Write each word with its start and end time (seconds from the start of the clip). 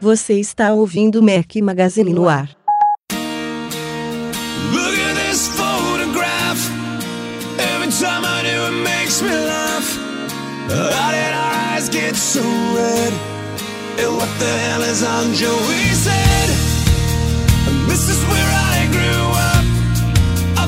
Você 0.00 0.34
está 0.40 0.72
ouvindo 0.72 1.22
Mac 1.22 1.54
Magazine 1.56 2.14
no 2.14 2.28
ar. 2.28 2.48
Look 4.72 4.98
at 4.98 5.16
this 5.16 5.48
photograph. 5.48 6.70
Every 7.58 7.90
time 7.90 8.24
I 8.24 8.42
do, 8.42 8.48
it 8.48 8.82
makes 8.84 9.20
me 9.20 9.28
laugh. 9.28 9.67
How 10.68 11.10
did 11.12 11.32
our 11.32 11.72
eyes 11.72 11.88
get 11.88 12.14
so 12.14 12.42
red? 12.42 13.12
And 13.98 14.16
what 14.16 14.28
the 14.38 14.52
hell 14.68 14.82
is 14.82 15.02
on 15.02 15.32
Joey's 15.32 16.04
head? 16.04 16.50
And 17.68 17.90
this 17.90 18.10
is 18.10 18.22
where 18.28 18.52
I 18.52 18.86
grew 18.92 19.32
up. 19.32 19.64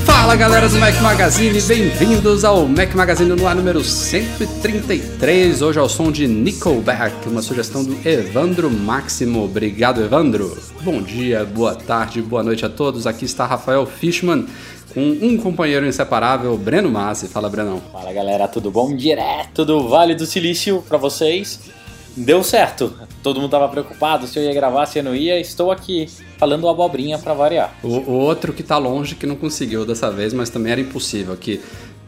Fala 0.06 0.36
galera 0.36 0.68
do 0.68 0.78
Mac 0.78 0.98
Magazine, 1.02 1.60
bem-vindos 1.60 2.44
ao 2.44 2.66
Mac 2.66 2.94
Magazine 2.94 3.34
no 3.34 3.46
ar 3.46 3.54
número 3.54 3.84
133. 3.84 5.60
Hoje 5.60 5.78
ao 5.78 5.88
som 5.88 6.10
de 6.10 6.26
Nickelback, 6.26 7.28
uma 7.28 7.42
sugestão 7.42 7.84
do 7.84 7.96
Evandro 8.08 8.70
Máximo. 8.70 9.44
Obrigado, 9.44 10.02
Evandro. 10.02 10.56
Bom 10.82 11.02
dia, 11.02 11.44
boa 11.44 11.74
tarde, 11.74 12.22
boa 12.22 12.42
noite 12.42 12.64
a 12.64 12.70
todos. 12.70 13.06
Aqui 13.06 13.26
está 13.26 13.44
Rafael 13.44 13.84
Fishman 13.84 14.46
com 14.92 15.00
um 15.00 15.36
companheiro 15.36 15.86
inseparável, 15.86 16.56
Breno 16.56 16.90
Massi. 16.90 17.28
Fala, 17.28 17.48
Brenão. 17.48 17.80
Fala 17.92 18.12
galera, 18.12 18.48
tudo 18.48 18.70
bom? 18.70 18.94
Direto 18.94 19.64
do 19.64 19.88
Vale 19.88 20.14
do 20.14 20.26
Silício 20.26 20.84
pra 20.88 20.98
vocês. 20.98 21.60
Deu 22.16 22.42
certo. 22.42 22.92
Todo 23.22 23.40
mundo 23.40 23.50
tava 23.50 23.68
preocupado 23.68 24.26
se 24.26 24.38
eu 24.38 24.42
ia 24.42 24.52
gravar, 24.52 24.86
se 24.86 24.98
eu 24.98 25.04
não 25.04 25.14
ia. 25.14 25.38
Estou 25.38 25.70
aqui 25.70 26.08
falando 26.38 26.68
abobrinha 26.68 27.18
pra 27.18 27.34
variar. 27.34 27.72
O, 27.82 27.88
o 27.88 28.12
outro 28.12 28.52
que 28.52 28.62
tá 28.62 28.78
longe 28.78 29.14
que 29.14 29.26
não 29.26 29.36
conseguiu 29.36 29.86
dessa 29.86 30.10
vez, 30.10 30.32
mas 30.32 30.50
também 30.50 30.72
era 30.72 30.80
impossível. 30.80 31.36
Que 31.36 31.60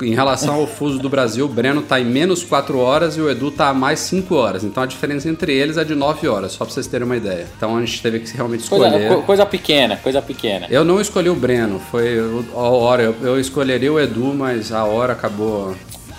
em 0.05 0.15
relação 0.15 0.55
ao 0.55 0.67
fuso 0.67 0.99
do 0.99 1.09
Brasil, 1.09 1.45
o 1.47 1.49
Breno 1.49 1.83
tá 1.83 2.01
em 2.01 2.05
menos 2.05 2.43
4 2.45 2.79
horas 2.79 3.17
e 3.17 3.21
o 3.21 3.31
Edu 3.31 3.51
tá 3.51 3.69
a 3.69 3.75
mais 3.75 4.01
5 4.01 4.35
horas. 4.35 4.65
Então 4.65 4.83
a 4.83 4.87
diferença 4.87 5.29
entre 5.29 5.53
eles 5.55 5.77
é 5.77 5.85
de 5.85 5.95
9 5.95 6.27
horas, 6.29 6.53
só 6.53 6.65
pra 6.65 6.73
vocês 6.75 6.87
terem 6.87 7.05
uma 7.07 7.17
ideia. 7.17 7.47
Então 7.57 7.77
a 7.77 7.81
gente 7.81 8.01
teve 8.03 8.21
que 8.21 8.35
realmente 8.37 8.69
Coisa, 8.69 8.87
escolher. 8.89 9.09
co- 9.09 9.23
coisa 9.23 9.47
pequena, 9.47 9.97
coisa 9.97 10.21
pequena. 10.23 10.67
Eu 10.71 10.85
não 10.85 11.01
escolhi 11.01 11.29
o 11.31 11.35
Breno, 11.35 11.81
foi 11.91 12.19
a 12.55 12.59
hora. 12.59 13.03
Eu, 13.03 13.15
eu 13.23 13.41
escolheria 13.41 13.93
o 13.93 13.99
Edu, 14.01 14.33
mas 14.35 14.73
a 14.73 14.85
hora 14.85 15.13
acabou 15.13 15.75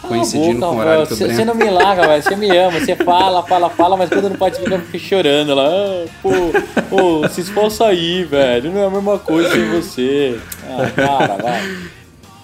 coincidindo 0.08 0.60
com 0.60 0.76
o 0.76 0.80
horário 0.80 1.08
que 1.08 1.14
o 1.14 1.16
Você 1.18 1.46
não 1.46 1.56
me 1.56 1.70
larga, 1.70 2.06
velho. 2.08 2.22
Você 2.24 2.36
me 2.36 2.50
ama. 2.58 2.78
Você 2.80 2.94
fala, 2.96 3.42
fala, 3.44 3.70
fala, 3.70 3.96
mas 3.96 4.10
quando 4.10 4.30
não 4.30 4.36
pode 4.36 4.60
ficar 4.60 4.80
fica 4.80 5.00
chorando 5.00 5.56
lá. 5.56 5.66
Ah, 5.66 6.06
pô, 6.22 6.30
pô, 6.90 7.30
se 7.30 7.40
esforça 7.42 7.86
aí, 7.86 8.24
velho. 8.26 8.72
Não 8.72 8.82
é 8.82 8.86
a 8.86 8.90
mesma 8.90 9.18
coisa 9.18 9.50
sem 9.52 9.70
você. 9.70 10.38
Ah, 10.70 10.92
para, 10.94 11.36
vai. 11.42 11.78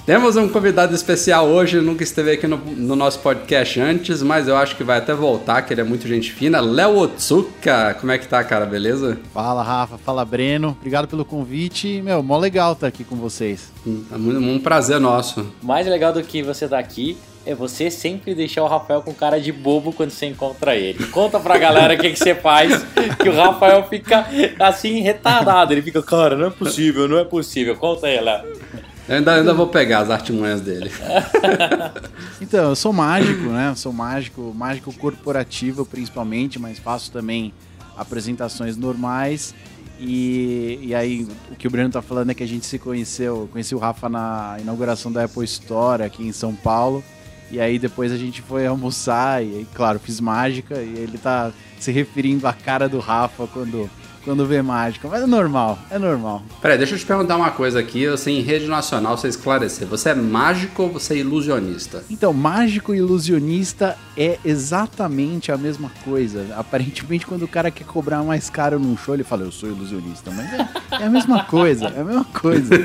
Temos 0.10 0.36
um 0.36 0.50
convidado 0.50 0.96
especial 0.96 1.46
hoje, 1.46 1.80
nunca 1.82 2.02
esteve 2.02 2.32
aqui 2.32 2.48
no, 2.48 2.58
no 2.58 2.96
nosso 2.96 3.20
podcast 3.20 3.80
antes, 3.80 4.24
mas 4.24 4.48
eu 4.48 4.58
acho 4.58 4.76
que 4.76 4.84
vai 4.84 4.98
até 4.98 5.14
voltar, 5.14 5.62
que 5.62 5.72
ele 5.72 5.82
é 5.82 5.84
muito 5.84 6.08
gente 6.08 6.32
fina. 6.32 6.60
Léo 6.60 6.98
Otsuka, 6.98 7.96
como 8.00 8.12
é 8.12 8.18
que 8.18 8.28
tá, 8.28 8.44
cara? 8.44 8.66
Beleza? 8.66 9.20
Fala, 9.32 9.62
Rafa. 9.62 10.00
Fala, 10.00 10.26
Breno. 10.26 10.76
Obrigado 10.80 11.08
pelo 11.08 11.24
convite. 11.24 12.02
Meu, 12.02 12.24
mó 12.24 12.40
legal 12.40 12.74
estar 12.74 12.88
aqui 12.88 13.04
com 13.04 13.18
vocês. 13.18 13.72
Um, 13.86 14.56
um 14.56 14.60
prazer 14.60 15.00
nosso. 15.00 15.46
Mais 15.62 15.86
legal 15.86 16.12
do 16.12 16.24
que 16.24 16.42
você 16.42 16.68
tá 16.68 16.80
aqui 16.80 17.16
é 17.46 17.54
você 17.54 17.92
sempre 17.92 18.34
deixar 18.34 18.64
o 18.64 18.68
Rafael 18.68 19.04
com 19.04 19.14
cara 19.14 19.40
de 19.40 19.52
bobo 19.52 19.94
quando 19.94 20.10
você 20.10 20.26
encontra 20.26 20.76
ele. 20.76 21.06
Conta 21.06 21.40
pra 21.40 21.58
galera 21.60 21.94
o 21.94 21.98
que, 21.98 22.10
que 22.10 22.18
você 22.18 22.34
faz, 22.34 22.84
que 23.22 23.30
o 23.30 23.36
Rafael 23.36 23.84
fica 23.88 24.26
assim 24.60 25.02
retardado. 25.02 25.72
Ele 25.72 25.84
fica, 25.84 26.02
cara, 26.02 26.36
não 26.36 26.48
é 26.48 26.50
possível, 26.50 27.08
não 27.08 27.20
é 27.20 27.24
possível. 27.24 27.76
Conta 27.76 28.08
aí, 28.08 28.20
Léo. 28.20 28.69
Eu 29.10 29.16
ainda, 29.16 29.34
ainda 29.34 29.54
vou 29.56 29.66
pegar 29.68 30.00
as 30.00 30.10
artimanhas 30.10 30.62
dele. 30.62 30.92
Então, 32.42 32.70
eu 32.70 32.76
sou 32.76 32.94
mágico, 32.94 33.50
né? 33.50 33.70
Eu 33.70 33.76
sou 33.76 33.92
mágico, 33.92 34.54
mágico 34.56 34.94
corporativo 34.94 35.86
principalmente, 35.86 36.58
mas 36.58 36.80
faço 36.80 37.12
também 37.12 37.54
apresentações 37.98 38.78
normais. 38.78 39.54
E, 40.00 40.80
e 40.82 40.96
aí, 40.96 41.28
o 41.52 41.56
que 41.58 41.68
o 41.68 41.70
Breno 41.70 41.90
tá 41.90 42.02
falando 42.02 42.30
é 42.30 42.34
que 42.34 42.42
a 42.42 42.48
gente 42.48 42.66
se 42.66 42.80
conheceu, 42.80 43.50
conheci 43.52 43.76
o 43.76 43.78
Rafa 43.78 44.08
na 44.08 44.56
inauguração 44.62 45.12
da 45.12 45.26
Apple 45.26 45.44
Store 45.44 46.02
aqui 46.02 46.26
em 46.26 46.32
São 46.32 46.56
Paulo. 46.56 47.04
E 47.52 47.60
aí 47.60 47.78
depois 47.78 48.12
a 48.12 48.18
gente 48.18 48.42
foi 48.42 48.66
almoçar 48.66 49.44
e, 49.44 49.68
claro, 49.74 50.00
fiz 50.00 50.20
mágica 50.22 50.76
e 50.82 50.98
ele 50.98 51.18
tá 51.18 51.52
se 51.78 51.92
referindo 51.92 52.48
à 52.48 52.54
cara 52.54 52.88
do 52.88 53.00
Rafa 53.00 53.48
quando, 53.48 53.90
quando 54.30 54.46
vê 54.46 54.62
mágica. 54.62 55.08
Mas 55.08 55.24
é 55.24 55.26
normal, 55.26 55.80
é 55.90 55.98
normal. 55.98 56.44
Peraí, 56.62 56.78
deixa 56.78 56.94
eu 56.94 57.00
te 57.00 57.06
perguntar 57.06 57.36
uma 57.36 57.50
coisa 57.50 57.80
aqui, 57.80 58.06
assim, 58.06 58.38
em 58.38 58.42
rede 58.42 58.68
nacional, 58.68 59.18
você 59.18 59.28
esclarecer. 59.28 59.88
Você 59.88 60.10
é 60.10 60.14
mágico 60.14 60.84
ou 60.84 60.90
você 60.90 61.16
é 61.16 61.18
ilusionista? 61.18 62.04
Então, 62.12 62.32
mágico 62.32 62.94
e 62.94 63.00
ilusionista 63.00 63.98
é 64.16 64.38
exatamente 64.46 65.52
a 65.52 65.58
mesma 65.58 65.92
coisa. 66.06 66.46
Aparentemente, 66.56 67.26
quando 67.26 67.42
o 67.42 67.48
cara 67.48 67.72
quer 67.72 67.86
cobrar 67.86 68.22
mais 68.22 68.52
caro 68.52 68.78
num 68.78 68.96
show, 68.96 69.16
ele 69.16 69.24
fala, 69.24 69.42
eu 69.42 69.52
sou 69.52 69.68
ilusionista. 69.68 70.30
Mas 70.30 70.54
é, 70.54 70.70
é 71.02 71.06
a 71.08 71.10
mesma 71.10 71.46
coisa, 71.46 71.88
é 71.88 72.02
a 72.02 72.04
mesma 72.04 72.26
coisa. 72.26 72.70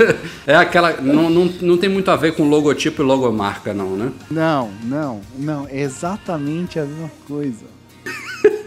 É 0.46 0.54
aquela. 0.54 1.00
Não, 1.00 1.30
não, 1.30 1.44
não 1.60 1.76
tem 1.78 1.88
muito 1.88 2.10
a 2.10 2.16
ver 2.16 2.34
com 2.34 2.48
logotipo 2.48 3.02
e 3.02 3.04
logomarca, 3.04 3.72
não, 3.72 3.96
né? 3.96 4.12
Não, 4.30 4.70
não, 4.82 5.20
não. 5.38 5.66
É 5.68 5.80
exatamente 5.80 6.78
a 6.78 6.84
mesma 6.84 7.10
coisa. 7.26 7.64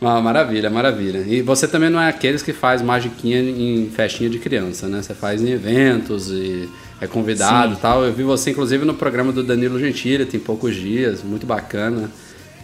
Ah, 0.00 0.20
maravilha, 0.20 0.68
maravilha. 0.70 1.24
E 1.26 1.40
você 1.42 1.66
também 1.66 1.90
não 1.90 2.00
é 2.00 2.08
aqueles 2.08 2.42
que 2.42 2.52
faz 2.52 2.82
magiquinha 2.82 3.40
em 3.40 3.90
festinha 3.90 4.28
de 4.28 4.38
criança, 4.38 4.86
né? 4.88 5.02
Você 5.02 5.14
faz 5.14 5.42
em 5.42 5.50
eventos 5.50 6.30
e 6.30 6.68
é 7.00 7.06
convidado 7.06 7.72
Sim. 7.72 7.78
e 7.78 7.82
tal. 7.82 8.04
Eu 8.04 8.12
vi 8.12 8.22
você, 8.22 8.50
inclusive, 8.50 8.84
no 8.84 8.94
programa 8.94 9.32
do 9.32 9.42
Danilo 9.42 9.78
Gentili, 9.78 10.24
tem 10.26 10.38
poucos 10.40 10.74
dias, 10.74 11.22
muito 11.22 11.46
bacana. 11.46 12.10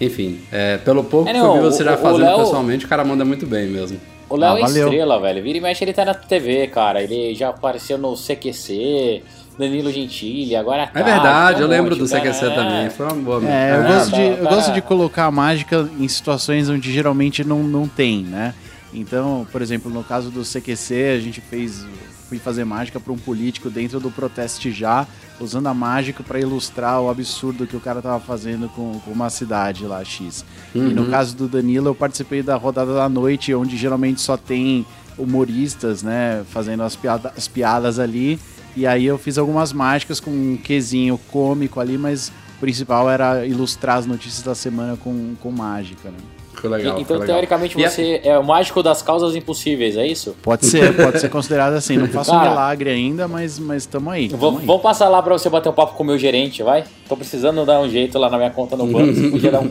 Enfim, 0.00 0.40
é, 0.50 0.78
pelo 0.78 1.04
pouco 1.04 1.28
É, 1.28 1.32
que 1.32 1.38
não, 1.38 1.56
eu 1.56 1.62
vi 1.62 1.68
você 1.70 1.82
o- 1.82 1.84
já 1.86 1.94
o 1.94 1.98
fazendo 1.98 2.24
Léo- 2.24 2.38
pessoalmente, 2.38 2.84
o 2.86 2.88
cara 2.88 3.04
manda 3.04 3.24
muito 3.24 3.46
bem 3.46 3.68
mesmo. 3.68 4.00
O 4.30 4.36
Léo 4.36 4.54
Ah, 4.54 4.58
é 4.58 4.62
valeu. 4.62 4.84
estrela, 4.88 5.20
velho. 5.20 5.42
Vira 5.42 5.58
e 5.58 5.60
mexe, 5.60 5.84
ele 5.84 5.92
tá 5.92 6.04
na 6.04 6.14
TV, 6.14 6.68
cara. 6.68 7.02
Ele 7.02 7.34
já 7.34 7.48
apareceu 7.50 7.98
no 7.98 8.16
CQC, 8.16 9.22
Danilo 9.60 9.92
Gentili, 9.92 10.56
agora 10.56 10.86
tá. 10.88 10.98
É 10.98 11.02
verdade, 11.04 11.52
tem 11.54 11.60
eu 11.62 11.66
um 11.68 11.70
lembro 11.70 11.90
monte, 11.96 12.00
do. 12.00 12.08
CQC 12.08 12.44
É. 12.46 12.50
também. 12.54 12.90
Foi 12.90 13.06
uma 13.06 13.14
boa 13.14 13.44
É, 13.48 13.76
eu, 13.76 13.82
gosto, 13.94 14.10
tá, 14.10 14.16
de, 14.16 14.22
eu 14.22 14.36
gosto 14.48 14.72
de 14.72 14.80
colocar 14.82 15.26
a 15.26 15.30
mágica 15.30 15.88
em 15.98 16.08
situações 16.08 16.68
onde 16.68 16.92
geralmente 16.92 17.44
não, 17.44 17.62
não 17.62 17.86
tem, 17.86 18.22
né? 18.24 18.54
Então, 18.92 19.46
por 19.52 19.62
exemplo, 19.62 19.88
no 19.90 20.02
caso 20.02 20.30
do 20.30 20.42
CQC, 20.42 21.14
a 21.16 21.20
gente 21.20 21.40
fez. 21.40 21.86
Fui 22.28 22.38
fazer 22.38 22.64
mágica 22.64 23.00
para 23.00 23.12
um 23.12 23.18
político 23.18 23.68
dentro 23.68 23.98
do 23.98 24.08
Proteste 24.08 24.70
Já, 24.70 25.04
usando 25.40 25.66
a 25.66 25.74
mágica 25.74 26.22
para 26.22 26.38
ilustrar 26.38 27.00
o 27.00 27.10
absurdo 27.10 27.66
que 27.66 27.76
o 27.76 27.80
cara 27.80 28.00
tava 28.00 28.20
fazendo 28.20 28.68
com, 28.68 29.00
com 29.00 29.10
uma 29.10 29.28
cidade 29.30 29.84
lá, 29.84 30.04
X. 30.04 30.44
E 30.72 30.78
no 30.78 31.06
caso 31.06 31.34
do 31.36 31.48
Danilo, 31.48 31.88
eu 31.88 31.94
participei 31.94 32.40
da 32.40 32.54
rodada 32.54 32.94
da 32.94 33.08
noite, 33.08 33.52
onde 33.52 33.76
geralmente 33.76 34.20
só 34.20 34.36
tem 34.36 34.86
humoristas, 35.18 36.02
né, 36.02 36.42
fazendo 36.50 36.82
as, 36.84 36.94
piada- 36.96 37.32
as 37.36 37.48
piadas 37.48 37.98
ali. 37.98 38.38
E 38.80 38.86
aí 38.86 39.04
eu 39.04 39.18
fiz 39.18 39.36
algumas 39.36 39.74
mágicas 39.74 40.20
com 40.20 40.30
um 40.30 40.56
quesinho 40.56 41.20
cômico 41.30 41.80
ali, 41.80 41.98
mas 41.98 42.28
o 42.56 42.60
principal 42.60 43.10
era 43.10 43.44
ilustrar 43.44 43.98
as 43.98 44.06
notícias 44.06 44.42
da 44.42 44.54
semana 44.54 44.96
com, 44.96 45.34
com 45.38 45.50
mágica, 45.50 46.08
né? 46.08 46.16
Ficou 46.60 46.70
legal. 46.76 46.92
então, 46.92 47.02
ficou 47.04 47.16
legal. 47.18 47.34
teoricamente, 47.36 47.78
E 47.78 47.84
a- 47.84 47.90
você 47.90 48.20
é 48.22 48.38
o 48.38 48.44
mágico 48.44 48.82
das 48.82 49.00
causas 49.00 49.34
impossíveis, 49.34 49.96
é 49.96 50.06
isso? 50.06 50.36
Pode 50.42 50.66
ser, 50.66 50.94
pode 50.94 51.18
ser 51.20 51.30
considerado 51.30 51.72
assim. 51.72 51.96
Não 51.96 52.06
faço 52.08 52.30
um 52.30 52.34
Cara, 52.34 52.50
milagre 52.50 52.90
ainda, 52.90 53.26
mas 53.26 53.58
mas 53.58 53.86
tamo 53.86 54.10
aí. 54.10 54.28
Vamos 54.28 54.82
passar 54.82 55.08
lá 55.08 55.22
pra 55.22 55.32
você 55.32 55.48
bater 55.48 55.68
um 55.68 55.72
papo 55.72 55.94
com 55.94 56.02
o 56.02 56.06
meu 56.06 56.18
gerente, 56.18 56.62
vai? 56.62 56.84
Tô 57.08 57.16
precisando 57.16 57.64
dar 57.64 57.80
um 57.80 57.88
jeito 57.88 58.18
lá 58.18 58.28
na 58.30 58.36
minha 58.36 58.50
conta 58.50 58.76
no 58.76 58.86
banco. 58.86 59.12
Você 59.14 59.28
podia 59.30 59.50
dar 59.50 59.60
um, 59.60 59.70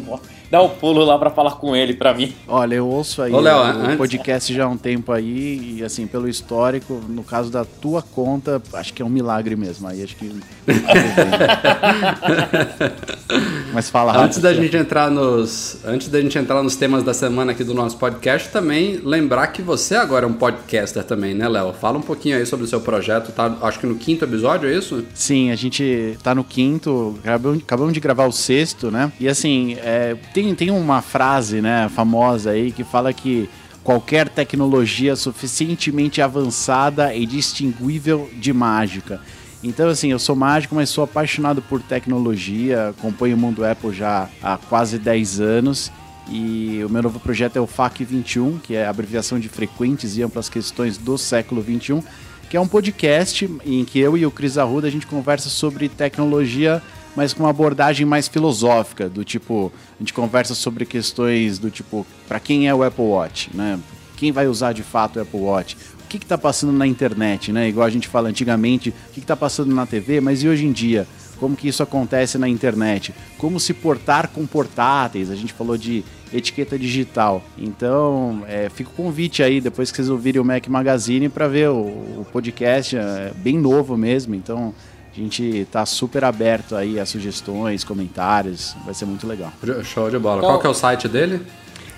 dar 0.52 0.62
um 0.64 0.70
pulo 0.70 1.06
lá 1.06 1.18
pra 1.18 1.30
falar 1.30 1.52
com 1.52 1.76
ele, 1.76 1.94
pra 1.94 2.14
mim. 2.14 2.34
Olha, 2.48 2.76
eu 2.76 2.88
ouço 2.88 3.22
aí 3.22 3.32
Ô, 3.32 3.40
Léo, 3.40 3.58
o 3.58 3.62
antes- 3.62 3.96
podcast 3.98 4.54
já 4.54 4.66
há 4.66 4.68
um 4.68 4.78
tempo 4.78 5.12
aí, 5.12 5.78
e 5.78 5.84
assim, 5.84 6.08
pelo 6.08 6.28
histórico, 6.28 7.00
no 7.08 7.24
caso 7.24 7.50
da 7.52 7.64
tua 7.64 8.02
conta, 8.02 8.62
acho 8.74 8.94
que 8.94 9.02
é 9.02 9.06
um 9.06 9.10
milagre 9.10 9.56
mesmo. 9.56 9.88
Aí 9.88 10.04
acho 10.04 10.16
que. 10.16 10.30
Mas 13.74 13.90
fala 13.90 14.12
rápido. 14.12 14.26
Antes 14.26 14.40
da 14.40 14.54
gente 14.54 14.76
entrar 14.76 15.10
nos, 15.12 15.78
antes 15.86 16.08
da 16.08 16.20
gente 16.22 16.38
entrar 16.38 16.62
nos 16.64 16.76
temas 16.80 17.04
da 17.04 17.14
semana 17.14 17.52
aqui 17.52 17.62
do 17.62 17.74
nosso 17.74 17.98
podcast, 17.98 18.48
também 18.50 19.02
lembrar 19.04 19.48
que 19.48 19.62
você 19.62 19.96
agora 19.96 20.26
é 20.26 20.30
um 20.30 20.34
podcaster 20.34 21.04
também, 21.04 21.34
né, 21.34 21.46
Léo? 21.48 21.74
Fala 21.74 21.98
um 21.98 22.02
pouquinho 22.02 22.38
aí 22.38 22.46
sobre 22.46 22.66
o 22.66 22.70
seu 22.70 22.80
projeto, 22.80 23.34
tá? 23.34 23.54
Acho 23.62 23.80
que 23.80 23.86
no 23.86 23.96
quinto 23.96 24.24
episódio, 24.24 24.70
é 24.70 24.74
isso? 24.74 25.06
Sim, 25.14 25.52
a 25.52 25.56
gente 25.58 26.18
tá 26.24 26.34
no 26.34 26.42
quinto, 26.42 27.20
acabamos, 27.22 27.94
de 27.94 28.00
gravar 28.00 28.28
o 28.28 28.32
sexto, 28.32 28.90
né? 28.90 29.12
E 29.20 29.28
assim, 29.28 29.76
é, 29.82 30.16
tem, 30.34 30.56
tem 30.56 30.72
uma 30.72 31.02
frase, 31.02 31.62
né, 31.62 31.90
famosa 31.94 32.52
aí 32.52 32.72
que 32.72 32.86
fala 32.86 33.12
que 33.12 33.50
qualquer 33.84 34.30
tecnologia 34.30 35.18
suficientemente 35.18 36.22
avançada 36.22 37.14
é 37.14 37.20
distinguível 37.20 38.30
de 38.40 38.54
mágica. 38.54 39.20
Então, 39.62 39.90
assim, 39.90 40.12
eu 40.12 40.20
sou 40.20 40.36
mágico, 40.38 40.74
mas 40.74 40.90
sou 40.90 41.04
apaixonado 41.04 41.62
por 41.62 41.82
tecnologia, 41.82 42.90
acompanho 42.98 43.36
o 43.36 43.40
mundo 43.40 43.66
Apple 43.66 43.94
já 43.94 44.30
há 44.42 44.58
quase 44.58 44.98
10 44.98 45.42
anos. 45.42 45.92
E 46.32 46.84
o 46.84 46.90
meu 46.90 47.02
novo 47.02 47.20
projeto 47.20 47.58
é 47.58 47.62
o 47.62 47.66
FAQ 47.66 48.06
21, 48.06 48.60
que 48.60 48.76
é 48.76 48.86
a 48.86 48.90
abreviação 48.90 49.40
de 49.40 49.50
frequentes 49.50 50.16
e 50.16 50.22
amplas 50.22 50.48
questões 50.48 50.98
do 50.98 51.18
século 51.18 51.62
21, 51.62 52.04
que 52.50 52.56
é 52.56 52.62
um 52.62 52.68
podcast 52.68 53.50
em 53.66 53.84
que 53.84 54.00
eu 54.00 54.16
e 54.16 54.26
o 54.26 54.32
Cris 54.32 54.58
Arruda 54.58 54.88
a 54.88 54.92
gente 54.92 55.08
conversa 55.08 55.50
sobre 55.50 55.90
tecnologia, 55.90 56.82
mas 57.16 57.34
com 57.34 57.44
uma 57.44 57.50
abordagem 57.50 58.06
mais 58.06 58.28
filosófica, 58.28 59.10
do 59.10 59.24
tipo, 59.24 59.72
a 59.96 60.04
gente 60.04 60.14
conversa 60.14 60.54
sobre 60.54 60.86
questões 60.86 61.58
do 61.58 61.72
tipo, 61.72 62.06
para 62.28 62.40
quem 62.40 62.68
é 62.68 62.76
o 62.76 62.84
Apple 62.84 63.06
Watch, 63.06 63.50
né? 63.54 63.80
Quem 64.16 64.32
vai 64.32 64.48
usar 64.48 64.74
de 64.74 64.84
fato 64.84 65.18
o 65.18 65.22
Apple 65.22 65.40
Watch? 65.40 65.78
O 66.04 66.08
que 66.08 66.18
está 66.18 66.38
passando 66.38 66.74
na 66.74 66.86
internet, 66.86 67.52
né? 67.52 67.70
Igual 67.70 67.88
a 67.88 67.90
gente 67.90 68.08
fala 68.08 68.30
antigamente, 68.30 68.90
o 68.90 69.14
que 69.14 69.20
está 69.20 69.36
passando 69.36 69.74
na 69.74 69.86
TV, 69.86 70.22
mas 70.22 70.44
e 70.44 70.48
hoje 70.48 70.66
em 70.66 70.72
dia? 70.72 71.08
Como 71.40 71.56
que 71.56 71.68
isso 71.68 71.82
acontece 71.82 72.38
na 72.38 72.48
internet? 72.48 73.14
Como 73.38 73.60
se 73.60 73.74
portar 73.74 74.30
com 74.30 74.46
portáteis? 74.46 75.32
A 75.32 75.36
gente 75.36 75.54
falou 75.54 75.78
de 75.78 76.04
etiqueta 76.34 76.78
digital. 76.78 77.42
Então, 77.58 78.44
é, 78.48 78.70
fica 78.70 78.90
o 78.90 78.94
convite 78.94 79.42
aí, 79.42 79.60
depois 79.60 79.90
que 79.90 79.98
vocês 79.98 80.10
ouvirem 80.10 80.42
o 80.42 80.46
Mac 80.46 80.68
Magazine, 80.68 81.30
para 81.30 81.48
ver 81.48 81.70
o, 81.70 81.78
o, 81.78 82.28
podcast, 82.32 82.98
é 82.98 83.32
bem 83.36 83.58
novo 83.58 83.98
mesmo. 83.98 84.36
Então, 84.36 84.74
a 85.12 85.20
gente 85.20 85.44
está 85.44 85.86
super 85.86 86.24
aberto 86.24 86.76
aí 86.76 87.00
a 87.00 87.06
sugestões, 87.06 87.84
comentários, 87.84 88.76
vai 88.86 88.94
ser 88.94 89.06
muito 89.06 89.26
legal. 89.26 89.52
Show 89.84 90.10
de 90.10 90.20
bola. 90.20 90.38
Então, 90.38 90.50
Qual 90.52 90.60
que 90.60 90.68
é 90.68 90.70
o 90.70 90.74
site 90.74 91.08
dele? 91.08 91.42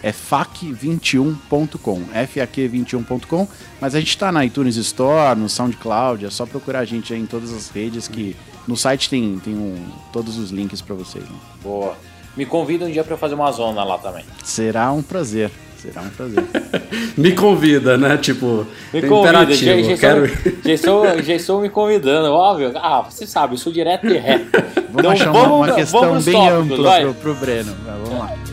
É 0.03 0.12
fac21.com, 0.12 2.01
faq21.com, 2.13 3.48
mas 3.80 3.94
a 3.94 4.00
gente 4.00 4.09
está 4.09 4.31
na 4.31 4.44
iTunes 4.44 4.75
Store, 4.77 5.39
no 5.39 5.48
SoundCloud, 5.48 6.25
é 6.25 6.30
só 6.30 6.45
procurar 6.45 6.80
a 6.80 6.86
gente 6.86 7.13
aí 7.13 7.19
em 7.19 7.25
todas 7.25 7.53
as 7.53 7.69
redes 7.69 8.07
que 8.07 8.36
no 8.68 8.75
site 8.75 9.09
tem, 9.09 9.39
tem 9.44 9.53
um, 9.53 9.77
todos 10.12 10.38
os 10.38 10.51
links 10.51 10.81
para 10.81 10.95
vocês. 10.95 11.24
Né? 11.24 11.36
Boa. 11.63 11.95
Me 12.36 12.45
convida 12.45 12.86
um 12.86 12.92
dia 12.92 13.03
para 13.03 13.18
fazer 13.18 13.36
uma 13.36 13.51
zona 13.51 13.83
lá 13.83 13.98
também. 13.98 14.24
Será 14.44 14.92
um 14.92 15.03
prazer. 15.03 15.51
Será 15.77 16.01
um 16.01 16.09
prazer. 16.09 16.44
me 17.18 17.33
convida, 17.33 17.98
né? 17.98 18.18
Tipo, 18.18 18.65
me 18.94 19.01
convida. 19.01 19.53
Já, 19.53 19.81
já, 19.81 19.98
quero... 19.98 20.27
já, 20.63 20.74
estou, 20.74 21.06
já 21.21 21.33
estou 21.33 21.59
me 21.59 21.69
convidando, 21.69 22.31
óbvio. 22.31 22.71
Ah, 22.75 23.01
você 23.01 23.25
sabe, 23.27 23.56
eu 23.56 23.57
sou 23.57 23.74
direto 23.74 24.07
e 24.07 24.18
reto. 24.18 24.50
Vamos 24.92 25.00
então, 25.00 25.12
achar 25.12 25.31
vamos, 25.31 25.48
uma, 25.48 25.56
uma 25.68 25.74
questão 25.74 26.21
bem 26.21 26.33
tópicos, 26.33 26.80
ampla 26.80 27.00
pro, 27.01 27.13
pro 27.15 27.36
Breno. 27.36 27.75
Vamos 27.86 28.19
lá. 28.19 28.50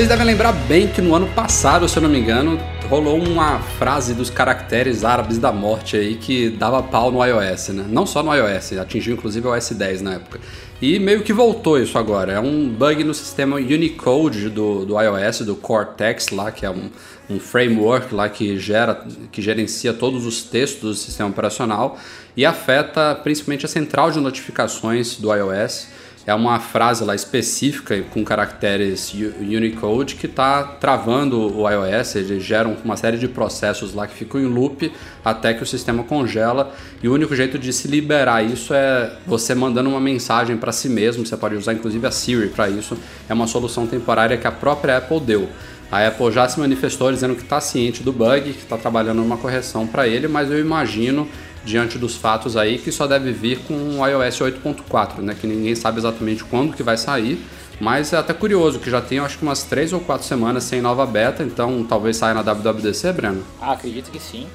Vocês 0.00 0.08
devem 0.08 0.24
lembrar 0.24 0.52
bem 0.52 0.88
que 0.88 1.02
no 1.02 1.14
ano 1.14 1.28
passado, 1.34 1.86
se 1.86 1.94
eu 1.94 2.02
não 2.02 2.08
me 2.08 2.18
engano, 2.18 2.58
rolou 2.88 3.22
uma 3.22 3.58
frase 3.58 4.14
dos 4.14 4.30
caracteres 4.30 5.04
árabes 5.04 5.36
da 5.36 5.52
morte 5.52 5.94
aí 5.94 6.14
que 6.14 6.48
dava 6.48 6.82
pau 6.82 7.10
no 7.10 7.22
iOS, 7.22 7.68
né? 7.68 7.84
Não 7.86 8.06
só 8.06 8.22
no 8.22 8.34
iOS, 8.34 8.78
atingiu 8.78 9.12
inclusive 9.12 9.46
o 9.46 9.54
OS 9.54 9.72
10 9.72 10.00
na 10.00 10.14
época. 10.14 10.40
E 10.80 10.98
meio 10.98 11.22
que 11.22 11.34
voltou 11.34 11.78
isso 11.78 11.98
agora. 11.98 12.32
É 12.32 12.40
um 12.40 12.66
bug 12.66 13.04
no 13.04 13.12
sistema 13.12 13.56
Unicode 13.56 14.48
do, 14.48 14.86
do 14.86 14.98
iOS, 14.98 15.40
do 15.40 15.54
Cortex 15.54 16.30
lá, 16.30 16.50
que 16.50 16.64
é 16.64 16.70
um, 16.70 16.88
um 17.28 17.38
framework 17.38 18.14
lá 18.14 18.26
que 18.30 18.58
gera, 18.58 19.04
que 19.30 19.42
gerencia 19.42 19.92
todos 19.92 20.24
os 20.24 20.40
textos 20.42 20.80
do 20.80 20.94
sistema 20.94 21.28
operacional 21.28 21.98
e 22.34 22.46
afeta 22.46 23.14
principalmente 23.16 23.66
a 23.66 23.68
central 23.68 24.10
de 24.10 24.18
notificações 24.18 25.16
do 25.16 25.30
iOS 25.30 25.99
é 26.30 26.34
uma 26.34 26.60
frase 26.60 27.02
lá 27.02 27.12
específica 27.12 28.00
com 28.10 28.24
caracteres 28.24 29.12
Unicode 29.12 30.14
que 30.14 30.26
está 30.26 30.62
travando 30.62 31.58
o 31.58 31.68
iOS, 31.68 32.14
eles 32.14 32.44
geram 32.44 32.76
uma 32.84 32.96
série 32.96 33.18
de 33.18 33.26
processos 33.26 33.92
lá 33.94 34.06
que 34.06 34.14
ficam 34.14 34.40
em 34.40 34.46
loop 34.46 34.92
até 35.24 35.52
que 35.52 35.62
o 35.62 35.66
sistema 35.66 36.04
congela. 36.04 36.72
E 37.02 37.08
o 37.08 37.14
único 37.14 37.34
jeito 37.34 37.58
de 37.58 37.72
se 37.72 37.88
liberar 37.88 38.44
isso 38.44 38.72
é 38.72 39.12
você 39.26 39.56
mandando 39.56 39.90
uma 39.90 40.00
mensagem 40.00 40.56
para 40.56 40.70
si 40.70 40.88
mesmo, 40.88 41.26
você 41.26 41.36
pode 41.36 41.56
usar 41.56 41.72
inclusive 41.72 42.06
a 42.06 42.12
Siri 42.12 42.48
para 42.48 42.68
isso, 42.70 42.96
é 43.28 43.34
uma 43.34 43.48
solução 43.48 43.88
temporária 43.88 44.36
que 44.36 44.46
a 44.46 44.52
própria 44.52 44.98
Apple 44.98 45.18
deu. 45.18 45.48
A 45.90 46.06
Apple 46.06 46.30
já 46.30 46.48
se 46.48 46.60
manifestou 46.60 47.10
dizendo 47.10 47.34
que 47.34 47.42
está 47.42 47.60
ciente 47.60 48.04
do 48.04 48.12
bug, 48.12 48.52
que 48.52 48.60
está 48.60 48.78
trabalhando 48.78 49.16
numa 49.16 49.36
correção 49.36 49.84
para 49.84 50.06
ele, 50.06 50.28
mas 50.28 50.48
eu 50.48 50.60
imagino 50.60 51.26
diante 51.64 51.98
dos 51.98 52.16
fatos 52.16 52.56
aí 52.56 52.78
que 52.78 52.90
só 52.90 53.06
deve 53.06 53.32
vir 53.32 53.58
com 53.60 53.74
o 53.74 54.06
iOS 54.06 54.40
8.4, 54.40 55.18
né? 55.18 55.36
Que 55.38 55.46
ninguém 55.46 55.74
sabe 55.74 55.98
exatamente 55.98 56.44
quando 56.44 56.74
que 56.74 56.82
vai 56.82 56.96
sair, 56.96 57.44
mas 57.80 58.12
é 58.12 58.16
até 58.16 58.32
curioso 58.32 58.78
que 58.78 58.90
já 58.90 59.00
tem 59.00 59.18
acho 59.18 59.38
que 59.38 59.42
umas 59.42 59.62
3 59.64 59.92
ou 59.92 60.00
4 60.00 60.26
semanas 60.26 60.64
sem 60.64 60.80
nova 60.80 61.06
beta, 61.06 61.42
então 61.42 61.84
talvez 61.88 62.16
saia 62.16 62.34
na 62.34 62.42
WWDC, 62.42 63.12
Breno? 63.12 63.42
Ah, 63.60 63.72
acredito 63.72 64.10
que 64.10 64.18
sim. 64.18 64.46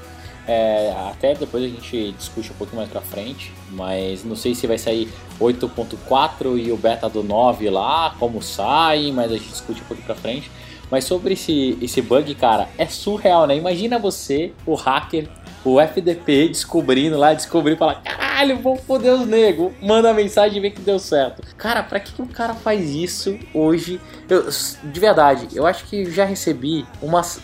É, 0.48 0.94
até 1.10 1.34
depois 1.34 1.64
a 1.64 1.68
gente 1.68 2.12
discute 2.12 2.52
um 2.52 2.56
pouco 2.56 2.76
mais 2.76 2.88
pra 2.88 3.02
frente, 3.02 3.52
mas 3.72 4.24
não 4.24 4.36
sei 4.36 4.54
se 4.54 4.68
vai 4.68 4.78
sair 4.78 5.12
8.4 5.40 6.58
e 6.58 6.72
o 6.72 6.78
beta 6.78 7.10
do 7.10 7.24
9 7.24 7.68
lá, 7.72 8.16
como 8.20 8.42
sai, 8.44 9.12
mas 9.12 9.32
a 9.32 9.38
gente 9.38 9.50
discute 9.50 9.82
um 9.82 9.86
pouco 9.86 10.04
pra 10.04 10.14
frente. 10.14 10.52
Mas 10.92 11.06
sobre 11.06 11.34
esse, 11.34 11.76
esse 11.82 12.00
bug, 12.00 12.36
cara, 12.36 12.70
é 12.78 12.86
surreal, 12.86 13.48
né? 13.48 13.58
Imagina 13.58 13.98
você, 13.98 14.54
o 14.68 14.76
hacker, 14.76 15.28
o 15.66 15.80
FDP 15.80 16.50
descobrindo 16.50 17.18
lá, 17.18 17.34
descobrir 17.34 17.74
e 17.74 17.78
falar: 17.78 18.02
caralho, 18.04 18.60
vou 18.60 18.76
foder 18.76 19.14
os 19.14 19.28
negros. 19.28 19.72
Manda 19.82 20.14
mensagem 20.14 20.58
e 20.58 20.62
vê 20.62 20.70
que 20.70 20.82
deu 20.82 21.00
certo. 21.00 21.42
Cara, 21.58 21.84
pra 21.84 22.00
que, 22.00 22.14
que 22.14 22.22
o 22.22 22.28
cara 22.28 22.54
faz 22.54 22.90
isso 22.90 23.38
hoje? 23.54 24.00
Eu, 24.30 24.48
de 24.84 25.00
verdade, 25.00 25.48
eu 25.54 25.66
acho 25.66 25.86
que 25.86 26.10
já 26.10 26.26
recebi 26.26 26.86
umas 27.02 27.40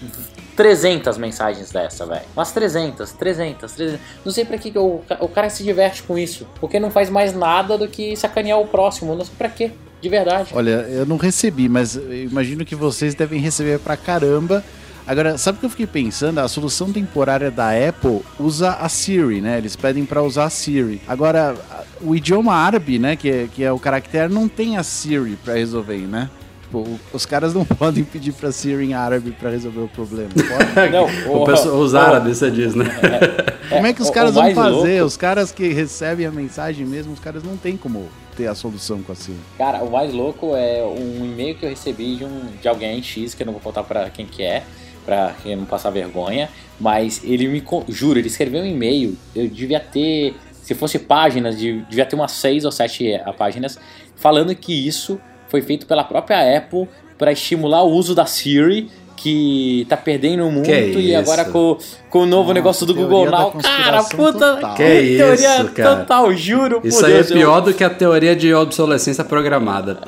300 0.56 1.18
mensagens 1.18 1.72
dessa, 1.72 2.06
velho. 2.06 2.22
Umas 2.36 2.52
300, 2.52 3.12
300, 3.14 3.72
300. 3.72 4.02
Não 4.24 4.32
sei 4.32 4.46
pra 4.46 4.58
que, 4.58 4.72
que 4.72 4.78
o, 4.78 5.02
o 5.20 5.28
cara 5.28 5.50
se 5.50 5.64
diverte 5.64 6.04
com 6.04 6.18
isso. 6.18 6.48
Porque 6.60 6.80
não 6.80 6.92
faz 6.92 7.10
mais 7.10 7.34
nada 7.34 7.78
do 7.78 7.88
que 7.88 8.16
sacanear 8.16 8.60
o 8.60 8.68
próximo. 8.68 9.16
Não 9.16 9.26
sei 9.26 9.34
pra 9.38 9.50
quê. 9.50 9.72
De 10.02 10.10
verdade. 10.10 10.52
Olha, 10.56 10.86
eu 10.90 11.06
não 11.06 11.18
recebi, 11.18 11.70
mas 11.70 11.96
eu 11.96 12.24
imagino 12.24 12.66
que 12.66 12.74
vocês 12.74 13.14
devem 13.14 13.40
receber 13.40 13.80
pra 13.80 13.96
caramba. 13.96 14.64
Agora, 15.12 15.38
sabe 15.38 15.58
o 15.58 15.60
que 15.60 15.66
eu 15.66 15.70
fiquei 15.70 15.86
pensando? 15.86 16.40
A 16.40 16.48
solução 16.48 16.90
temporária 16.90 17.52
da 17.52 17.72
Apple 17.72 18.22
usa 18.40 18.78
a 18.80 18.88
Siri, 18.88 19.42
né? 19.42 19.58
Eles 19.58 19.76
pedem 19.76 20.06
para 20.06 20.24
usar 20.24 20.46
a 20.46 20.50
Siri. 20.50 21.02
Agora, 21.06 21.54
o 22.00 22.16
idioma 22.16 22.54
árabe, 22.54 22.98
né, 22.98 23.18
que 23.18 23.30
é, 23.30 23.50
que 23.54 23.62
é 23.62 23.70
o 23.70 23.78
caractere, 23.78 24.34
não 24.34 24.48
tem 24.48 24.78
a 24.78 24.84
Siri 24.84 25.38
para 25.44 25.56
resolver, 25.56 25.98
né? 25.98 26.30
Tipo, 26.62 26.98
os 27.12 27.26
caras 27.26 27.54
não 27.54 27.66
podem 27.76 28.06
pedir 28.06 28.32
pra 28.32 28.54
Siri 28.54 28.86
em 28.86 28.94
árabe 28.94 29.32
pra 29.32 29.50
resolver 29.50 29.82
o 29.82 29.90
problema. 29.90 30.30
não, 30.90 31.36
o, 31.36 31.46
pessoal, 31.46 31.76
os 31.76 31.94
árabes, 31.94 32.38
você 32.38 32.50
diz, 32.50 32.74
né? 32.74 32.86
É, 33.04 33.66
é, 33.66 33.76
como 33.76 33.88
é 33.88 33.92
que 33.92 34.02
os 34.02 34.10
caras 34.10 34.34
vão 34.34 34.56
fazer? 34.56 34.94
Louco... 34.94 35.08
Os 35.08 35.18
caras 35.18 35.52
que 35.52 35.68
recebem 35.74 36.26
a 36.26 36.32
mensagem 36.32 36.86
mesmo, 36.86 37.12
os 37.12 37.20
caras 37.20 37.44
não 37.44 37.58
tem 37.58 37.76
como 37.76 38.08
ter 38.38 38.48
a 38.48 38.56
solução 38.56 39.04
com 39.04 39.12
a 39.12 39.16
Siri. 39.16 39.38
Cara, 39.58 39.84
o 39.84 39.92
mais 39.92 40.14
louco 40.14 40.56
é 40.56 40.82
um 40.82 41.26
e-mail 41.26 41.56
que 41.56 41.66
eu 41.66 41.70
recebi 41.70 42.16
de, 42.16 42.24
um, 42.24 42.44
de 42.62 42.70
alguém 42.70 43.04
X, 43.04 43.34
que 43.34 43.44
eu 43.44 43.46
não 43.46 43.52
vou 43.52 43.62
contar 43.62 43.84
pra 43.84 44.10
quem 44.10 44.26
que 44.26 44.42
é, 44.42 44.64
pra 45.06 45.36
não 45.46 45.66
passar 45.66 45.90
vergonha, 45.90 46.50
mas 46.80 47.22
ele 47.24 47.48
me. 47.48 47.64
Juro, 47.90 48.20
ele 48.20 48.28
escreveu 48.28 48.62
um 48.62 48.66
e-mail, 48.66 49.18
eu 49.36 49.48
devia 49.48 49.80
ter. 49.80 50.36
Se 50.62 50.76
fosse 50.76 51.00
páginas, 51.00 51.58
devia 51.58 52.06
ter 52.06 52.16
umas 52.16 52.32
seis 52.32 52.64
ou 52.64 52.72
sete 52.72 53.12
eh, 53.12 53.34
páginas, 53.38 53.80
falando 54.16 54.56
que 54.56 54.88
isso 54.88 55.20
foi 55.48 55.62
feito 55.62 55.86
pela 55.86 56.04
própria 56.04 56.58
Apple 56.58 56.88
para 57.18 57.32
estimular 57.32 57.84
o 57.84 57.90
uso 57.90 58.16
da 58.16 58.26
Siri 58.26 58.90
que 59.22 59.86
tá 59.88 59.96
perdendo 59.96 60.50
muito 60.50 60.68
e 60.72 61.14
agora 61.14 61.46
com, 61.46 61.78
com 62.10 62.20
o 62.22 62.26
novo 62.26 62.46
Nossa, 62.46 62.54
negócio 62.56 62.86
do 62.88 62.96
Google 62.96 63.30
Now. 63.30 63.52
Cara, 63.52 64.04
puta. 64.04 64.56
Total. 64.56 64.76
Que 64.76 65.18
teoria 65.18 65.56
isso, 65.58 65.72
cara. 65.74 65.96
total, 65.98 66.34
juro. 66.34 66.82
Isso 66.84 67.06
aí 67.06 67.14
Deus, 67.14 67.30
é 67.30 67.34
pior 67.36 67.58
eu... 67.58 67.62
do 67.62 67.74
que 67.74 67.84
a 67.84 67.90
teoria 67.90 68.36
de 68.36 68.52
obsolescência 68.52 69.24
programada. 69.24 70.02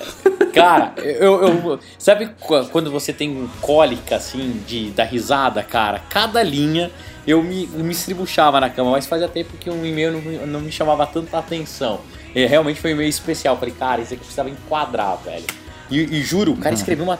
Cara, 0.53 0.93
eu, 0.97 1.41
eu, 1.41 1.79
Sabe 1.97 2.29
quando 2.71 2.91
você 2.91 3.11
tem 3.11 3.49
cólica, 3.61 4.15
assim, 4.15 4.61
de, 4.67 4.91
da 4.91 5.03
risada, 5.03 5.63
cara? 5.63 5.99
Cada 6.09 6.43
linha 6.43 6.91
eu 7.25 7.41
me, 7.41 7.65
me 7.67 7.91
estribuchava 7.91 8.59
na 8.59 8.69
cama, 8.69 8.91
mas 8.91 9.05
fazia 9.05 9.27
tempo 9.27 9.57
que 9.57 9.69
um 9.69 9.85
e-mail 9.85 10.11
não, 10.11 10.47
não 10.47 10.59
me 10.61 10.71
chamava 10.71 11.05
tanta 11.07 11.37
atenção. 11.37 12.01
E 12.35 12.45
realmente 12.45 12.79
foi 12.79 12.91
um 12.91 12.95
e-mail 12.95 13.09
especial. 13.09 13.57
Falei, 13.57 13.73
cara, 13.73 14.01
isso 14.01 14.13
aqui 14.13 14.21
precisava 14.21 14.49
enquadrar, 14.49 15.17
velho. 15.17 15.45
E, 15.89 15.99
e 15.99 16.21
juro, 16.21 16.53
o 16.53 16.57
cara 16.57 16.69
uhum. 16.69 16.79
escreveu 16.79 17.05
uma. 17.05 17.19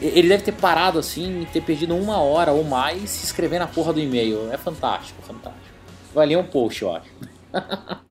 Ele 0.00 0.28
deve 0.28 0.42
ter 0.42 0.52
parado 0.52 0.98
assim 0.98 1.42
e 1.42 1.46
ter 1.46 1.62
perdido 1.62 1.96
uma 1.96 2.18
hora 2.18 2.52
ou 2.52 2.62
mais 2.62 3.10
se 3.10 3.24
escrever 3.24 3.58
na 3.58 3.66
porra 3.66 3.92
do 3.92 4.00
e-mail. 4.00 4.50
É 4.52 4.56
fantástico, 4.56 5.20
fantástico. 5.22 5.64
Valia 6.14 6.38
um 6.38 6.44
post, 6.44 6.82
eu 6.82 6.94
acho. 6.94 7.08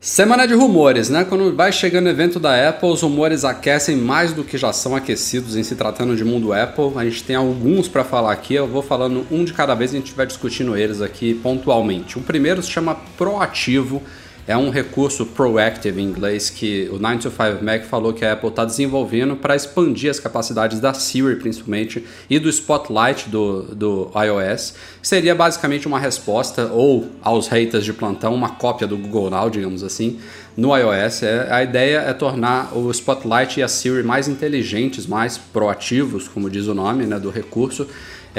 Semana 0.00 0.46
de 0.46 0.54
rumores, 0.54 1.10
né? 1.10 1.24
Quando 1.24 1.56
vai 1.56 1.72
chegando 1.72 2.06
o 2.06 2.08
evento 2.08 2.38
da 2.38 2.68
Apple, 2.68 2.88
os 2.88 3.02
rumores 3.02 3.44
aquecem 3.44 3.96
mais 3.96 4.32
do 4.32 4.44
que 4.44 4.56
já 4.56 4.72
são 4.72 4.94
aquecidos 4.94 5.56
em 5.56 5.64
se 5.64 5.74
tratando 5.74 6.14
de 6.14 6.24
mundo 6.24 6.52
Apple. 6.52 6.92
A 6.94 7.04
gente 7.04 7.24
tem 7.24 7.34
alguns 7.34 7.88
para 7.88 8.04
falar 8.04 8.30
aqui, 8.30 8.54
eu 8.54 8.68
vou 8.68 8.80
falando 8.80 9.26
um 9.28 9.44
de 9.44 9.52
cada 9.52 9.74
vez 9.74 9.92
e 9.92 9.96
a 9.96 9.98
gente 9.98 10.14
vai 10.14 10.24
discutindo 10.24 10.76
eles 10.76 11.02
aqui 11.02 11.34
pontualmente. 11.34 12.16
O 12.16 12.20
primeiro 12.20 12.62
se 12.62 12.70
chama 12.70 12.94
Proativo 13.16 14.00
é 14.48 14.56
um 14.56 14.70
recurso 14.70 15.26
proactive 15.26 16.00
em 16.00 16.06
inglês 16.06 16.48
que 16.48 16.88
o 16.90 16.98
925 16.98 17.62
Mac 17.62 17.84
falou 17.84 18.14
que 18.14 18.24
a 18.24 18.32
Apple 18.32 18.48
está 18.48 18.64
desenvolvendo 18.64 19.36
para 19.36 19.54
expandir 19.54 20.10
as 20.10 20.18
capacidades 20.18 20.80
da 20.80 20.94
Siri, 20.94 21.36
principalmente, 21.36 22.02
e 22.30 22.38
do 22.38 22.48
Spotlight 22.48 23.28
do, 23.28 23.64
do 23.74 24.10
iOS. 24.16 24.72
Seria 25.02 25.34
basicamente 25.34 25.86
uma 25.86 26.00
resposta, 26.00 26.70
ou 26.72 27.10
aos 27.20 27.46
haters 27.46 27.84
de 27.84 27.92
plantão, 27.92 28.34
uma 28.34 28.48
cópia 28.48 28.86
do 28.86 28.96
Google 28.96 29.28
Now, 29.28 29.50
digamos 29.50 29.82
assim, 29.84 30.18
no 30.56 30.74
iOS. 30.74 31.24
É, 31.24 31.52
a 31.52 31.62
ideia 31.62 31.98
é 31.98 32.14
tornar 32.14 32.74
o 32.74 32.90
Spotlight 32.90 33.60
e 33.60 33.62
a 33.62 33.68
Siri 33.68 34.02
mais 34.02 34.28
inteligentes, 34.28 35.06
mais 35.06 35.36
proativos, 35.36 36.26
como 36.26 36.48
diz 36.48 36.66
o 36.68 36.74
nome 36.74 37.04
né, 37.04 37.18
do 37.18 37.28
recurso 37.28 37.86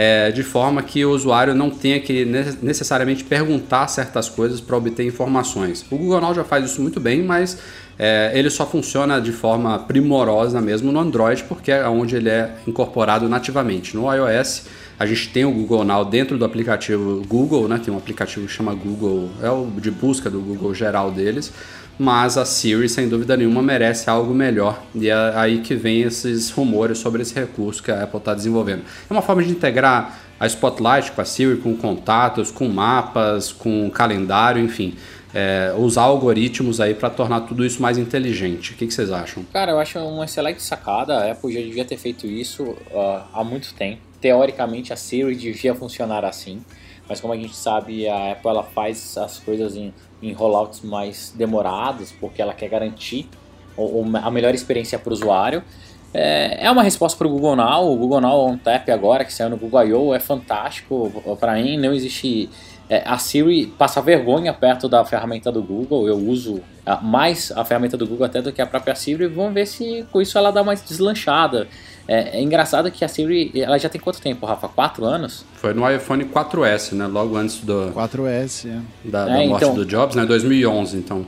é, 0.02 0.32
de 0.32 0.44
forma 0.44 0.82
que 0.82 1.04
o 1.04 1.12
usuário 1.12 1.54
não 1.54 1.70
tenha 1.70 2.00
que 2.00 2.24
necessariamente 2.62 3.22
perguntar 3.26 3.86
certas 3.90 4.30
coisas 4.30 4.62
para 4.62 4.78
obter 4.78 5.06
informações. 5.06 5.86
O 5.92 5.98
Google 5.98 6.22
Now 6.22 6.34
já 6.34 6.46
faz 6.46 6.64
isso 6.64 6.82
muito 6.82 7.02
bem, 7.02 7.22
mas 7.22 7.58
é, 7.98 8.32
ele 8.34 8.50
só 8.50 8.66
funciona 8.66 9.20
de 9.20 9.34
forma 9.34 9.78
primorosa 9.78 10.62
mesmo 10.62 10.90
no 10.90 11.02
Android, 11.02 11.44
porque 11.44 11.70
é 11.70 11.86
onde 11.86 12.16
ele 12.16 12.30
é 12.30 12.50
incorporado 12.66 13.28
nativamente. 13.28 13.94
No 13.94 14.10
iOS, 14.10 14.68
a 15.00 15.06
gente 15.06 15.30
tem 15.30 15.46
o 15.46 15.52
Google 15.52 15.84
Now 15.84 16.04
dentro 16.04 16.38
do 16.38 16.46
aplicativo 16.46 17.24
Google, 17.26 17.68
né? 17.68 17.80
tem 17.84 17.92
um 17.94 17.98
aplicativo 17.98 18.46
que 18.46 18.52
chama 18.52 18.76
Google, 18.76 19.30
é 19.42 19.50
o 19.50 19.66
de 19.78 19.90
busca 19.90 20.30
do 20.30 20.40
Google 20.40 20.74
geral 20.76 21.10
deles 21.10 21.52
mas 22.00 22.38
a 22.38 22.46
Siri, 22.46 22.88
sem 22.88 23.10
dúvida 23.10 23.36
nenhuma, 23.36 23.62
merece 23.62 24.10
algo 24.10 24.34
melhor. 24.34 24.82
E 24.96 25.10
é 25.10 25.14
aí 25.36 25.60
que 25.60 25.76
vem 25.76 26.02
esses 26.04 26.50
rumores 26.50 26.98
sobre 26.98 27.22
esse 27.22 27.36
recurso 27.36 27.84
que 27.84 27.92
a 27.92 28.04
Apple 28.04 28.20
está 28.20 28.34
desenvolvendo. 28.34 28.84
É 29.10 29.14
uma 29.14 29.22
forma 29.22 29.44
de 29.44 29.52
integrar 29.52 30.18
a 30.40 30.48
Spotlight 30.48 31.12
com 31.12 31.20
a 31.20 31.26
Siri, 31.26 31.58
com 31.58 31.76
contatos, 31.76 32.52
com 32.52 32.70
mapas, 32.70 33.52
com 33.52 33.90
calendário, 33.90 34.64
enfim. 34.64 34.96
É, 35.34 35.76
usar 35.78 36.04
algoritmos 36.04 36.80
aí 36.80 36.96
para 36.96 37.10
tornar 37.10 37.42
tudo 37.42 37.66
isso 37.66 37.82
mais 37.82 37.98
inteligente. 37.98 38.72
O 38.72 38.76
que, 38.76 38.88
que, 38.88 38.94
vocês 38.94 39.12
acham? 39.12 39.44
Cara, 39.52 39.74
eu 39.74 39.80
acho 39.80 40.00
uma 40.00 40.24
excelente 40.24 40.64
sacada. 40.64 41.20
A 41.20 41.32
Apple 41.34 41.54
já 41.54 41.60
devia 41.60 41.84
ter 41.84 41.98
feito 41.98 42.26
isso 42.26 42.64
uh, 42.64 43.24
há 43.34 43.44
muito 43.44 43.74
tempo. 43.74 44.09
Teoricamente, 44.22 44.92
a 44.94 44.96
Siri 44.96 45.36
devia 45.36 45.74
funcionar 45.76 46.26
assim. 46.26 46.64
Mas 47.08 47.20
como 47.20 47.34
a 47.34 47.38
gente 47.38 47.56
sabe, 47.56 48.08
a 48.08 48.34
Apple 48.34 48.50
ela 48.50 48.64
faz 48.64 49.18
as 49.18 49.40
coisas 49.40 49.76
em 49.76 49.94
em 50.22 50.34
rollouts 50.34 50.82
mais 50.82 51.34
demorados, 51.36 52.12
porque 52.12 52.42
ela 52.42 52.54
quer 52.54 52.70
garantir 52.70 53.28
a 54.22 54.30
melhor 54.30 54.54
experiência 54.54 55.00
para 55.00 55.10
o 55.10 55.14
usuário. 55.14 55.64
É, 56.14 56.66
é 56.66 56.72
uma 56.72 56.84
resposta 56.84 57.18
para 57.18 57.28
o 57.28 57.30
Google 57.30 57.56
Now. 57.56 57.92
O 57.92 57.96
Google 57.96 58.20
Now 58.20 58.48
On 58.48 58.58
Tap 58.58 58.90
agora, 58.90 59.24
que 59.24 59.32
saiu 59.32 59.50
no 59.50 59.58
Google 59.58 59.86
I.O., 59.86 60.14
é 60.14 60.20
fantástico. 60.20 61.38
Para 61.40 61.54
mim, 61.54 61.78
não 61.78 61.94
existe. 61.94 62.50
É, 62.90 63.04
a 63.06 63.18
Siri 63.20 63.68
passa 63.68 64.02
vergonha 64.02 64.52
perto 64.52 64.90
da 64.90 65.06
ferramenta 65.06 65.52
do 65.52 65.62
Google. 65.62 66.08
Eu 66.08 66.18
uso 66.18 66.62
mais 67.04 67.52
a 67.52 67.64
ferramenta 67.64 67.96
do 67.96 68.08
Google 68.08 68.26
até 68.26 68.42
do 68.42 68.52
que 68.52 68.62
a 68.62 68.66
própria 68.66 68.96
Siri. 68.96 69.28
Vamos 69.28 69.54
ver 69.54 69.68
se 69.68 70.06
com 70.12 70.20
isso 70.20 70.38
ela 70.38 70.52
dá 70.52 70.64
mais 70.64 70.82
deslanchada. 70.82 71.68
É, 72.12 72.40
é, 72.40 72.42
engraçado 72.42 72.90
que 72.90 73.06
a 73.06 73.08
Siri, 73.08 73.52
ela 73.54 73.78
já 73.78 73.88
tem 73.88 74.02
quanto 74.02 74.20
tempo, 74.20 74.44
Rafa? 74.44 74.68
Quatro 74.68 75.06
anos? 75.06 75.46
Foi 75.54 75.76
no 75.76 75.88
iPhone 75.88 76.26
4S, 76.26 76.94
né? 76.94 77.06
Logo 77.06 77.38
antes 77.38 77.60
do... 77.60 77.92
4S, 77.92 78.68
é. 78.68 78.82
Da, 79.08 79.26
da 79.26 79.44
é, 79.44 79.48
morte 79.48 79.64
então, 79.64 79.76
do 79.76 79.86
Jobs, 79.86 80.16
né? 80.16 80.26
2011, 80.26 80.98
então. 80.98 81.24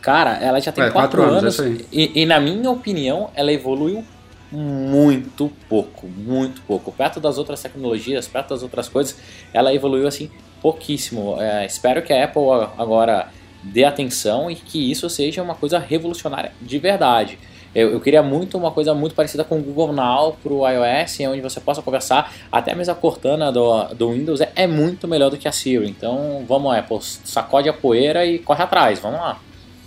Cara, 0.00 0.36
ela 0.36 0.60
já 0.60 0.70
tem 0.70 0.84
é, 0.84 0.90
quatro, 0.90 1.20
quatro, 1.20 1.36
anos. 1.38 1.58
anos 1.58 1.84
e, 1.90 2.12
e, 2.14 2.26
na 2.26 2.38
minha 2.38 2.70
opinião, 2.70 3.28
ela 3.34 3.52
evoluiu 3.52 4.04
muito 4.52 5.50
pouco, 5.68 6.06
muito 6.06 6.62
pouco. 6.62 6.92
Perto 6.92 7.18
das 7.18 7.36
outras 7.36 7.60
tecnologias, 7.60 8.28
perto 8.28 8.50
das 8.50 8.62
outras 8.62 8.88
coisas, 8.88 9.16
ela 9.52 9.74
evoluiu 9.74 10.06
assim 10.06 10.30
pouquíssimo. 10.62 11.40
É, 11.40 11.66
espero 11.66 12.00
que 12.02 12.12
a 12.12 12.22
Apple 12.22 12.68
agora 12.78 13.30
dê 13.64 13.82
atenção 13.82 14.48
e 14.48 14.54
que 14.54 14.92
isso 14.92 15.10
seja 15.10 15.42
uma 15.42 15.56
coisa 15.56 15.80
revolucionária 15.80 16.52
de 16.62 16.78
verdade. 16.78 17.36
Eu, 17.74 17.90
eu, 17.90 18.00
queria 18.00 18.22
muito 18.22 18.56
uma 18.56 18.70
coisa 18.70 18.94
muito 18.94 19.14
parecida 19.14 19.42
com 19.44 19.58
o 19.58 19.62
Google 19.62 19.92
Now 19.92 20.36
para 20.42 20.52
o 20.52 20.68
iOS, 20.68 21.20
onde 21.28 21.40
você 21.40 21.60
possa 21.60 21.82
conversar. 21.82 22.32
Até 22.50 22.74
mesmo 22.74 22.92
a 22.92 22.96
Cortana 22.96 23.50
do, 23.50 23.84
do 23.94 24.12
Windows 24.12 24.40
é, 24.40 24.52
é 24.54 24.66
muito 24.66 25.08
melhor 25.08 25.30
do 25.30 25.36
que 25.36 25.48
a 25.48 25.52
Siri. 25.52 25.88
Então 25.88 26.44
vamos, 26.46 26.74
Apple, 26.74 26.98
sacode 27.00 27.68
a 27.68 27.72
poeira 27.72 28.24
e 28.24 28.38
corre 28.38 28.62
atrás, 28.62 28.98
vamos 28.98 29.18
lá. 29.18 29.40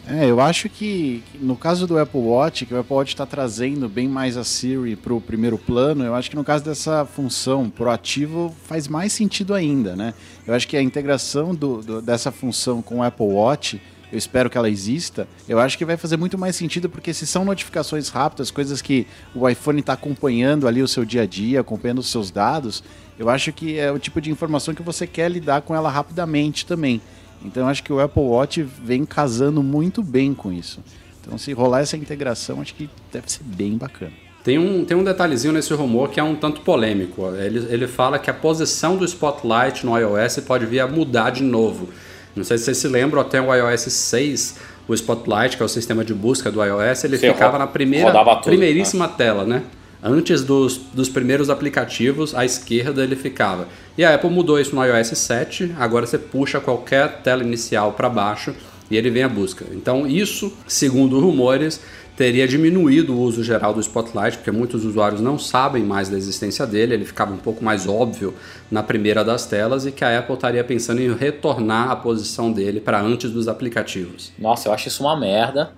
É, 0.09 0.25
eu 0.25 0.39
acho 0.39 0.69
que 0.69 1.21
no 1.35 1.57
caso 1.57 1.85
do 1.85 1.99
Apple 1.99 2.21
Watch, 2.21 2.65
que 2.65 2.73
o 2.73 2.79
Apple 2.79 2.95
Watch 2.95 3.13
está 3.13 3.25
trazendo 3.25 3.89
bem 3.89 4.07
mais 4.07 4.37
a 4.37 4.43
Siri 4.43 4.95
para 4.95 5.13
o 5.13 5.19
primeiro 5.19 5.57
plano, 5.57 6.05
eu 6.05 6.15
acho 6.15 6.29
que 6.29 6.35
no 6.35 6.45
caso 6.45 6.63
dessa 6.63 7.05
função 7.05 7.69
proativo 7.69 8.55
faz 8.63 8.87
mais 8.87 9.11
sentido 9.11 9.53
ainda, 9.53 9.97
né? 9.97 10.13
Eu 10.45 10.53
acho 10.53 10.65
que 10.65 10.77
a 10.77 10.81
integração 10.81 11.53
do, 11.53 11.81
do, 11.81 12.01
dessa 12.01 12.31
função 12.31 12.81
com 12.81 12.99
o 12.99 13.03
Apple 13.03 13.25
Watch 13.25 13.81
eu 14.11 14.17
espero 14.17 14.49
que 14.49 14.57
ela 14.57 14.69
exista, 14.69 15.27
eu 15.47 15.59
acho 15.59 15.77
que 15.77 15.83
vai 15.83 15.97
fazer 15.97 16.17
muito 16.17 16.37
mais 16.37 16.55
sentido, 16.55 16.89
porque 16.89 17.13
se 17.13 17.27
são 17.27 17.43
notificações 17.43 18.09
rápidas, 18.09 18.49
coisas 18.49 18.81
que 18.81 19.05
o 19.35 19.47
iPhone 19.47 19.79
está 19.79 19.93
acompanhando 19.93 20.67
ali 20.67 20.81
o 20.81 20.87
seu 20.87 21.03
dia 21.03 21.23
a 21.23 21.25
dia, 21.25 21.59
acompanhando 21.59 21.99
os 21.99 22.09
seus 22.09 22.31
dados, 22.31 22.83
eu 23.19 23.29
acho 23.29 23.51
que 23.51 23.77
é 23.77 23.91
o 23.91 23.99
tipo 23.99 24.21
de 24.21 24.31
informação 24.31 24.73
que 24.73 24.83
você 24.83 25.05
quer 25.05 25.29
lidar 25.29 25.61
com 25.61 25.75
ela 25.75 25.89
rapidamente 25.89 26.65
também. 26.65 27.01
Então 27.43 27.63
eu 27.63 27.69
acho 27.69 27.83
que 27.83 27.91
o 27.91 27.99
Apple 27.99 28.21
Watch 28.23 28.63
vem 28.63 29.05
casando 29.05 29.61
muito 29.61 30.01
bem 30.01 30.33
com 30.33 30.51
isso. 30.51 30.79
Então 31.21 31.37
se 31.37 31.51
rolar 31.51 31.81
essa 31.81 31.97
integração, 31.97 32.61
acho 32.61 32.75
que 32.75 32.89
deve 33.11 33.31
ser 33.31 33.43
bem 33.43 33.77
bacana. 33.77 34.13
Tem 34.43 34.57
um, 34.57 34.85
tem 34.85 34.95
um 34.95 35.03
detalhezinho 35.03 35.53
nesse 35.53 35.73
rumor 35.73 36.09
que 36.09 36.21
é 36.21 36.23
um 36.23 36.33
tanto 36.33 36.61
polêmico. 36.61 37.29
Ele, 37.35 37.67
ele 37.69 37.85
fala 37.85 38.17
que 38.17 38.29
a 38.29 38.33
posição 38.33 38.95
do 38.95 39.03
Spotlight 39.03 39.85
no 39.85 39.97
iOS 39.97 40.37
pode 40.37 40.65
vir 40.65 40.79
a 40.79 40.87
mudar 40.87 41.31
de 41.31 41.43
novo. 41.43 41.89
Não 42.37 42.43
sei 42.43 42.57
se 42.57 42.65
vocês 42.65 42.77
se 42.77 42.87
lembram, 42.87 43.21
até 43.21 43.41
o 43.41 43.53
iOS 43.53 43.81
6, 43.81 44.55
o 44.87 44.93
Spotlight, 44.93 45.57
que 45.57 45.63
é 45.63 45.65
o 45.65 45.69
sistema 45.69 46.05
de 46.05 46.13
busca 46.13 46.51
do 46.51 46.63
iOS, 46.63 47.03
ele 47.03 47.17
Sim, 47.17 47.33
ficava 47.33 47.57
na 47.57 47.67
primeira, 47.67 48.11
tudo, 48.11 48.41
primeiríssima 48.43 49.07
né? 49.07 49.13
tela, 49.17 49.43
né? 49.43 49.63
Antes 50.01 50.43
dos, 50.43 50.77
dos 50.77 51.09
primeiros 51.09 51.49
aplicativos, 51.49 52.35
à 52.35 52.45
esquerda 52.45 53.03
ele 53.03 53.15
ficava. 53.15 53.67
E 53.97 54.05
a 54.05 54.13
Apple 54.13 54.29
mudou 54.29 54.59
isso 54.59 54.75
no 54.75 54.85
iOS 54.85 55.07
7, 55.07 55.75
agora 55.77 56.05
você 56.05 56.17
puxa 56.19 56.59
qualquer 56.59 57.21
tela 57.23 57.43
inicial 57.43 57.93
para 57.93 58.07
baixo 58.07 58.53
e 58.89 58.95
ele 58.95 59.09
vem 59.09 59.23
a 59.23 59.29
busca. 59.29 59.65
Então, 59.71 60.07
isso, 60.07 60.53
segundo 60.67 61.19
rumores, 61.19 61.81
teria 62.17 62.47
diminuído 62.47 63.15
o 63.15 63.21
uso 63.21 63.43
geral 63.43 63.75
do 63.75 63.79
Spotlight, 63.79 64.37
porque 64.37 64.49
muitos 64.49 64.83
usuários 64.83 65.21
não 65.21 65.37
sabem 65.37 65.83
mais 65.83 66.09
da 66.09 66.17
existência 66.17 66.65
dele, 66.65 66.95
ele 66.95 67.05
ficava 67.05 67.31
um 67.31 67.37
pouco 67.37 67.63
mais 67.63 67.87
óbvio 67.87 68.33
na 68.71 68.81
primeira 68.81 69.23
das 69.23 69.45
telas 69.45 69.85
e 69.85 69.91
que 69.91 70.03
a 70.03 70.17
Apple 70.17 70.33
estaria 70.33 70.63
pensando 70.63 70.99
em 70.99 71.15
retornar 71.15 71.91
a 71.91 71.95
posição 71.95 72.51
dele 72.51 72.81
para 72.81 72.99
antes 72.99 73.29
dos 73.29 73.47
aplicativos. 73.47 74.33
Nossa, 74.39 74.67
eu 74.67 74.73
acho 74.73 74.87
isso 74.87 75.03
uma 75.03 75.15
merda, 75.15 75.71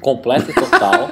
completa 0.00 0.50
e 0.50 0.54
total. 0.54 1.10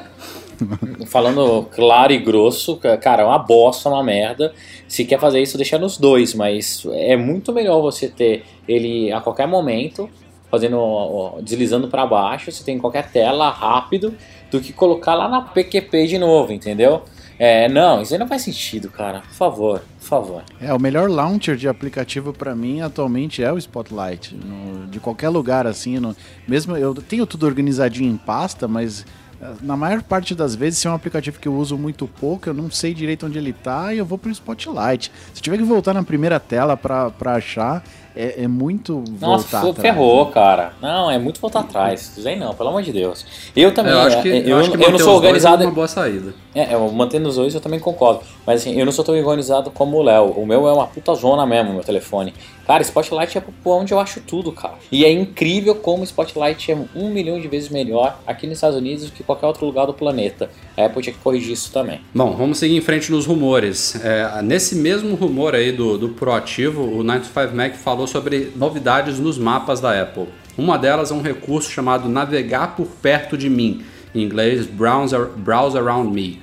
Falando 1.07 1.69
claro 1.75 2.13
e 2.13 2.19
grosso, 2.19 2.79
cara, 3.03 3.23
é 3.23 3.27
uma 3.27 3.39
bosta, 3.39 3.89
uma 3.91 4.03
merda. 4.03 4.53
Se 4.89 5.05
quer 5.05 5.21
fazer 5.21 5.43
isso, 5.43 5.59
deixa 5.59 5.79
nos 5.79 5.99
dois, 5.99 6.35
mas 6.35 6.87
é 6.93 7.17
muito 7.17 7.53
melhor 7.53 7.83
você 7.83 8.09
ter 8.09 8.45
ele 8.67 9.13
a 9.13 9.21
qualquer 9.21 9.47
momento, 9.47 10.09
fazendo 10.51 11.39
deslizando 11.43 11.89
para 11.89 12.07
baixo, 12.07 12.51
você 12.51 12.65
tem 12.65 12.79
qualquer 12.79 13.11
tela 13.11 13.51
rápido 13.51 14.15
do 14.50 14.61
que 14.61 14.73
colocar 14.73 15.14
lá 15.14 15.28
na 15.28 15.42
PQP 15.42 16.07
de 16.07 16.19
novo, 16.19 16.52
entendeu? 16.52 17.04
É, 17.42 17.71
não, 17.71 18.02
isso 18.02 18.12
aí 18.12 18.21
não 18.21 18.28
faz 18.28 18.42
sentido, 18.42 18.90
cara. 18.90 19.21
Por 19.21 19.33
favor, 19.33 19.83
por 19.99 20.07
favor. 20.07 20.42
É, 20.61 20.75
o 20.75 20.78
melhor 20.78 21.09
launcher 21.09 21.57
de 21.57 21.69
aplicativo 21.69 22.35
para 22.35 22.54
mim 22.54 22.83
atualmente 22.83 23.42
é 23.42 23.50
o 23.50 23.57
Spotlight. 23.57 24.35
No, 24.35 24.87
de 24.87 25.00
qualquer 25.00 25.30
lugar, 25.30 25.66
assim. 25.66 25.99
No, 25.99 26.14
mesmo 26.47 26.76
eu 26.76 26.95
tenho 26.95 27.25
tudo 27.25 27.47
organizadinho 27.47 28.12
em 28.12 28.16
pasta, 28.19 28.69
mas 28.69 29.07
eh, 29.40 29.54
na 29.62 29.75
maior 29.75 30.02
parte 30.02 30.35
das 30.35 30.54
vezes, 30.54 30.80
se 30.80 30.87
é 30.87 30.90
um 30.90 30.95
aplicativo 30.95 31.40
que 31.40 31.49
eu 31.49 31.54
uso 31.54 31.78
muito 31.78 32.07
pouco, 32.07 32.50
eu 32.50 32.52
não 32.52 32.71
sei 32.71 32.92
direito 32.92 33.25
onde 33.25 33.38
ele 33.38 33.54
tá 33.54 33.95
e 33.95 33.99
eu 33.99 34.04
vou 34.04 34.19
pro 34.19 34.30
Spotlight. 34.30 35.11
Se 35.33 35.40
tiver 35.40 35.57
que 35.57 35.64
voltar 35.64 35.95
na 35.95 36.02
primeira 36.02 36.38
tela 36.38 36.76
para 36.76 37.35
achar, 37.35 37.83
é, 38.14 38.45
é 38.45 38.49
muito 38.49 39.05
Nossa, 39.21 39.61
voltar 39.61 39.83
ferrou, 39.83 40.26
cara. 40.26 40.73
Não, 40.81 41.11
é 41.11 41.19
muito 41.19 41.40
voltar 41.40 41.61
atrás. 41.61 42.17
Isso 42.17 42.26
aí 42.26 42.38
não, 42.38 42.55
pelo 42.55 42.71
amor 42.71 42.83
de 42.83 42.93
Deus. 42.93 43.25
Eu 43.55 43.73
também. 43.73 43.93
Eu 43.93 44.00
acho 44.00 44.23
que, 44.23 44.29
eu, 44.29 44.35
eu, 44.35 44.59
acho 44.59 44.71
que 44.71 44.83
eu 44.83 44.90
não 44.90 44.99
sou 44.99 45.14
organizado. 45.14 45.62
É 45.62 45.67
uma 45.67 45.73
boa 45.73 45.88
saída. 45.88 46.35
É, 46.55 46.75
eu 46.75 46.90
mantendo 46.90 47.29
os 47.29 47.37
dois 47.37 47.55
eu 47.55 47.61
também 47.61 47.79
concordo. 47.79 48.21
Mas 48.47 48.61
assim, 48.61 48.79
eu 48.79 48.85
não 48.85 48.93
sou 48.93 49.05
tão 49.05 49.17
organizado 49.17 49.71
como 49.71 49.99
o 49.99 50.02
Léo. 50.02 50.33
O 50.33 50.47
meu 50.47 50.67
é 50.67 50.73
uma 50.73 50.87
puta 50.87 51.14
zona 51.14 51.47
mesmo, 51.47 51.73
meu 51.73 51.85
telefone. 51.85 52.35
Cara, 52.71 52.83
Spotlight 52.83 53.37
é 53.37 53.43
onde 53.64 53.93
eu 53.93 53.99
acho 53.99 54.21
tudo, 54.21 54.52
cara. 54.52 54.75
E 54.93 55.05
é 55.05 55.11
incrível 55.11 55.75
como 55.75 56.05
Spotlight 56.05 56.71
é 56.71 56.79
um 56.95 57.11
milhão 57.11 57.40
de 57.40 57.49
vezes 57.49 57.69
melhor 57.69 58.21
aqui 58.25 58.47
nos 58.47 58.59
Estados 58.59 58.79
Unidos 58.79 59.07
do 59.07 59.12
que 59.12 59.25
qualquer 59.25 59.47
outro 59.47 59.67
lugar 59.67 59.87
do 59.87 59.93
planeta. 59.93 60.49
A 60.76 60.85
Apple 60.85 61.02
tinha 61.02 61.12
que 61.12 61.19
corrigir 61.19 61.52
isso 61.52 61.73
também. 61.73 62.00
Bom, 62.14 62.31
vamos 62.37 62.59
seguir 62.59 62.76
em 62.76 62.81
frente 62.81 63.11
nos 63.11 63.26
rumores. 63.26 63.97
É, 64.05 64.40
nesse 64.43 64.76
mesmo 64.76 65.17
rumor 65.17 65.57
aí 65.57 65.73
do, 65.73 65.99
do 65.99 66.11
proativo, 66.11 66.83
o 66.83 67.02
95 67.02 67.57
Mac 67.57 67.75
falou 68.00 68.07
sobre 68.07 68.52
novidades 68.57 69.19
nos 69.19 69.37
mapas 69.37 69.80
da 69.80 70.00
Apple. 70.00 70.26
Uma 70.57 70.78
delas 70.78 71.11
é 71.11 71.14
um 71.14 71.21
recurso 71.21 71.71
chamado 71.71 72.09
Navegar 72.09 72.75
por 72.76 72.87
perto 72.87 73.37
de 73.37 73.50
mim, 73.50 73.83
em 74.14 74.23
inglês 74.23 74.66
Browse, 74.66 75.16
Browse 75.37 75.76
Around 75.76 76.12
Me. 76.12 76.40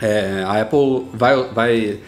É, 0.00 0.42
a 0.46 0.62
Apple 0.62 1.06
vai, 1.12 1.42
vai 1.52 1.98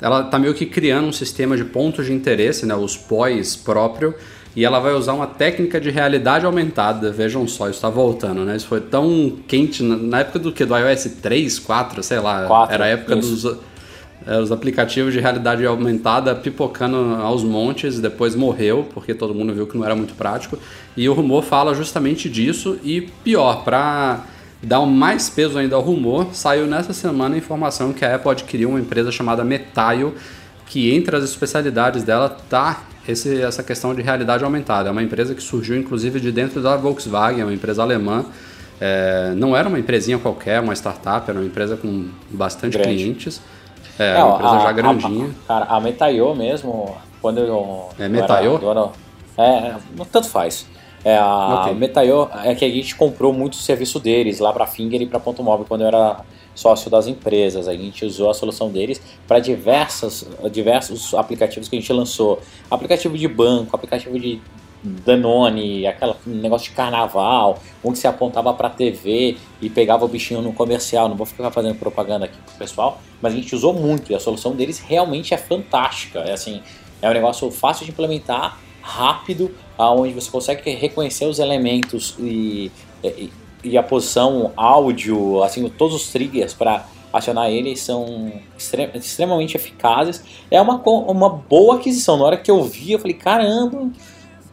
ela 0.00 0.22
está 0.22 0.38
meio 0.38 0.54
que 0.54 0.64
criando 0.64 1.08
um 1.08 1.12
sistema 1.12 1.56
de 1.56 1.64
pontos 1.64 2.06
de 2.06 2.12
interesse, 2.12 2.64
né, 2.64 2.74
os 2.74 2.96
POIs 2.96 3.56
próprio, 3.56 4.14
e 4.54 4.64
ela 4.64 4.80
vai 4.80 4.94
usar 4.94 5.12
uma 5.12 5.26
técnica 5.26 5.78
de 5.78 5.90
realidade 5.90 6.46
aumentada. 6.46 7.12
Vejam 7.12 7.46
só, 7.46 7.64
isso 7.64 7.76
está 7.76 7.90
voltando, 7.90 8.42
né? 8.42 8.56
Isso 8.56 8.66
foi 8.66 8.80
tão 8.80 9.36
quente 9.46 9.82
na, 9.82 9.96
na 9.96 10.20
época 10.20 10.38
do 10.38 10.50
que? 10.50 10.64
Do 10.64 10.74
iOS 10.74 11.04
3, 11.20 11.58
4, 11.58 12.02
sei 12.02 12.20
lá. 12.20 12.46
4, 12.46 12.74
era 12.74 12.84
a 12.84 12.88
época 12.88 13.16
isso. 13.16 13.48
dos 13.48 13.58
é, 14.26 14.38
os 14.38 14.52
aplicativos 14.52 15.12
de 15.12 15.20
realidade 15.20 15.64
aumentada 15.66 16.34
pipocando 16.34 16.96
aos 17.20 17.42
montes, 17.42 18.00
depois 18.00 18.34
morreu, 18.34 18.86
porque 18.92 19.14
todo 19.14 19.34
mundo 19.34 19.52
viu 19.52 19.66
que 19.66 19.76
não 19.76 19.84
era 19.84 19.94
muito 19.94 20.14
prático. 20.14 20.58
E 20.96 21.08
o 21.08 21.12
rumor 21.12 21.42
fala 21.42 21.74
justamente 21.74 22.28
disso. 22.28 22.78
E 22.82 23.02
pior, 23.02 23.64
para 23.64 24.24
dar 24.62 24.84
mais 24.86 25.28
peso 25.28 25.58
ainda 25.58 25.76
ao 25.76 25.82
rumor, 25.82 26.28
saiu 26.32 26.66
nessa 26.66 26.92
semana 26.92 27.34
a 27.34 27.38
informação 27.38 27.92
que 27.92 28.04
a 28.04 28.14
Apple 28.16 28.30
adquiriu 28.30 28.70
uma 28.70 28.80
empresa 28.80 29.12
chamada 29.12 29.44
Metaio, 29.44 30.14
que 30.66 30.92
entre 30.94 31.14
as 31.14 31.22
especialidades 31.22 32.02
dela 32.02 32.28
tá 32.28 32.82
esse, 33.06 33.40
essa 33.40 33.62
questão 33.62 33.94
de 33.94 34.02
realidade 34.02 34.42
aumentada. 34.42 34.88
É 34.88 34.92
uma 34.92 35.02
empresa 35.02 35.34
que 35.34 35.42
surgiu 35.42 35.76
inclusive 35.76 36.18
de 36.18 36.32
dentro 36.32 36.60
da 36.60 36.76
Volkswagen, 36.76 37.40
é 37.40 37.44
uma 37.44 37.54
empresa 37.54 37.82
alemã. 37.82 38.24
É, 38.80 39.32
não 39.36 39.56
era 39.56 39.68
uma 39.68 39.78
empresinha 39.78 40.18
qualquer, 40.18 40.60
uma 40.60 40.74
startup, 40.74 41.30
era 41.30 41.38
uma 41.38 41.46
empresa 41.46 41.76
com 41.76 42.08
bastante 42.30 42.76
Grande. 42.76 42.96
clientes. 42.96 43.40
É, 43.98 44.18
É, 44.18 44.24
uma 44.24 44.34
empresa 44.36 44.54
a- 44.56 44.58
já 44.60 44.68
a- 44.68 44.72
grandinha. 44.72 45.26
a- 45.26 45.48
Cara, 45.48 45.64
a 45.66 45.80
Metaio 45.80 46.34
mesmo, 46.34 46.96
quando 47.20 47.38
eu. 47.38 47.88
É 47.98 48.04
era- 48.04 48.16
É, 49.38 49.74
não- 49.96 50.04
tanto 50.04 50.28
faz. 50.28 50.66
É, 51.04 51.16
a 51.18 51.60
Ok. 51.62 51.74
Metaio 51.74 52.28
é 52.44 52.54
que 52.54 52.64
a 52.64 52.68
gente 52.68 52.94
comprou 52.96 53.32
muito 53.32 53.56
serviço 53.56 54.00
deles 54.00 54.40
lá 54.40 54.52
para 54.52 54.66
Finger 54.66 55.00
e 55.00 55.06
para 55.06 55.20
Ponto 55.20 55.42
Móvel 55.42 55.64
quando 55.68 55.82
eu 55.82 55.86
era 55.86 56.20
sócio 56.54 56.90
das 56.90 57.06
empresas. 57.06 57.68
A 57.68 57.74
gente 57.74 58.04
usou 58.04 58.28
a 58.30 58.34
solução 58.34 58.70
deles 58.70 59.00
para 59.28 59.38
diversos 60.50 61.14
aplicativos 61.14 61.68
que 61.68 61.76
a 61.76 61.80
gente 61.80 61.92
lançou. 61.92 62.40
Aplicativo 62.70 63.16
de 63.16 63.28
banco, 63.28 63.76
aplicativo 63.76 64.18
de 64.18 64.40
Danone, 65.04 65.86
aquela 65.86 66.16
um 66.26 66.30
negócio 66.30 66.70
de 66.70 66.76
carnaval, 66.76 67.58
onde 67.82 67.98
você 67.98 68.06
apontava 68.06 68.52
para 68.54 68.70
TV 68.70 69.36
e 69.60 69.68
pegava 69.68 70.04
o 70.04 70.08
bichinho 70.08 70.42
no 70.42 70.52
comercial. 70.52 71.08
Não 71.08 71.16
vou 71.16 71.26
ficar 71.26 71.50
fazendo 71.50 71.76
propaganda 71.76 72.26
aqui 72.26 72.38
pro 72.44 72.54
pessoal, 72.54 73.00
mas 73.20 73.32
a 73.32 73.36
gente 73.36 73.54
usou 73.54 73.72
muito 73.72 74.12
e 74.12 74.14
a 74.14 74.20
solução 74.20 74.52
deles 74.52 74.78
realmente 74.78 75.34
é 75.34 75.36
fantástica. 75.36 76.20
É 76.20 76.32
assim, 76.32 76.62
é 77.02 77.10
um 77.10 77.12
negócio 77.12 77.50
fácil 77.50 77.84
de 77.84 77.90
implementar, 77.90 78.58
rápido, 78.80 79.50
aonde 79.76 80.14
você 80.14 80.30
consegue 80.30 80.70
reconhecer 80.70 81.26
os 81.26 81.38
elementos 81.38 82.14
e, 82.18 82.70
e, 83.02 83.30
e 83.64 83.76
a 83.76 83.82
posição, 83.82 84.52
áudio, 84.56 85.42
assim, 85.42 85.68
todos 85.68 85.94
os 85.94 86.08
triggers 86.08 86.54
para 86.54 86.86
acionar 87.12 87.50
eles 87.50 87.80
são 87.80 88.32
extre- 88.56 88.90
extremamente 88.94 89.56
eficazes. 89.56 90.22
É 90.50 90.60
uma, 90.60 90.76
uma 90.76 91.28
boa 91.28 91.76
aquisição. 91.76 92.16
Na 92.16 92.24
hora 92.24 92.36
que 92.36 92.50
eu 92.50 92.62
vi, 92.62 92.92
eu 92.92 92.98
falei, 92.98 93.14
caramba, 93.14 93.90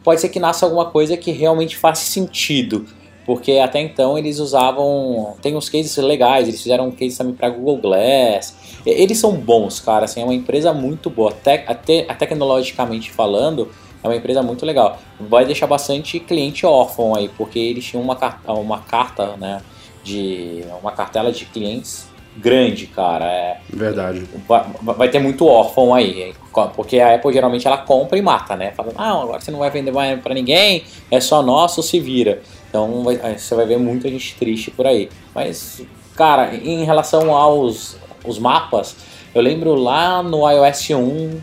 pode 0.04 0.20
ser 0.20 0.28
que 0.28 0.38
nasça 0.38 0.66
alguma 0.66 0.84
coisa 0.84 1.16
que 1.16 1.32
realmente 1.32 1.76
faça 1.76 2.04
sentido. 2.04 2.86
Porque 3.24 3.52
até 3.52 3.80
então 3.80 4.18
eles 4.18 4.38
usavam. 4.38 5.34
Tem 5.40 5.56
uns 5.56 5.70
cases 5.70 5.96
legais, 5.96 6.46
eles 6.46 6.62
fizeram 6.62 6.88
um 6.88 6.90
case 6.90 7.16
também 7.16 7.34
para 7.34 7.48
Google 7.48 7.78
Glass. 7.78 8.54
Eles 8.84 9.18
são 9.18 9.32
bons, 9.32 9.80
cara. 9.80 10.04
Assim, 10.04 10.20
é 10.20 10.24
uma 10.24 10.34
empresa 10.34 10.74
muito 10.74 11.08
boa. 11.08 11.32
Tec, 11.32 11.64
até, 11.66 12.02
tecnologicamente 12.02 13.10
falando, 13.10 13.70
é 14.02 14.06
uma 14.06 14.14
empresa 14.14 14.42
muito 14.42 14.66
legal. 14.66 14.98
Vai 15.18 15.46
deixar 15.46 15.66
bastante 15.66 16.20
cliente 16.20 16.66
órfão 16.66 17.14
aí, 17.14 17.30
porque 17.30 17.58
eles 17.58 17.82
tinham 17.86 18.02
uma, 18.02 18.18
uma 18.46 18.80
carta, 18.80 19.38
né? 19.38 19.62
De. 20.04 20.62
uma 20.82 20.92
cartela 20.92 21.32
de 21.32 21.46
clientes 21.46 22.06
grande, 22.36 22.86
cara. 22.86 23.24
É, 23.26 23.56
Verdade. 23.70 24.24
vai, 24.48 24.64
vai 24.82 25.08
ter 25.08 25.18
muito 25.18 25.46
órfão 25.46 25.94
aí, 25.94 26.34
porque 26.74 26.98
a 27.00 27.14
Apple 27.14 27.32
geralmente 27.32 27.66
ela 27.66 27.78
compra 27.78 28.18
e 28.18 28.22
mata, 28.22 28.56
né? 28.56 28.72
Fala, 28.76 28.92
ah, 28.96 29.22
agora 29.22 29.40
você 29.40 29.50
não 29.50 29.58
vai 29.60 29.70
vender 29.70 29.90
mais 29.92 30.20
pra 30.20 30.34
ninguém, 30.34 30.82
é 31.10 31.20
só 31.20 31.42
nosso, 31.42 31.82
se 31.82 31.98
vira. 32.00 32.42
Então 32.68 33.02
vai- 33.04 33.38
você 33.38 33.54
vai 33.54 33.66
ver 33.66 33.78
muita 33.78 34.08
gente 34.08 34.34
triste 34.36 34.70
por 34.70 34.86
aí. 34.86 35.08
Mas, 35.34 35.82
cara, 36.16 36.54
em 36.54 36.84
relação 36.84 37.34
aos 37.34 37.96
os 38.24 38.38
mapas, 38.38 38.96
eu 39.34 39.42
lembro 39.42 39.74
lá 39.74 40.22
no 40.22 40.48
iOS 40.50 40.90
1, 40.90 41.38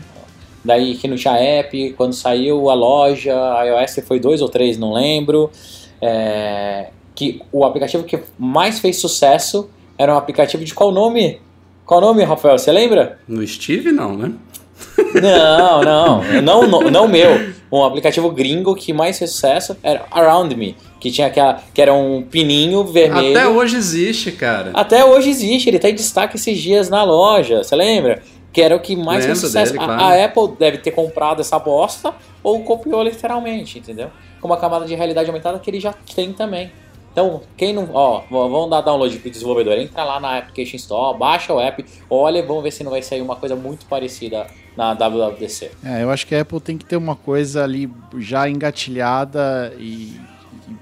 daí 0.64 0.94
que 0.96 1.06
não 1.08 1.16
tinha 1.16 1.34
app, 1.34 1.94
quando 1.96 2.12
saiu 2.12 2.68
a 2.68 2.74
loja, 2.74 3.34
a 3.56 3.64
iOS 3.64 4.00
foi 4.06 4.18
dois 4.20 4.42
ou 4.42 4.48
três, 4.48 4.76
não 4.78 4.92
lembro, 4.92 5.50
é, 6.00 6.88
que 7.14 7.40
o 7.52 7.64
aplicativo 7.64 8.04
que 8.04 8.18
mais 8.38 8.78
fez 8.80 8.96
sucesso 9.00 9.70
era 9.98 10.14
um 10.14 10.16
aplicativo 10.16 10.64
de 10.64 10.74
qual 10.74 10.90
nome? 10.90 11.40
Qual 11.84 12.00
nome, 12.00 12.22
Rafael? 12.24 12.58
Você 12.58 12.70
lembra? 12.72 13.18
No 13.26 13.46
Steve, 13.46 13.92
não, 13.92 14.16
né? 14.16 14.32
Não, 15.14 15.82
não, 15.82 16.22
não, 16.42 16.66
não, 16.66 16.80
não 16.90 17.08
meu. 17.08 17.52
Um 17.70 17.84
aplicativo 17.84 18.30
gringo 18.30 18.74
que 18.74 18.92
mais 18.92 19.18
fez 19.18 19.30
sucesso 19.30 19.76
era 19.82 20.04
Around 20.10 20.54
Me, 20.56 20.76
que 21.00 21.10
tinha 21.10 21.26
aquela, 21.26 21.62
que 21.72 21.80
era 21.80 21.92
um 21.94 22.22
pininho 22.22 22.84
vermelho. 22.84 23.30
Até 23.36 23.48
hoje 23.48 23.76
existe, 23.76 24.32
cara. 24.32 24.70
Até 24.74 25.04
hoje 25.04 25.30
existe, 25.30 25.68
ele 25.68 25.78
tá 25.78 25.88
em 25.88 25.94
destaque 25.94 26.36
esses 26.36 26.58
dias 26.60 26.88
na 26.90 27.02
loja, 27.02 27.62
você 27.64 27.74
lembra? 27.74 28.22
Que 28.52 28.60
era 28.60 28.76
o 28.76 28.80
que 28.80 28.94
mais 28.94 29.24
fez 29.24 29.38
sucesso. 29.38 29.72
dele, 29.72 29.84
A- 29.84 29.86
claro. 29.86 30.02
a, 30.02 30.24
Apple 30.24 30.56
deve 30.58 30.78
ter 30.78 30.90
comprado 30.90 31.40
essa 31.40 31.58
bosta 31.58 32.12
ou 32.42 32.62
copiou 32.62 33.02
literalmente, 33.02 33.78
entendeu? 33.78 34.10
Com 34.40 34.48
uma 34.48 34.58
camada 34.58 34.84
de 34.84 34.94
realidade 34.94 35.28
aumentada 35.28 35.58
que 35.58 35.70
ele 35.70 35.80
já 35.80 35.94
tem 36.14 36.32
também. 36.32 36.70
Então, 37.12 37.42
quem 37.56 37.72
não. 37.74 37.90
Ó, 37.92 38.22
vamos 38.30 38.70
dar 38.70 38.80
download 38.80 39.16
pro 39.18 39.30
desenvolvedor. 39.30 39.74
Entra 39.74 40.02
lá 40.02 40.18
na 40.18 40.38
Application 40.38 40.76
Store, 40.76 41.18
baixa 41.18 41.52
o 41.52 41.60
app, 41.60 41.84
olha 42.08 42.38
e 42.38 42.42
vamos 42.42 42.62
ver 42.62 42.70
se 42.70 42.82
não 42.82 42.90
vai 42.90 43.02
sair 43.02 43.20
uma 43.20 43.36
coisa 43.36 43.54
muito 43.54 43.84
parecida 43.86 44.46
na 44.76 44.94
WWDC. 44.94 45.70
É, 45.84 46.02
eu 46.02 46.10
acho 46.10 46.26
que 46.26 46.34
a 46.34 46.40
Apple 46.40 46.60
tem 46.60 46.78
que 46.78 46.84
ter 46.84 46.96
uma 46.96 47.14
coisa 47.14 47.62
ali 47.62 47.90
já 48.18 48.48
engatilhada 48.48 49.74
e 49.78 50.18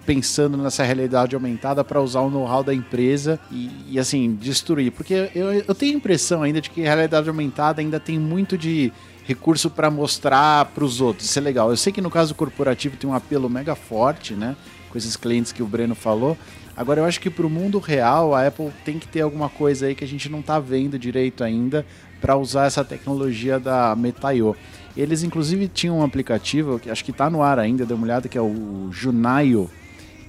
pensando 0.07 0.57
nessa 0.57 0.85
realidade 0.85 1.35
aumentada 1.35 1.83
para 1.83 2.01
usar 2.01 2.21
o 2.21 2.31
know-how 2.31 2.63
da 2.63 2.73
empresa 2.73 3.39
e, 3.51 3.71
e, 3.91 3.99
assim, 3.99 4.35
destruir. 4.35 4.93
Porque 4.93 5.31
eu, 5.35 5.53
eu 5.53 5.75
tenho 5.75 5.95
a 5.95 5.97
impressão 5.97 6.43
ainda 6.43 6.61
de 6.61 6.71
que 6.71 6.83
a 6.83 6.95
realidade 6.95 7.29
aumentada 7.29 7.81
ainda 7.81 7.99
tem 7.99 8.19
muito 8.19 8.57
de 8.57 8.93
recurso 9.25 9.69
para 9.69 9.91
mostrar 9.91 10.67
para 10.67 10.85
os 10.85 11.01
outros. 11.01 11.29
Isso 11.29 11.39
é 11.39 11.43
legal. 11.43 11.71
Eu 11.71 11.77
sei 11.77 11.93
que 11.93 12.01
no 12.01 12.11
caso 12.11 12.35
corporativo 12.35 12.97
tem 12.97 13.09
um 13.09 13.15
apelo 13.15 13.49
mega 13.49 13.75
forte, 13.75 14.35
né? 14.35 14.57
Com 14.91 14.99
esses 14.99 15.17
clientes 15.17 15.53
que 15.53 15.63
o 15.63 15.67
Breno 15.67 15.95
falou. 15.95 16.37
Agora, 16.77 17.01
eu 17.01 17.05
acho 17.05 17.21
que 17.21 17.31
para 17.31 17.47
o 17.47 17.51
mundo 17.51 17.79
real, 17.79 18.35
a 18.35 18.47
Apple 18.47 18.71
tem 18.85 18.99
que 18.99 19.07
ter 19.07 19.21
alguma 19.21 19.49
coisa 19.49 19.87
aí 19.87 19.95
que 19.95 20.03
a 20.05 20.09
gente 20.09 20.29
não 20.29 20.41
está 20.41 20.59
vendo 20.59 20.99
direito 20.99 21.45
ainda 21.45 21.85
para 22.21 22.37
usar 22.37 22.67
essa 22.67 22.85
tecnologia 22.85 23.59
da 23.61 23.95
Metaio. 23.97 24.57
Eles, 24.97 25.23
inclusive, 25.23 25.69
tinham 25.69 25.99
um 25.99 26.03
aplicativo, 26.03 26.79
que 26.79 26.91
acho 26.91 27.05
que 27.05 27.11
está 27.11 27.31
no 27.31 27.43
ar 27.43 27.59
ainda, 27.59 27.87
dê 27.87 27.95
uma 27.95 28.05
olhada, 28.05 28.29
que 28.29 28.37
é 28.37 28.41
o 28.41 28.89
Junaio, 28.91 29.71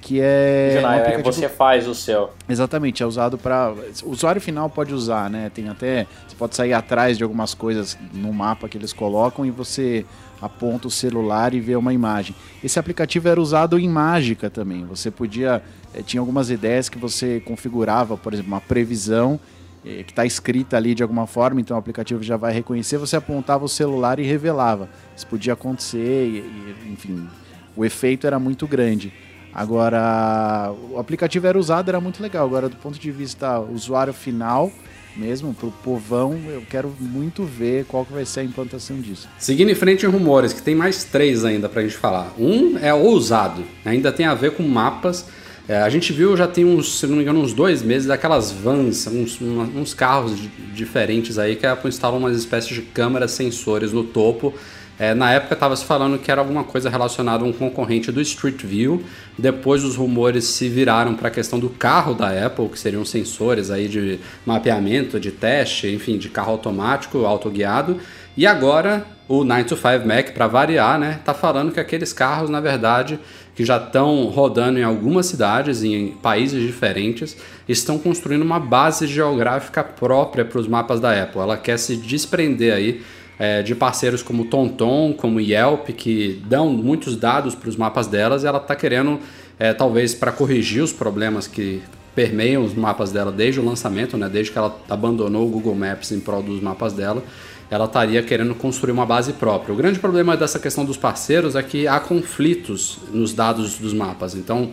que 0.01 0.19
é. 0.21 0.73
um 0.73 0.81
Junai, 0.81 0.95
aí 0.95 1.01
aplicativo- 1.01 1.33
você 1.33 1.49
faz 1.49 1.87
o 1.87 1.95
seu. 1.95 2.29
Exatamente, 2.49 3.01
é 3.01 3.05
usado 3.05 3.37
para. 3.37 3.73
O 4.03 4.09
usuário 4.11 4.41
final 4.41 4.69
pode 4.69 4.93
usar, 4.93 5.29
né? 5.29 5.49
Tem 5.53 5.69
até. 5.69 6.05
Você 6.27 6.35
pode 6.35 6.55
sair 6.55 6.73
atrás 6.73 7.17
de 7.17 7.23
algumas 7.23 7.53
coisas 7.53 7.97
no 8.13 8.31
mapa 8.33 8.67
que 8.67 8.77
eles 8.77 8.93
colocam 8.93 9.45
e 9.45 9.51
você 9.51 10.05
aponta 10.41 10.87
o 10.87 10.91
celular 10.91 11.53
e 11.53 11.59
vê 11.59 11.75
uma 11.75 11.93
imagem. 11.93 12.35
Esse 12.63 12.79
aplicativo 12.79 13.27
era 13.27 13.39
usado 13.39 13.77
em 13.77 13.87
mágica 13.87 14.49
também. 14.49 14.85
Você 14.85 15.11
podia. 15.11 15.61
eh, 15.93 16.01
tinha 16.01 16.19
algumas 16.19 16.49
ideias 16.49 16.89
que 16.89 16.97
você 16.97 17.39
configurava, 17.41 18.17
por 18.17 18.33
exemplo, 18.33 18.51
uma 18.51 18.61
previsão 18.61 19.39
eh, 19.85 20.03
que 20.03 20.11
está 20.11 20.25
escrita 20.25 20.77
ali 20.77 20.95
de 20.95 21.03
alguma 21.03 21.27
forma, 21.27 21.61
então 21.61 21.75
o 21.75 21.79
aplicativo 21.79 22.23
já 22.23 22.37
vai 22.37 22.53
reconhecer, 22.53 22.97
você 22.97 23.15
apontava 23.15 23.65
o 23.65 23.69
celular 23.69 24.19
e 24.19 24.23
revelava. 24.23 24.89
Isso 25.15 25.27
podia 25.27 25.53
acontecer, 25.53 26.43
enfim, 26.89 27.27
o 27.75 27.85
efeito 27.85 28.25
era 28.27 28.39
muito 28.39 28.67
grande. 28.67 29.13
Agora, 29.53 30.73
o 30.91 30.97
aplicativo 30.97 31.45
era 31.45 31.59
usado, 31.59 31.89
era 31.89 31.99
muito 31.99 32.21
legal. 32.23 32.45
Agora, 32.45 32.69
do 32.69 32.77
ponto 32.77 32.97
de 32.97 33.11
vista 33.11 33.59
usuário 33.59 34.13
final, 34.13 34.71
mesmo, 35.15 35.53
pro 35.53 35.71
povão, 35.83 36.39
eu 36.49 36.63
quero 36.69 36.93
muito 36.99 37.43
ver 37.43 37.85
qual 37.85 38.05
que 38.05 38.13
vai 38.13 38.25
ser 38.25 38.41
a 38.41 38.43
implantação 38.43 38.99
disso. 38.99 39.27
Seguindo 39.37 39.69
em 39.69 39.75
frente 39.75 40.05
em 40.05 40.09
rumores, 40.09 40.53
que 40.53 40.61
tem 40.61 40.75
mais 40.75 41.03
três 41.03 41.43
ainda 41.45 41.67
pra 41.69 41.81
gente 41.81 41.95
falar. 41.95 42.33
Um 42.37 42.77
é 42.77 42.93
ousado, 42.93 43.63
ainda 43.85 44.11
tem 44.11 44.25
a 44.25 44.33
ver 44.35 44.51
com 44.51 44.63
mapas. 44.63 45.25
É, 45.67 45.77
a 45.77 45.89
gente 45.89 46.11
viu 46.11 46.35
já 46.35 46.47
tem 46.47 46.65
uns, 46.65 46.99
se 46.99 47.07
não 47.07 47.15
me 47.15 47.21
engano, 47.21 47.39
uns 47.39 47.53
dois 47.53 47.81
meses, 47.81 48.09
aquelas 48.09 48.51
vans, 48.51 49.05
uns, 49.07 49.39
uns 49.41 49.93
carros 49.93 50.35
di- 50.39 50.49
diferentes 50.73 51.37
aí 51.37 51.55
que 51.55 51.65
a 51.65 51.73
Apple 51.73 51.87
instala 51.87 52.17
umas 52.17 52.35
espécies 52.35 52.75
de 52.75 52.81
câmeras 52.81 53.31
sensores 53.31 53.91
no 53.93 54.03
topo. 54.03 54.53
É, 55.01 55.15
na 55.15 55.31
época 55.31 55.55
estava 55.55 55.75
se 55.75 55.83
falando 55.83 56.19
que 56.19 56.29
era 56.29 56.39
alguma 56.39 56.63
coisa 56.63 56.87
relacionada 56.87 57.43
a 57.43 57.47
um 57.47 57.51
concorrente 57.51 58.11
do 58.11 58.21
Street 58.21 58.63
View. 58.63 59.03
Depois 59.35 59.83
os 59.83 59.95
rumores 59.95 60.43
se 60.43 60.69
viraram 60.69 61.15
para 61.15 61.29
a 61.29 61.31
questão 61.31 61.57
do 61.57 61.71
carro 61.71 62.13
da 62.13 62.45
Apple, 62.45 62.69
que 62.69 62.77
seriam 62.77 63.03
sensores 63.03 63.71
aí 63.71 63.87
de 63.87 64.19
mapeamento, 64.45 65.19
de 65.19 65.31
teste, 65.31 65.87
enfim, 65.87 66.19
de 66.19 66.29
carro 66.29 66.51
automático, 66.51 67.25
autoguiado. 67.25 67.99
E 68.37 68.45
agora 68.45 69.03
o 69.27 69.43
9 69.43 69.63
to 69.63 69.75
5 69.75 70.07
Mac, 70.07 70.33
para 70.35 70.45
variar, 70.45 70.99
né, 70.99 71.19
tá 71.25 71.33
falando 71.33 71.71
que 71.71 71.79
aqueles 71.79 72.13
carros, 72.13 72.51
na 72.51 72.59
verdade, 72.59 73.19
que 73.55 73.65
já 73.65 73.77
estão 73.77 74.25
rodando 74.25 74.77
em 74.77 74.83
algumas 74.83 75.25
cidades, 75.25 75.83
em 75.83 76.09
países 76.09 76.61
diferentes, 76.61 77.35
estão 77.67 77.97
construindo 77.97 78.43
uma 78.43 78.59
base 78.59 79.07
geográfica 79.07 79.83
própria 79.83 80.45
para 80.45 80.59
os 80.59 80.67
mapas 80.67 80.99
da 80.99 81.23
Apple. 81.23 81.41
Ela 81.41 81.57
quer 81.57 81.79
se 81.79 81.97
desprender 81.97 82.71
aí 82.71 83.01
é, 83.41 83.63
de 83.63 83.73
parceiros 83.73 84.21
como 84.21 84.45
TomTom, 84.45 85.13
como 85.13 85.39
Yelp, 85.39 85.89
que 85.89 86.39
dão 86.45 86.69
muitos 86.69 87.15
dados 87.15 87.55
para 87.55 87.69
os 87.69 87.75
mapas 87.75 88.05
delas 88.05 88.43
e 88.43 88.47
ela 88.47 88.59
está 88.59 88.75
querendo, 88.75 89.19
é, 89.57 89.73
talvez 89.73 90.13
para 90.13 90.31
corrigir 90.31 90.83
os 90.83 90.93
problemas 90.93 91.47
que 91.47 91.81
permeiam 92.13 92.63
os 92.63 92.75
mapas 92.75 93.11
dela 93.11 93.31
desde 93.31 93.59
o 93.59 93.65
lançamento, 93.65 94.15
né, 94.15 94.29
desde 94.29 94.51
que 94.51 94.59
ela 94.59 94.79
abandonou 94.87 95.47
o 95.47 95.49
Google 95.49 95.73
Maps 95.73 96.11
em 96.11 96.19
prol 96.19 96.43
dos 96.43 96.61
mapas 96.61 96.93
dela, 96.93 97.23
ela 97.71 97.85
estaria 97.85 98.21
querendo 98.21 98.53
construir 98.53 98.91
uma 98.91 99.07
base 99.07 99.33
própria. 99.33 99.73
O 99.73 99.75
grande 99.75 99.97
problema 99.97 100.37
dessa 100.37 100.59
questão 100.59 100.85
dos 100.85 100.97
parceiros 100.97 101.55
é 101.55 101.63
que 101.63 101.87
há 101.87 101.99
conflitos 101.99 102.99
nos 103.11 103.33
dados 103.33 103.79
dos 103.79 103.91
mapas. 103.91 104.35
Então, 104.35 104.69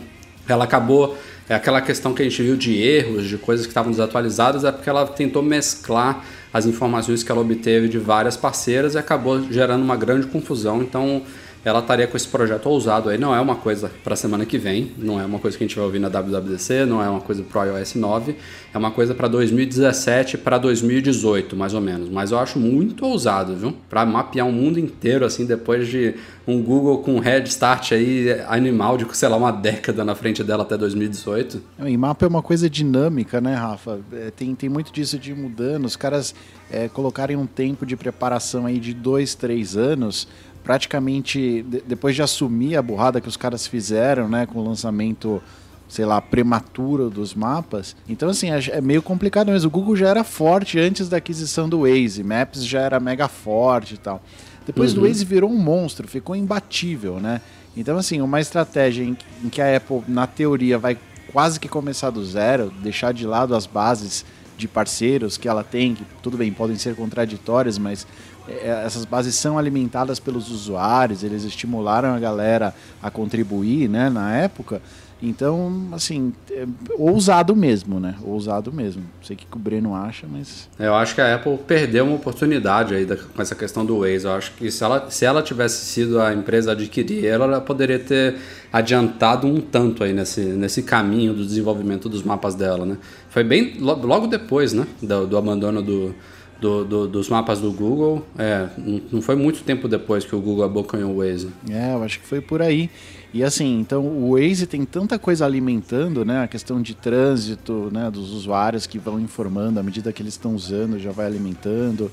ela 0.46 0.64
acabou 0.64 1.16
é 1.48 1.54
aquela 1.54 1.80
questão 1.80 2.12
que 2.12 2.22
a 2.22 2.24
gente 2.24 2.42
viu 2.42 2.56
de 2.56 2.76
erros, 2.80 3.26
de 3.26 3.38
coisas 3.38 3.66
que 3.66 3.70
estavam 3.70 3.90
desatualizadas, 3.90 4.64
é 4.64 4.72
porque 4.72 4.88
ela 4.88 5.06
tentou 5.06 5.42
mesclar 5.42 6.24
as 6.52 6.66
informações 6.66 7.22
que 7.22 7.32
ela 7.32 7.40
obteve 7.40 7.88
de 7.88 7.98
várias 7.98 8.36
parceiras 8.36 8.94
e 8.94 8.98
acabou 8.98 9.42
gerando 9.50 9.82
uma 9.82 9.96
grande 9.96 10.26
confusão. 10.26 10.82
Então, 10.82 11.22
ela 11.64 11.80
estaria 11.80 12.06
com 12.06 12.16
esse 12.16 12.28
projeto 12.28 12.66
ousado 12.66 13.08
aí. 13.08 13.18
Não 13.18 13.34
é 13.34 13.40
uma 13.40 13.56
coisa 13.56 13.90
para 14.02 14.14
a 14.14 14.16
semana 14.16 14.46
que 14.46 14.58
vem, 14.58 14.92
não 14.96 15.20
é 15.20 15.24
uma 15.24 15.38
coisa 15.38 15.56
que 15.56 15.64
a 15.64 15.66
gente 15.66 15.76
vai 15.76 15.84
ouvir 15.84 15.98
na 15.98 16.08
WWDC, 16.08 16.84
não 16.84 17.02
é 17.02 17.08
uma 17.08 17.20
coisa 17.20 17.42
para 17.42 17.60
o 17.60 17.78
iOS 17.78 17.94
9, 17.94 18.36
é 18.72 18.78
uma 18.78 18.90
coisa 18.90 19.14
para 19.14 19.28
2017 19.28 20.38
para 20.38 20.58
2018, 20.58 21.56
mais 21.56 21.74
ou 21.74 21.80
menos. 21.80 22.08
Mas 22.08 22.30
eu 22.30 22.38
acho 22.38 22.58
muito 22.58 23.04
ousado, 23.04 23.56
viu? 23.56 23.74
Para 23.88 24.04
mapear 24.06 24.46
o 24.46 24.50
um 24.50 24.52
mundo 24.52 24.78
inteiro, 24.78 25.24
assim, 25.24 25.44
depois 25.44 25.88
de 25.88 26.14
um 26.46 26.62
Google 26.62 26.98
com 26.98 27.18
head 27.18 27.46
start 27.48 27.92
aí 27.92 28.28
animal 28.48 28.96
de, 28.96 29.06
sei 29.16 29.28
lá, 29.28 29.36
uma 29.36 29.52
década 29.52 30.04
na 30.04 30.14
frente 30.14 30.42
dela 30.42 30.62
até 30.62 30.76
2018. 30.76 31.62
E 31.86 31.96
mapa 31.96 32.24
é 32.24 32.28
uma 32.28 32.42
coisa 32.42 32.70
dinâmica, 32.70 33.40
né, 33.40 33.54
Rafa? 33.54 34.00
É, 34.12 34.30
tem, 34.30 34.54
tem 34.54 34.68
muito 34.68 34.90
disso 34.90 35.18
de 35.18 35.34
mudando. 35.34 35.84
Os 35.84 35.96
caras 35.96 36.34
é, 36.70 36.88
colocarem 36.88 37.36
um 37.36 37.46
tempo 37.46 37.84
de 37.84 37.96
preparação 37.96 38.66
aí 38.66 38.78
de 38.78 38.94
dois, 38.94 39.34
três 39.34 39.76
anos 39.76 40.26
praticamente 40.68 41.62
de, 41.62 41.80
depois 41.80 42.14
de 42.14 42.20
assumir 42.20 42.76
a 42.76 42.82
burrada 42.82 43.22
que 43.22 43.28
os 43.28 43.38
caras 43.38 43.66
fizeram, 43.66 44.28
né, 44.28 44.44
com 44.44 44.58
o 44.58 44.62
lançamento, 44.68 45.42
sei 45.88 46.04
lá, 46.04 46.20
prematuro 46.20 47.08
dos 47.08 47.34
mapas. 47.34 47.96
Então 48.06 48.28
assim, 48.28 48.50
é, 48.50 48.58
é 48.72 48.80
meio 48.82 49.00
complicado 49.00 49.50
mesmo. 49.50 49.68
O 49.68 49.70
Google 49.70 49.96
já 49.96 50.08
era 50.08 50.22
forte 50.22 50.78
antes 50.78 51.08
da 51.08 51.16
aquisição 51.16 51.70
do 51.70 51.88
Waze, 51.88 52.22
Maps 52.22 52.66
já 52.66 52.82
era 52.82 53.00
mega 53.00 53.28
forte 53.28 53.94
e 53.94 53.96
tal. 53.96 54.22
Depois 54.66 54.92
uhum. 54.92 55.00
do 55.00 55.08
Waze 55.08 55.24
virou 55.24 55.50
um 55.50 55.56
monstro, 55.56 56.06
ficou 56.06 56.36
imbatível, 56.36 57.18
né? 57.18 57.40
Então 57.74 57.96
assim, 57.96 58.20
uma 58.20 58.38
estratégia 58.38 59.04
em, 59.04 59.16
em 59.42 59.48
que 59.48 59.62
a 59.62 59.74
Apple 59.74 60.02
na 60.06 60.26
teoria 60.26 60.76
vai 60.76 60.98
quase 61.32 61.58
que 61.58 61.66
começar 61.66 62.10
do 62.10 62.22
zero, 62.22 62.70
deixar 62.82 63.14
de 63.14 63.26
lado 63.26 63.56
as 63.56 63.64
bases 63.64 64.22
de 64.58 64.66
parceiros 64.66 65.38
que 65.38 65.48
ela 65.48 65.62
tem, 65.62 65.94
que 65.94 66.04
tudo 66.20 66.36
bem, 66.36 66.52
podem 66.52 66.76
ser 66.76 66.96
contraditórias, 66.96 67.78
mas 67.78 68.06
é, 68.48 68.82
essas 68.84 69.04
bases 69.04 69.36
são 69.36 69.56
alimentadas 69.56 70.18
pelos 70.18 70.50
usuários, 70.50 71.22
eles 71.22 71.44
estimularam 71.44 72.12
a 72.12 72.18
galera 72.18 72.74
a 73.00 73.10
contribuir 73.10 73.88
né, 73.88 74.10
na 74.10 74.36
época. 74.36 74.82
Então, 75.20 75.88
assim, 75.92 76.32
é 76.50 76.64
ousado 76.96 77.56
mesmo, 77.56 77.98
né? 77.98 78.14
Ousado 78.22 78.72
mesmo. 78.72 79.02
Não 79.02 79.24
sei 79.24 79.34
o 79.34 79.38
que 79.38 79.46
o 79.52 79.58
Breno 79.58 79.94
acha, 79.94 80.26
mas. 80.30 80.68
Eu 80.78 80.94
acho 80.94 81.14
que 81.14 81.20
a 81.20 81.34
Apple 81.34 81.58
perdeu 81.66 82.04
uma 82.04 82.14
oportunidade 82.14 82.94
aí 82.94 83.04
da, 83.04 83.16
com 83.16 83.42
essa 83.42 83.54
questão 83.54 83.84
do 83.84 83.98
Waze. 84.00 84.24
Eu 84.24 84.32
acho 84.32 84.52
que 84.52 84.70
se 84.70 84.84
ela, 84.84 85.10
se 85.10 85.24
ela 85.24 85.42
tivesse 85.42 85.84
sido 85.86 86.20
a 86.20 86.32
empresa 86.32 86.72
adquirir, 86.72 87.24
ela 87.24 87.60
poderia 87.60 87.98
ter 87.98 88.36
adiantado 88.72 89.46
um 89.46 89.60
tanto 89.60 90.04
aí 90.04 90.12
nesse, 90.12 90.40
nesse 90.40 90.82
caminho 90.82 91.34
do 91.34 91.44
desenvolvimento 91.44 92.08
dos 92.08 92.22
mapas 92.22 92.54
dela, 92.54 92.86
né? 92.86 92.96
Foi 93.28 93.42
bem 93.42 93.74
logo 93.80 94.28
depois, 94.28 94.72
né? 94.72 94.86
Do, 95.02 95.26
do 95.26 95.36
abandono 95.36 95.82
do, 95.82 96.14
do, 96.60 96.84
do, 96.84 97.08
dos 97.08 97.28
mapas 97.28 97.60
do 97.60 97.72
Google. 97.72 98.24
É, 98.38 98.68
não 99.10 99.20
foi 99.20 99.36
muito 99.36 99.62
tempo 99.64 99.88
depois 99.88 100.24
que 100.24 100.34
o 100.34 100.40
Google 100.40 100.64
abocanhou 100.64 101.12
o 101.12 101.18
Waze. 101.18 101.48
É, 101.68 101.94
eu 101.94 102.02
acho 102.02 102.20
que 102.20 102.26
foi 102.26 102.40
por 102.40 102.62
aí. 102.62 102.90
E 103.32 103.44
assim, 103.44 103.78
então 103.78 104.04
o 104.04 104.32
Waze 104.32 104.66
tem 104.66 104.84
tanta 104.84 105.18
coisa 105.18 105.44
alimentando, 105.44 106.24
né? 106.24 106.42
A 106.42 106.48
questão 106.48 106.80
de 106.80 106.94
trânsito, 106.94 107.90
né? 107.92 108.10
Dos 108.10 108.32
usuários 108.32 108.86
que 108.86 108.98
vão 108.98 109.20
informando 109.20 109.78
à 109.78 109.82
medida 109.82 110.12
que 110.12 110.22
eles 110.22 110.34
estão 110.34 110.54
usando, 110.54 110.98
já 110.98 111.12
vai 111.12 111.26
alimentando. 111.26 112.10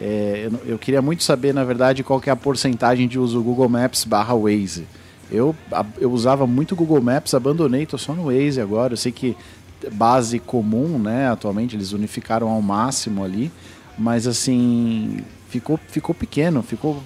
É, 0.00 0.48
eu, 0.50 0.72
eu, 0.72 0.78
queria 0.78 1.02
muito 1.02 1.22
saber, 1.22 1.52
na 1.52 1.64
verdade, 1.64 2.02
qual 2.02 2.20
que 2.20 2.30
é 2.30 2.32
a 2.32 2.36
porcentagem 2.36 3.08
de 3.08 3.18
uso 3.18 3.42
Google 3.42 3.68
Maps 3.68 4.04
barra 4.04 4.34
Waze. 4.34 4.86
Eu, 5.30 5.54
eu 5.98 6.12
usava 6.12 6.46
muito 6.46 6.76
Google 6.76 7.00
Maps, 7.00 7.34
abandonei, 7.34 7.86
tô 7.86 7.98
só 7.98 8.12
no 8.12 8.24
Waze 8.24 8.60
agora. 8.60 8.92
Eu 8.92 8.96
sei 8.96 9.10
que 9.10 9.36
base 9.92 10.38
comum, 10.38 10.98
né? 10.98 11.28
Atualmente 11.28 11.74
eles 11.74 11.92
unificaram 11.92 12.48
ao 12.48 12.62
máximo 12.62 13.24
ali 13.24 13.50
mas 13.96 14.26
assim, 14.26 15.18
ficou, 15.48 15.78
ficou 15.88 16.14
pequeno, 16.14 16.62
ficou 16.62 17.02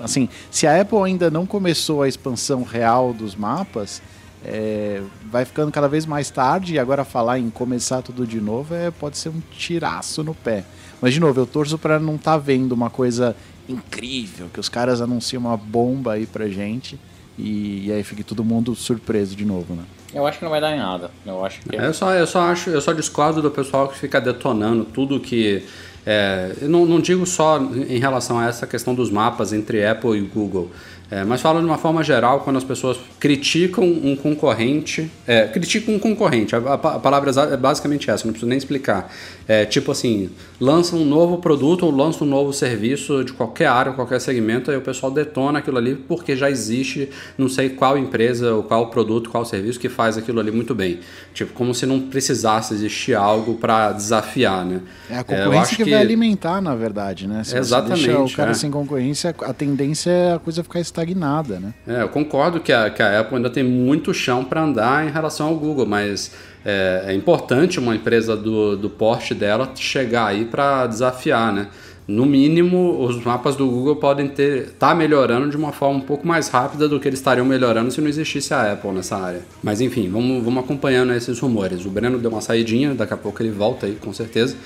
assim, 0.00 0.28
se 0.50 0.66
a 0.66 0.80
Apple 0.80 0.98
ainda 0.98 1.30
não 1.30 1.46
começou 1.46 2.02
a 2.02 2.08
expansão 2.08 2.62
real 2.62 3.12
dos 3.12 3.34
mapas, 3.34 4.02
é, 4.44 5.02
vai 5.30 5.44
ficando 5.44 5.70
cada 5.70 5.88
vez 5.88 6.04
mais 6.04 6.30
tarde 6.30 6.74
e 6.74 6.78
agora 6.78 7.04
falar 7.04 7.38
em 7.38 7.48
começar 7.48 8.02
tudo 8.02 8.26
de 8.26 8.40
novo 8.40 8.74
é, 8.74 8.90
pode 8.90 9.16
ser 9.16 9.28
um 9.28 9.40
tiraço 9.52 10.24
no 10.24 10.34
pé. 10.34 10.64
Mas 11.00 11.14
de 11.14 11.20
novo, 11.20 11.40
eu 11.40 11.46
torço 11.46 11.78
para 11.78 11.98
não 11.98 12.16
estar 12.16 12.32
tá 12.32 12.38
vendo 12.38 12.72
uma 12.72 12.90
coisa 12.90 13.36
incrível, 13.68 14.48
que 14.52 14.60
os 14.60 14.68
caras 14.68 15.00
anunciam 15.00 15.40
uma 15.40 15.56
bomba 15.56 16.14
aí 16.14 16.26
pra 16.26 16.48
gente 16.48 16.98
e, 17.38 17.86
e 17.86 17.92
aí 17.92 18.02
fique 18.02 18.22
todo 18.22 18.44
mundo 18.44 18.74
surpreso 18.74 19.34
de 19.34 19.44
novo, 19.44 19.74
né? 19.74 19.84
Eu 20.14 20.26
acho 20.26 20.38
que 20.38 20.44
não 20.44 20.50
vai 20.50 20.60
dar 20.60 20.74
em 20.74 20.78
nada. 20.78 21.10
Eu 21.24 21.44
acho 21.44 21.60
que. 21.60 21.74
Eu 21.74 21.94
só, 21.94 22.12
eu 22.12 22.26
só 22.26 22.40
acho, 22.42 22.68
eu 22.68 22.80
só 22.80 22.92
discordo 22.92 23.40
do 23.40 23.50
pessoal 23.50 23.88
que 23.88 23.98
fica 23.98 24.20
detonando 24.20 24.84
tudo 24.84 25.18
que 25.18 25.64
é, 26.04 26.54
eu 26.60 26.68
não, 26.68 26.84
não, 26.84 27.00
digo 27.00 27.24
só 27.24 27.58
em 27.60 27.98
relação 27.98 28.38
a 28.38 28.46
essa 28.46 28.66
questão 28.66 28.94
dos 28.94 29.10
mapas 29.10 29.52
entre 29.52 29.86
Apple 29.86 30.18
e 30.18 30.20
Google, 30.22 30.70
é, 31.12 31.24
mas 31.24 31.42
falo 31.42 31.60
de 31.60 31.66
uma 31.66 31.76
forma 31.76 32.02
geral, 32.02 32.40
quando 32.40 32.56
as 32.56 32.64
pessoas 32.64 32.98
criticam 33.20 33.84
um 33.84 34.16
concorrente, 34.16 35.10
é, 35.26 35.46
criticam 35.46 35.94
um 35.94 35.98
concorrente, 35.98 36.56
a, 36.56 36.58
a, 36.58 36.72
a, 36.72 36.78
palavra 36.78 37.30
é 37.52 37.56
basicamente 37.58 38.10
essa, 38.10 38.24
não 38.24 38.32
preciso 38.32 38.48
nem 38.48 38.56
explicar. 38.56 39.12
É, 39.46 39.66
tipo 39.66 39.92
assim, 39.92 40.30
lança 40.58 40.96
um 40.96 41.04
novo 41.04 41.36
produto 41.36 41.84
ou 41.84 41.94
lança 41.94 42.24
um 42.24 42.26
novo 42.26 42.50
serviço 42.54 43.22
de 43.24 43.34
qualquer 43.34 43.66
área, 43.66 43.92
qualquer 43.92 44.22
segmento, 44.22 44.70
aí 44.70 44.76
o 44.78 44.80
pessoal 44.80 45.12
detona 45.12 45.58
aquilo 45.58 45.76
ali 45.76 45.96
porque 45.96 46.34
já 46.34 46.50
existe 46.50 47.10
não 47.36 47.46
sei 47.46 47.68
qual 47.68 47.98
empresa 47.98 48.54
ou 48.54 48.62
qual 48.62 48.86
produto, 48.86 49.28
qual 49.28 49.44
serviço 49.44 49.78
que 49.78 49.90
faz 49.90 50.16
aquilo 50.16 50.40
ali 50.40 50.50
muito 50.50 50.74
bem. 50.74 51.00
Tipo, 51.34 51.52
como 51.52 51.74
se 51.74 51.84
não 51.84 52.00
precisasse 52.00 52.72
existir 52.72 53.14
algo 53.14 53.56
para 53.56 53.92
desafiar, 53.92 54.64
né? 54.64 54.80
É 55.10 55.18
a 55.18 55.24
concorrência 55.24 55.76
que, 55.76 55.84
que, 55.84 55.90
vai 55.90 56.00
alimentar, 56.00 56.62
na 56.62 56.74
verdade, 56.74 57.28
né? 57.28 57.44
Se 57.44 57.54
Exatamente. 57.54 58.10
O 58.10 58.30
cara 58.34 58.52
é. 58.52 58.54
sem 58.54 58.70
concorrência, 58.70 59.34
a 59.42 59.52
tendência 59.52 60.10
é 60.10 60.34
a 60.36 60.38
coisa 60.38 60.62
ficar 60.62 60.80
estagnada, 61.02 61.58
né? 61.58 61.74
É, 61.86 62.02
eu 62.02 62.08
concordo 62.08 62.60
que 62.60 62.72
a, 62.72 62.88
que 62.90 63.02
a 63.02 63.20
Apple 63.20 63.36
ainda 63.36 63.50
tem 63.50 63.64
muito 63.64 64.14
chão 64.14 64.44
para 64.44 64.62
andar 64.62 65.06
em 65.06 65.10
relação 65.10 65.48
ao 65.48 65.56
Google, 65.56 65.86
mas 65.86 66.32
é, 66.64 67.04
é, 67.08 67.14
importante 67.14 67.78
uma 67.78 67.94
empresa 67.94 68.36
do, 68.36 68.76
do 68.76 68.88
porte 68.88 69.34
dela 69.34 69.70
chegar 69.74 70.26
aí 70.26 70.44
para 70.44 70.86
desafiar, 70.86 71.52
né? 71.52 71.68
No 72.06 72.26
mínimo, 72.26 73.00
os 73.00 73.22
mapas 73.24 73.54
do 73.54 73.64
Google 73.66 73.94
podem 73.94 74.26
ter 74.28 74.70
tá 74.70 74.92
melhorando 74.92 75.48
de 75.48 75.56
uma 75.56 75.70
forma 75.70 75.98
um 75.98 76.02
pouco 76.02 76.26
mais 76.26 76.48
rápida 76.48 76.88
do 76.88 76.98
que 76.98 77.06
eles 77.06 77.20
estariam 77.20 77.46
melhorando 77.46 77.92
se 77.92 78.00
não 78.00 78.08
existisse 78.08 78.52
a 78.52 78.72
Apple 78.72 78.90
nessa 78.90 79.16
área. 79.16 79.42
Mas 79.62 79.80
enfim, 79.80 80.10
vamos, 80.10 80.42
vamos 80.42 80.64
acompanhando 80.64 81.12
esses 81.12 81.38
rumores. 81.38 81.86
O 81.86 81.90
Breno 81.90 82.18
deu 82.18 82.30
uma 82.30 82.40
saidinha, 82.40 82.92
daqui 82.92 83.14
a 83.14 83.16
pouco 83.16 83.40
ele 83.40 83.52
volta 83.52 83.86
aí, 83.86 83.94
com 83.94 84.12
certeza. 84.12 84.56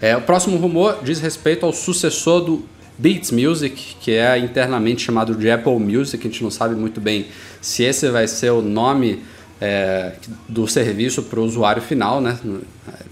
É, 0.00 0.16
o 0.16 0.22
próximo 0.22 0.56
rumor 0.56 0.98
diz 1.02 1.20
respeito 1.20 1.64
ao 1.64 1.72
sucessor 1.72 2.40
do 2.40 2.64
Beats 3.00 3.30
Music, 3.30 3.96
que 3.98 4.12
é 4.12 4.38
internamente 4.38 5.02
chamado 5.02 5.34
de 5.34 5.50
Apple 5.50 5.78
Music, 5.78 6.26
a 6.26 6.30
gente 6.30 6.42
não 6.42 6.50
sabe 6.50 6.74
muito 6.74 7.00
bem 7.00 7.26
se 7.58 7.82
esse 7.82 8.10
vai 8.10 8.28
ser 8.28 8.50
o 8.50 8.60
nome 8.60 9.22
é, 9.58 10.12
do 10.46 10.68
serviço 10.68 11.22
para 11.22 11.40
o 11.40 11.44
usuário 11.44 11.80
final, 11.80 12.20
né? 12.20 12.38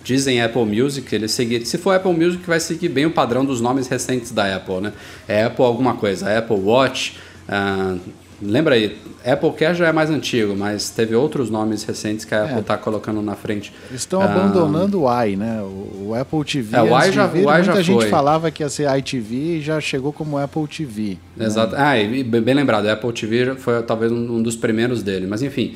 Dizem 0.04 0.42
Apple 0.42 0.64
Music, 0.66 1.14
ele 1.14 1.26
seguir, 1.26 1.64
se 1.64 1.78
for 1.78 1.96
Apple 1.96 2.12
Music 2.12 2.46
vai 2.46 2.60
seguir 2.60 2.90
bem 2.90 3.06
o 3.06 3.10
padrão 3.10 3.46
dos 3.46 3.62
nomes 3.62 3.88
recentes 3.88 4.30
da 4.30 4.54
Apple, 4.54 4.82
né? 4.82 4.92
É 5.26 5.44
Apple 5.44 5.64
alguma 5.64 5.94
coisa, 5.94 6.36
Apple 6.36 6.56
Watch, 6.56 7.16
uh, 7.48 7.98
Lembra 8.40 8.76
aí, 8.76 8.96
Apple 9.24 9.52
Care 9.52 9.74
já 9.74 9.88
é 9.88 9.92
mais 9.92 10.10
antigo, 10.10 10.54
mas 10.56 10.90
teve 10.90 11.14
outros 11.14 11.50
nomes 11.50 11.82
recentes 11.82 12.24
que 12.24 12.34
a 12.34 12.44
Apple 12.44 12.60
está 12.60 12.74
é. 12.74 12.76
colocando 12.76 13.20
na 13.20 13.34
frente. 13.34 13.72
Eles 13.90 14.02
estão 14.02 14.20
ah, 14.20 14.26
abandonando 14.26 15.02
o 15.02 15.24
i, 15.24 15.34
né? 15.34 15.60
O, 15.62 16.08
o 16.08 16.14
Apple 16.14 16.44
TV. 16.44 16.76
É, 16.76 16.82
o 16.82 16.96
i 16.98 17.10
já, 17.10 17.26
vir, 17.26 17.44
o 17.44 17.50
i 17.50 17.56
muita 17.56 17.82
gente 17.82 18.00
foi. 18.02 18.08
falava 18.08 18.50
que 18.50 18.62
ia 18.62 18.68
ser 18.68 18.88
iTV 18.98 19.34
e 19.34 19.60
já 19.60 19.80
chegou 19.80 20.12
como 20.12 20.38
Apple 20.38 20.66
TV. 20.68 21.18
Né? 21.36 21.46
Exato. 21.46 21.72
Né? 21.72 21.78
Ah, 21.80 21.98
e 21.98 22.22
bem 22.22 22.54
lembrado, 22.54 22.84
o 22.84 22.90
Apple 22.90 23.12
TV 23.12 23.56
foi 23.56 23.82
talvez 23.82 24.12
um 24.12 24.40
dos 24.40 24.54
primeiros 24.54 25.02
dele. 25.02 25.26
Mas 25.26 25.42
enfim, 25.42 25.74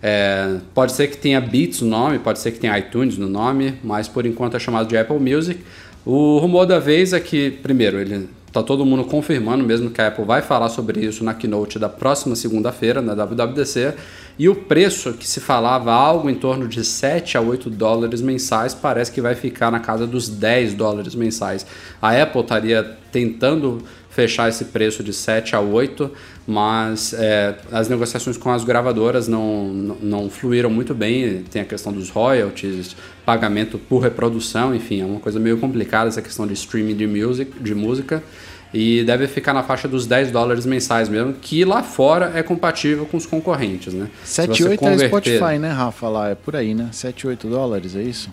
é, 0.00 0.58
pode 0.72 0.92
ser 0.92 1.08
que 1.08 1.16
tenha 1.16 1.40
Beats 1.40 1.80
no 1.80 1.88
nome, 1.88 2.18
pode 2.20 2.38
ser 2.38 2.52
que 2.52 2.60
tenha 2.60 2.78
iTunes 2.78 3.18
no 3.18 3.28
nome, 3.28 3.74
mas 3.82 4.06
por 4.06 4.24
enquanto 4.24 4.56
é 4.56 4.60
chamado 4.60 4.86
de 4.86 4.96
Apple 4.96 5.18
Music. 5.18 5.60
O 6.06 6.38
rumor 6.38 6.66
da 6.66 6.78
vez 6.78 7.12
é 7.12 7.18
que, 7.18 7.50
primeiro, 7.50 7.98
ele 7.98 8.28
Tá 8.54 8.62
todo 8.62 8.86
mundo 8.86 9.02
confirmando 9.02 9.64
mesmo 9.64 9.90
que 9.90 10.00
a 10.00 10.06
Apple 10.06 10.24
vai 10.24 10.40
falar 10.40 10.68
sobre 10.68 11.04
isso 11.04 11.24
na 11.24 11.34
keynote 11.34 11.76
da 11.76 11.88
próxima 11.88 12.36
segunda-feira, 12.36 13.02
na 13.02 13.12
WWDC. 13.12 13.94
E 14.38 14.48
o 14.48 14.54
preço 14.54 15.12
que 15.12 15.28
se 15.28 15.40
falava 15.40 15.92
algo 15.92 16.28
em 16.28 16.34
torno 16.34 16.66
de 16.66 16.84
7 16.84 17.36
a 17.36 17.40
8 17.40 17.70
dólares 17.70 18.20
mensais 18.20 18.74
parece 18.74 19.12
que 19.12 19.20
vai 19.20 19.34
ficar 19.34 19.70
na 19.70 19.78
casa 19.78 20.06
dos 20.06 20.28
10 20.28 20.74
dólares 20.74 21.14
mensais. 21.14 21.64
A 22.02 22.20
Apple 22.20 22.40
estaria 22.40 22.98
tentando 23.12 23.82
fechar 24.10 24.48
esse 24.48 24.66
preço 24.66 25.02
de 25.02 25.12
7 25.12 25.56
a 25.56 25.60
8, 25.60 26.10
mas 26.46 27.12
é, 27.14 27.56
as 27.70 27.88
negociações 27.88 28.36
com 28.36 28.50
as 28.50 28.64
gravadoras 28.64 29.26
não, 29.26 29.66
não, 29.68 29.96
não, 30.00 30.30
fluíram 30.30 30.70
muito 30.70 30.94
bem. 30.94 31.44
Tem 31.50 31.62
a 31.62 31.64
questão 31.64 31.92
dos 31.92 32.10
royalties, 32.10 32.96
pagamento 33.24 33.76
por 33.76 33.98
reprodução, 33.98 34.74
enfim, 34.74 35.00
é 35.00 35.04
uma 35.04 35.20
coisa 35.20 35.40
meio 35.40 35.58
complicada 35.58 36.08
essa 36.08 36.22
questão 36.22 36.46
de 36.46 36.54
streaming 36.54 36.94
de, 36.94 37.06
music, 37.06 37.52
de 37.60 37.74
música. 37.74 38.22
E 38.74 39.04
deve 39.04 39.28
ficar 39.28 39.54
na 39.54 39.62
faixa 39.62 39.86
dos 39.86 40.04
10 40.04 40.32
dólares 40.32 40.66
mensais 40.66 41.08
mesmo, 41.08 41.32
que 41.34 41.64
lá 41.64 41.82
fora 41.82 42.32
é 42.34 42.42
compatível 42.42 43.06
com 43.06 43.16
os 43.16 43.24
concorrentes, 43.24 43.94
né? 43.94 44.08
7, 44.24 44.64
8 44.64 44.80
converter... 44.80 45.04
é 45.04 45.08
Spotify, 45.08 45.58
né, 45.58 45.70
Rafa? 45.70 46.08
Lá 46.08 46.30
é 46.30 46.34
por 46.34 46.56
aí, 46.56 46.74
né? 46.74 46.88
7, 46.90 47.28
8 47.28 47.48
dólares, 47.48 47.94
é 47.94 48.02
isso? 48.02 48.30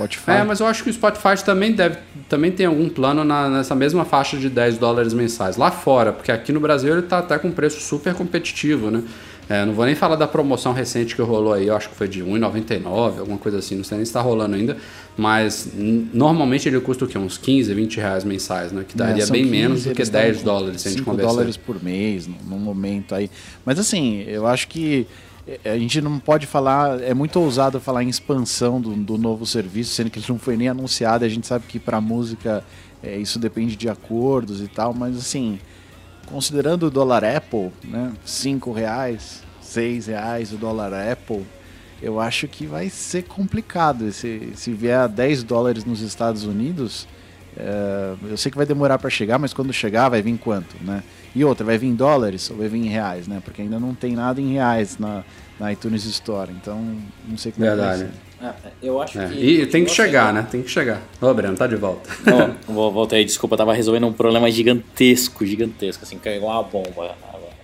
Spotify. 0.00 0.30
É, 0.30 0.44
mas 0.44 0.60
eu 0.60 0.66
acho 0.66 0.84
que 0.84 0.90
o 0.90 0.92
Spotify 0.92 1.44
também 1.44 1.72
deve 1.72 1.98
também 2.28 2.50
tem 2.50 2.66
algum 2.66 2.88
plano 2.88 3.24
na, 3.24 3.48
nessa 3.48 3.74
mesma 3.74 4.04
faixa 4.04 4.36
de 4.36 4.48
10 4.48 4.78
dólares 4.78 5.12
mensais. 5.12 5.56
Lá 5.56 5.70
fora, 5.70 6.12
porque 6.12 6.32
aqui 6.32 6.52
no 6.52 6.60
Brasil 6.60 6.92
ele 6.92 7.00
está 7.00 7.18
até 7.18 7.38
com 7.38 7.50
preço 7.50 7.80
super 7.80 8.14
competitivo, 8.14 8.90
né? 8.90 9.02
É, 9.50 9.64
não 9.66 9.72
vou 9.72 9.84
nem 9.84 9.96
falar 9.96 10.14
da 10.14 10.28
promoção 10.28 10.72
recente 10.72 11.16
que 11.16 11.20
rolou 11.20 11.52
aí, 11.52 11.66
eu 11.66 11.74
acho 11.74 11.88
que 11.88 11.96
foi 11.96 12.06
de 12.06 12.22
R$1,99, 12.22 13.18
alguma 13.18 13.36
coisa 13.36 13.58
assim, 13.58 13.74
não 13.74 13.82
sei 13.82 13.96
nem 13.96 14.04
se 14.04 14.10
está 14.10 14.20
rolando 14.20 14.54
ainda, 14.54 14.76
mas 15.16 15.72
normalmente 16.14 16.68
ele 16.68 16.78
custa 16.80 17.04
o 17.04 17.08
quê? 17.08 17.18
Uns 17.18 17.36
15, 17.36 17.74
20 17.74 17.96
reais 17.96 18.22
mensais, 18.22 18.70
né? 18.70 18.84
Que 18.88 18.96
daria 18.96 19.24
é, 19.24 19.26
bem 19.26 19.42
15, 19.42 19.50
menos 19.50 19.84
do 19.84 19.92
que 19.92 20.04
10 20.04 20.42
dólares 20.44 20.82
se 20.82 20.88
a 20.88 20.90
gente 20.92 21.02
conversar. 21.02 21.32
dólares 21.32 21.56
por 21.56 21.82
mês, 21.82 22.28
num 22.28 22.60
momento 22.60 23.12
aí. 23.12 23.28
Mas 23.66 23.76
assim, 23.80 24.22
eu 24.22 24.46
acho 24.46 24.68
que 24.68 25.04
a 25.64 25.76
gente 25.76 26.00
não 26.00 26.20
pode 26.20 26.46
falar, 26.46 27.02
é 27.02 27.12
muito 27.12 27.40
ousado 27.40 27.80
falar 27.80 28.04
em 28.04 28.08
expansão 28.08 28.80
do, 28.80 28.94
do 28.94 29.18
novo 29.18 29.44
serviço, 29.44 29.92
sendo 29.92 30.10
que 30.10 30.20
ele 30.20 30.26
não 30.28 30.38
foi 30.38 30.56
nem 30.56 30.68
anunciado. 30.68 31.24
A 31.24 31.28
gente 31.28 31.46
sabe 31.46 31.64
que 31.66 31.80
para 31.80 32.00
música 32.00 32.62
é, 33.02 33.16
isso 33.16 33.38
depende 33.38 33.74
de 33.74 33.88
acordos 33.88 34.60
e 34.60 34.68
tal, 34.68 34.94
mas 34.94 35.16
assim, 35.16 35.58
considerando 36.30 36.84
o 36.84 36.90
dólar 36.90 37.24
Apple, 37.24 37.70
né, 37.84 38.12
cinco 38.24 38.72
reais, 38.72 39.42
seis 39.60 40.06
reais 40.06 40.52
o 40.52 40.56
dólar 40.56 40.92
Apple, 40.94 41.44
eu 42.02 42.18
acho 42.18 42.48
que 42.48 42.66
vai 42.66 42.88
ser 42.88 43.24
complicado. 43.24 44.10
Se, 44.12 44.52
se 44.54 44.72
vier 44.72 44.98
a 44.98 45.06
10 45.06 45.42
dólares 45.42 45.84
nos 45.84 46.00
Estados 46.00 46.44
Unidos, 46.44 47.06
é, 47.56 48.14
eu 48.28 48.36
sei 48.36 48.50
que 48.50 48.56
vai 48.56 48.64
demorar 48.64 48.98
para 48.98 49.10
chegar, 49.10 49.38
mas 49.38 49.52
quando 49.52 49.72
chegar 49.72 50.08
vai 50.08 50.22
vir 50.22 50.36
quanto, 50.38 50.76
né? 50.82 51.02
E 51.34 51.44
outra, 51.44 51.64
vai 51.64 51.76
vir 51.76 51.88
em 51.88 51.94
dólares 51.94 52.50
ou 52.50 52.56
vai 52.56 52.68
vir 52.68 52.78
em 52.78 52.88
reais, 52.88 53.28
né? 53.28 53.42
Porque 53.44 53.62
ainda 53.62 53.78
não 53.78 53.94
tem 53.94 54.14
nada 54.14 54.40
em 54.40 54.52
reais 54.52 54.98
na, 54.98 55.22
na 55.58 55.72
iTunes 55.72 56.04
Store, 56.04 56.50
então 56.50 56.96
não 57.28 57.36
sei 57.36 57.52
como 57.52 57.66
Verdade. 57.66 58.04
vai 58.04 58.08
ser. 58.08 58.29
É, 58.42 58.52
eu 58.82 59.00
acho 59.00 59.20
é. 59.20 59.28
que. 59.28 59.34
E 59.34 59.66
tem 59.66 59.84
que 59.84 59.90
chegar, 59.90 60.32
né? 60.32 60.46
Tem 60.50 60.62
que 60.62 60.70
chegar. 60.70 61.02
Ô, 61.20 61.32
Breno, 61.34 61.56
tá 61.56 61.66
de 61.66 61.76
volta. 61.76 62.08
Vou, 62.66 62.90
voltei, 62.90 63.24
desculpa, 63.24 63.54
eu 63.54 63.58
tava 63.58 63.74
resolvendo 63.74 64.06
um 64.06 64.12
problema 64.12 64.50
gigantesco, 64.50 65.44
gigantesco, 65.44 66.04
assim, 66.04 66.18
caiu 66.18 66.44
uma 66.44 66.62
bomba. 66.62 67.14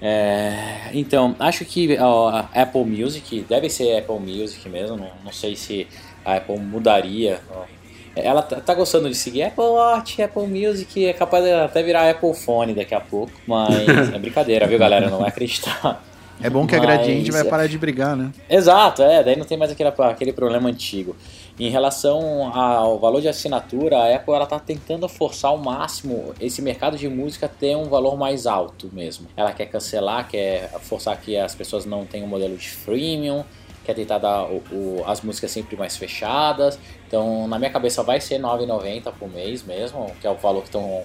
É, 0.00 0.90
então, 0.92 1.34
acho 1.38 1.64
que 1.64 1.96
a 1.96 2.48
Apple 2.54 2.84
Music 2.84 3.46
deve 3.48 3.70
ser 3.70 3.98
Apple 3.98 4.20
Music 4.20 4.68
mesmo. 4.68 4.96
Não, 4.96 5.10
não 5.24 5.32
sei 5.32 5.56
se 5.56 5.86
a 6.24 6.36
Apple 6.36 6.58
mudaria 6.58 7.40
ela 8.16 8.40
tá, 8.40 8.56
tá, 8.60 8.72
gostando 8.72 9.10
de 9.10 9.14
seguir 9.14 9.42
Apple 9.42 9.62
Watch, 9.62 10.22
Apple 10.22 10.46
Music, 10.46 11.04
é 11.04 11.12
capaz 11.12 11.44
de 11.44 11.52
até 11.52 11.82
virar 11.82 12.08
Apple 12.08 12.32
Phone 12.32 12.72
daqui 12.72 12.94
a 12.94 13.00
pouco. 13.00 13.30
Mas 13.46 13.86
é 14.12 14.18
brincadeira, 14.18 14.66
viu, 14.66 14.78
galera? 14.78 15.10
Não 15.10 15.18
vai 15.18 15.28
acreditar. 15.28 16.02
É 16.42 16.50
bom 16.50 16.66
que 16.66 16.76
a 16.76 16.78
Gradiente 16.78 17.30
vai 17.30 17.44
parar 17.44 17.66
de 17.66 17.78
brigar, 17.78 18.16
né? 18.16 18.30
Exato, 18.48 19.02
é. 19.02 19.22
Daí 19.24 19.36
não 19.36 19.44
tem 19.44 19.56
mais 19.56 19.70
aquele, 19.70 19.88
aquele 19.88 20.32
problema 20.32 20.68
antigo. 20.68 21.16
Em 21.58 21.70
relação 21.70 22.54
ao 22.54 22.98
valor 22.98 23.20
de 23.20 23.28
assinatura, 23.28 23.96
a 23.96 24.14
Apple 24.14 24.34
ela 24.34 24.46
tá 24.46 24.58
tentando 24.58 25.08
forçar 25.08 25.50
ao 25.50 25.58
máximo 25.58 26.34
esse 26.38 26.60
mercado 26.60 26.98
de 26.98 27.08
música 27.08 27.48
ter 27.48 27.74
um 27.76 27.84
valor 27.84 28.16
mais 28.16 28.46
alto 28.46 28.90
mesmo. 28.92 29.26
Ela 29.36 29.52
quer 29.52 29.66
cancelar, 29.66 30.28
quer 30.28 30.70
forçar 30.80 31.18
que 31.18 31.36
as 31.36 31.54
pessoas 31.54 31.86
não 31.86 32.04
tenham 32.04 32.26
um 32.26 32.30
modelo 32.30 32.56
de 32.56 32.68
freemium 32.68 33.42
quer 33.86 33.94
tentar 33.94 34.18
dar 34.18 34.44
o, 34.44 34.62
o, 34.72 35.04
as 35.06 35.20
músicas 35.20 35.50
sempre 35.50 35.76
mais 35.76 35.96
fechadas. 35.96 36.78
Então, 37.06 37.46
na 37.46 37.58
minha 37.58 37.70
cabeça, 37.70 38.02
vai 38.02 38.20
ser 38.20 38.34
R$ 38.36 38.42
9,90 38.42 39.12
por 39.12 39.30
mês 39.30 39.62
mesmo, 39.62 40.10
que 40.20 40.26
é 40.26 40.30
o 40.30 40.34
valor 40.34 40.62
que 40.62 40.68
estão 40.68 41.02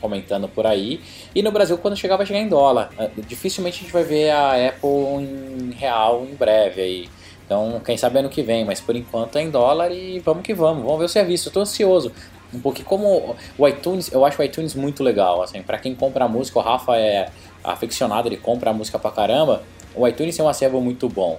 comentando 0.00 0.48
por 0.48 0.66
aí. 0.66 1.00
E 1.34 1.42
no 1.42 1.50
Brasil, 1.50 1.76
quando 1.78 1.96
chegar, 1.96 2.16
vai 2.16 2.24
chegar 2.24 2.40
em 2.40 2.48
dólar. 2.48 2.90
É, 2.96 3.10
dificilmente 3.26 3.78
a 3.78 3.80
gente 3.82 3.92
vai 3.92 4.04
ver 4.04 4.30
a 4.30 4.68
Apple 4.68 4.88
em 4.88 5.72
real 5.72 6.24
em 6.24 6.34
breve 6.34 6.80
aí. 6.80 7.08
Então, 7.44 7.80
quem 7.84 7.96
sabe 7.96 8.20
ano 8.20 8.28
que 8.28 8.42
vem, 8.42 8.64
mas 8.64 8.80
por 8.80 8.94
enquanto 8.94 9.36
é 9.36 9.42
em 9.42 9.50
dólar 9.50 9.90
e 9.90 10.20
vamos 10.20 10.44
que 10.44 10.54
vamos, 10.54 10.84
vamos 10.84 11.00
ver 11.00 11.06
o 11.06 11.08
serviço. 11.08 11.48
Eu 11.48 11.52
tô 11.52 11.60
ansioso. 11.60 12.12
Pouquinho 12.62 12.86
como 12.86 13.36
o 13.58 13.68
iTunes, 13.68 14.12
eu 14.12 14.24
acho 14.24 14.40
o 14.40 14.44
iTunes 14.44 14.74
muito 14.74 15.04
legal, 15.04 15.40
assim, 15.40 15.62
para 15.62 15.78
quem 15.78 15.94
compra 15.94 16.26
música, 16.26 16.58
o 16.58 16.62
Rafa 16.62 16.96
é 16.96 17.28
aficionado, 17.62 18.28
ele 18.28 18.36
compra 18.36 18.72
música 18.72 18.98
pra 18.98 19.10
caramba. 19.10 19.62
O 19.94 20.06
iTunes 20.06 20.38
é 20.38 20.42
um 20.42 20.48
acervo 20.48 20.80
muito 20.80 21.08
bom. 21.08 21.38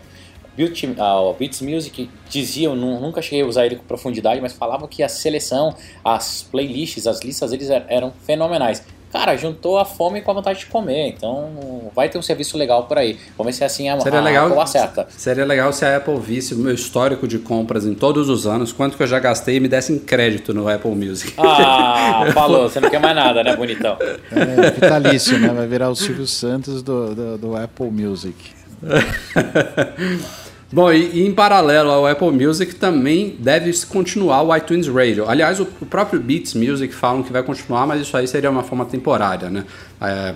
Beat, 0.56 0.84
uh, 0.84 1.34
Beats 1.38 1.62
Music 1.62 2.10
diziam, 2.30 2.76
nunca 2.76 3.22
cheguei 3.22 3.42
a 3.42 3.46
usar 3.48 3.66
ele 3.66 3.76
com 3.76 3.84
profundidade, 3.84 4.42
mas 4.42 4.54
falavam 4.54 4.88
que 4.88 5.02
a 5.02 5.10
seleção, 5.10 5.76
as 6.04 6.44
playlists, 6.44 7.08
as 7.08 7.22
listas 7.22 7.52
deles 7.52 7.70
er, 7.70 7.86
eram 7.88 8.12
fenomenais. 8.26 8.84
Cara, 9.12 9.36
juntou 9.36 9.78
a 9.78 9.84
fome 9.84 10.22
com 10.22 10.32
a 10.32 10.34
vontade 10.34 10.60
de 10.60 10.68
comer, 10.68 11.10
então 11.10 11.92
vai 11.94 12.08
ter 12.08 12.18
um 12.18 12.22
serviço 12.22 12.58
legal 12.58 12.86
por 12.86 12.98
aí. 12.98 13.20
Vamos 13.38 13.52
ver 13.52 13.58
se 13.58 13.64
é 13.64 13.66
assim 13.66 13.90
a, 13.90 14.00
seria 14.00 14.20
a 14.20 14.22
legal, 14.22 14.48
Apple 14.48 14.60
acerta. 14.62 15.08
Seria 15.10 15.44
legal 15.44 15.74
se 15.74 15.84
a 15.84 15.98
Apple 15.98 16.18
visse 16.18 16.54
o 16.54 16.58
meu 16.58 16.74
histórico 16.74 17.28
de 17.28 17.38
compras 17.38 17.86
em 17.86 17.94
todos 17.94 18.30
os 18.30 18.48
anos, 18.48 18.72
quanto 18.72 18.96
que 18.96 19.04
eu 19.04 19.08
já 19.08 19.20
gastei 19.20 19.58
e 19.58 19.60
me 19.60 19.68
dessem 19.68 20.00
crédito 20.00 20.54
no 20.54 20.70
Apple 20.70 20.96
Music. 20.96 21.34
Ah, 21.38 22.24
falou, 22.34 22.70
você 22.70 22.80
não 22.80 22.90
quer 22.90 23.02
mais 23.02 23.16
nada, 23.16 23.44
né, 23.44 23.54
bonitão? 23.54 23.98
É, 24.32 24.72
vitalício, 24.72 25.38
né? 25.38 25.50
Vai 25.50 25.68
virar 25.68 25.90
o 25.90 25.96
Silvio 25.96 26.26
Santos 26.26 26.82
do, 26.82 27.14
do, 27.14 27.38
do 27.38 27.58
Apple 27.58 27.92
Music. 27.92 28.34
Bom, 30.72 30.90
e, 30.90 31.20
e, 31.20 31.28
em 31.28 31.34
paralelo 31.34 31.90
ao 31.90 32.08
Apple 32.08 32.32
Music 32.32 32.76
também 32.76 33.36
deve 33.38 33.74
continuar 33.88 34.42
o 34.42 34.56
iTunes 34.56 34.88
Radio. 34.88 35.30
Aliás, 35.30 35.60
o, 35.60 35.68
o, 35.82 35.86
próprio 35.86 36.18
Beats 36.18 36.54
Music 36.54 36.96
falam 36.96 37.22
que 37.24 37.32
vai 37.32 37.44
continuar, 37.44 37.86
mas 37.86 38.02
isso 38.02 38.16
aí 38.16 38.26
seria 38.26 38.50
uma 38.50 38.64
forma 38.64 38.86
temporária, 38.86 39.50
né? 39.50 39.66
É, 40.00 40.34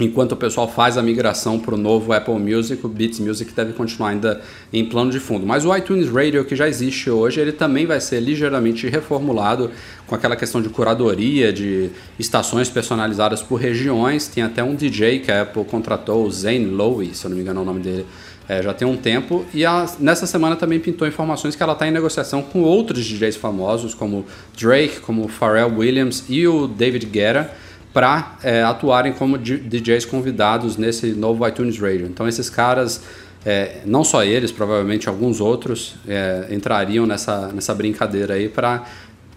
enquanto 0.00 0.32
o 0.32 0.36
pessoal 0.36 0.66
faz 0.66 0.98
a 0.98 1.02
migração 1.02 1.60
para 1.60 1.74
o 1.74 1.78
novo 1.78 2.12
Apple 2.12 2.34
Music, 2.40 2.84
o 2.84 2.88
Beats 2.88 3.20
Music 3.20 3.52
deve 3.52 3.72
continuar 3.72 4.10
ainda 4.10 4.40
em 4.72 4.84
plano 4.84 5.12
de 5.12 5.20
fundo. 5.20 5.46
Mas 5.46 5.64
o 5.64 5.76
iTunes 5.76 6.08
Radio 6.08 6.44
que 6.44 6.56
já 6.56 6.68
existe 6.68 7.08
hoje, 7.08 7.40
ele 7.40 7.52
também 7.52 7.86
vai 7.86 8.00
ser 8.00 8.18
ligeiramente 8.18 8.88
reformulado 8.88 9.70
com 10.08 10.14
aquela 10.16 10.34
questão 10.34 10.60
de 10.60 10.68
curadoria, 10.70 11.52
de 11.52 11.90
estações 12.18 12.68
personalizadas 12.68 13.42
por 13.42 13.60
regiões. 13.60 14.26
Tem 14.26 14.42
até 14.42 14.62
um 14.62 14.74
DJ 14.74 15.20
que 15.20 15.30
a 15.30 15.42
Apple 15.42 15.64
contratou, 15.64 16.26
o 16.26 16.30
Zane 16.32 16.66
Lowe, 16.66 17.14
se 17.14 17.24
eu 17.24 17.30
não 17.30 17.36
me 17.36 17.42
engano 17.42 17.60
é 17.60 17.62
o 17.62 17.66
nome 17.66 17.80
dele 17.80 18.06
é, 18.48 18.62
já 18.62 18.72
tem 18.72 18.88
um 18.88 18.96
tempo. 18.96 19.44
E 19.52 19.64
a, 19.64 19.86
nessa 20.00 20.26
semana 20.26 20.56
também 20.56 20.80
pintou 20.80 21.06
informações 21.06 21.54
que 21.54 21.62
ela 21.62 21.74
está 21.74 21.86
em 21.86 21.90
negociação 21.90 22.42
com 22.42 22.62
outros 22.62 23.04
DJs 23.04 23.36
famosos, 23.36 23.94
como 23.94 24.24
Drake, 24.58 25.00
como 25.00 25.28
Pharrell 25.28 25.76
Williams 25.76 26.24
e 26.28 26.48
o 26.48 26.66
David 26.66 27.04
Guetta, 27.06 27.50
para 27.92 28.36
é, 28.42 28.62
atuarem 28.62 29.12
como 29.12 29.36
DJs 29.36 30.06
convidados 30.06 30.76
nesse 30.76 31.08
novo 31.08 31.46
iTunes 31.46 31.78
Radio. 31.78 32.06
Então 32.06 32.26
esses 32.26 32.48
caras, 32.48 33.02
é, 33.44 33.80
não 33.84 34.02
só 34.02 34.24
eles, 34.24 34.50
provavelmente 34.50 35.08
alguns 35.08 35.40
outros, 35.40 35.96
é, 36.06 36.46
entrariam 36.50 37.06
nessa, 37.06 37.48
nessa 37.48 37.74
brincadeira 37.74 38.34
aí 38.34 38.48
para 38.48 38.84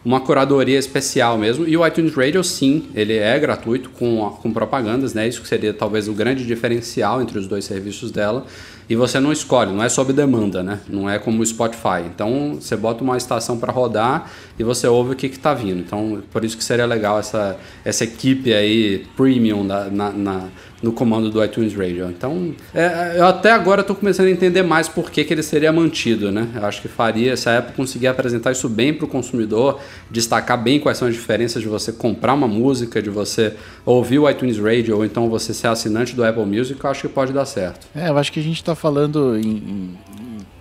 uma 0.03 0.19
curadoria 0.19 0.79
especial 0.79 1.37
mesmo. 1.37 1.67
E 1.67 1.77
o 1.77 1.85
iTunes 1.85 2.13
Radio, 2.15 2.43
sim, 2.43 2.87
ele 2.95 3.17
é 3.17 3.37
gratuito 3.37 3.89
com, 3.91 4.37
com 4.41 4.51
propagandas, 4.51 5.13
né? 5.13 5.27
Isso 5.27 5.41
que 5.41 5.47
seria 5.47 5.73
talvez 5.73 6.07
o 6.07 6.13
grande 6.13 6.45
diferencial 6.45 7.21
entre 7.21 7.37
os 7.37 7.47
dois 7.47 7.65
serviços 7.65 8.11
dela 8.11 8.45
e 8.91 8.95
você 8.97 9.21
não 9.21 9.31
escolhe, 9.31 9.71
não 9.71 9.81
é 9.81 9.87
sob 9.87 10.11
demanda, 10.11 10.61
né? 10.61 10.81
Não 10.89 11.09
é 11.09 11.17
como 11.17 11.41
o 11.41 11.45
Spotify. 11.45 12.03
Então 12.13 12.55
você 12.55 12.75
bota 12.75 13.01
uma 13.01 13.15
estação 13.15 13.57
para 13.57 13.71
rodar 13.71 14.29
e 14.59 14.65
você 14.65 14.85
ouve 14.85 15.13
o 15.13 15.15
que 15.15 15.27
está 15.27 15.53
vindo. 15.53 15.79
Então 15.79 16.21
por 16.29 16.43
isso 16.43 16.57
que 16.57 16.63
seria 16.63 16.85
legal 16.85 17.17
essa, 17.17 17.57
essa 17.85 18.03
equipe 18.03 18.53
aí 18.53 19.05
premium 19.15 19.63
na, 19.63 19.85
na, 19.85 20.11
na 20.11 20.47
no 20.81 20.91
comando 20.91 21.29
do 21.29 21.43
iTunes 21.43 21.75
Radio. 21.75 22.09
Então, 22.09 22.53
é, 22.73 23.15
eu 23.17 23.25
até 23.25 23.51
agora 23.51 23.81
estou 23.81 23.95
começando 23.95 24.27
a 24.27 24.31
entender 24.31 24.63
mais 24.63 24.89
por 24.89 25.11
que, 25.11 25.23
que 25.23 25.33
ele 25.33 25.43
seria 25.43 25.71
mantido, 25.71 26.31
né? 26.31 26.47
Eu 26.55 26.65
acho 26.65 26.81
que 26.81 26.87
faria, 26.87 27.37
se 27.37 27.47
a 27.47 27.59
Apple 27.59 27.75
conseguir 27.75 28.07
apresentar 28.07 28.51
isso 28.51 28.67
bem 28.67 28.93
para 28.93 29.05
o 29.05 29.07
consumidor, 29.07 29.79
destacar 30.09 30.61
bem 30.61 30.79
quais 30.79 30.97
são 30.97 31.07
as 31.07 31.13
diferenças 31.13 31.61
de 31.61 31.67
você 31.67 31.91
comprar 31.91 32.33
uma 32.33 32.47
música, 32.47 33.01
de 33.01 33.09
você 33.09 33.53
ouvir 33.85 34.19
o 34.19 34.29
iTunes 34.29 34.57
Radio, 34.57 34.97
ou 34.97 35.05
então 35.05 35.29
você 35.29 35.53
ser 35.53 35.67
assinante 35.67 36.15
do 36.15 36.23
Apple 36.23 36.45
Music, 36.45 36.83
eu 36.83 36.89
acho 36.89 37.01
que 37.01 37.09
pode 37.09 37.31
dar 37.31 37.45
certo. 37.45 37.87
É, 37.95 38.09
eu 38.09 38.17
acho 38.17 38.31
que 38.31 38.39
a 38.39 38.43
gente 38.43 38.57
está 38.57 38.75
falando 38.75 39.37
em, 39.37 39.47
em, 39.47 39.97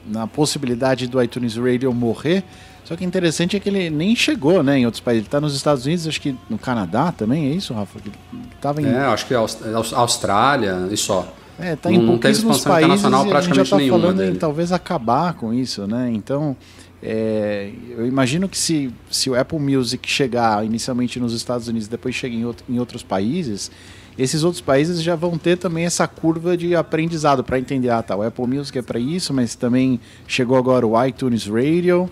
na 0.06 0.26
possibilidade 0.26 1.06
do 1.06 1.22
iTunes 1.22 1.56
Radio 1.56 1.92
morrer. 1.94 2.44
Só 2.90 2.96
que 2.96 3.04
interessante 3.04 3.56
é 3.56 3.60
que 3.60 3.68
ele 3.68 3.88
nem 3.88 4.16
chegou, 4.16 4.64
né, 4.64 4.76
em 4.80 4.84
outros 4.84 5.00
países. 5.00 5.20
Ele 5.20 5.28
está 5.28 5.40
nos 5.40 5.54
Estados 5.54 5.86
Unidos, 5.86 6.08
acho 6.08 6.20
que 6.20 6.36
no 6.50 6.58
Canadá 6.58 7.12
também, 7.12 7.46
é 7.46 7.54
isso, 7.54 7.72
Rafa? 7.72 8.00
Ele 8.04 8.12
tava 8.60 8.82
em... 8.82 8.86
É, 8.86 8.98
acho 9.04 9.26
que 9.26 9.32
Aust- 9.32 9.62
Austrália 9.94 10.88
e 10.90 10.96
só. 10.96 11.32
É, 11.56 11.76
tá 11.76 11.88
Não- 11.88 11.96
em 11.96 11.98
não 12.00 12.06
pouquíssimos 12.08 12.56
expansão 12.56 12.72
países 12.72 12.98
internacional 13.00 13.20
e 13.26 13.32
a 13.32 13.40
gente 13.42 13.54
já 13.54 13.54
praticamente 13.54 13.70
tá 13.70 13.76
nenhuma 13.76 14.00
falando 14.00 14.22
em 14.22 14.26
dele. 14.26 14.38
talvez 14.38 14.72
acabar 14.72 15.34
com 15.34 15.54
isso, 15.54 15.86
né? 15.86 16.10
Então, 16.12 16.56
é, 17.00 17.70
eu 17.96 18.06
imagino 18.06 18.48
que 18.48 18.58
se, 18.58 18.92
se 19.08 19.30
o 19.30 19.38
Apple 19.38 19.58
Music 19.60 20.10
chegar 20.10 20.64
inicialmente 20.66 21.20
nos 21.20 21.32
Estados 21.32 21.68
Unidos 21.68 21.86
e 21.86 21.90
depois 21.90 22.14
chega 22.14 22.34
em, 22.34 22.44
outro- 22.44 22.64
em 22.68 22.78
outros 22.80 23.04
países, 23.04 23.70
esses 24.18 24.42
outros 24.42 24.60
países 24.60 25.00
já 25.02 25.14
vão 25.14 25.38
ter 25.38 25.56
também 25.58 25.84
essa 25.84 26.08
curva 26.08 26.56
de 26.56 26.74
aprendizado 26.74 27.44
para 27.44 27.58
entender, 27.58 27.90
ah, 27.90 28.02
tá, 28.02 28.16
o 28.16 28.22
Apple 28.22 28.46
Music 28.48 28.76
é 28.76 28.82
para 28.82 28.98
isso, 28.98 29.32
mas 29.32 29.54
também 29.54 30.00
chegou 30.26 30.56
agora 30.58 30.84
o 30.86 31.04
iTunes 31.06 31.46
Radio, 31.46 32.10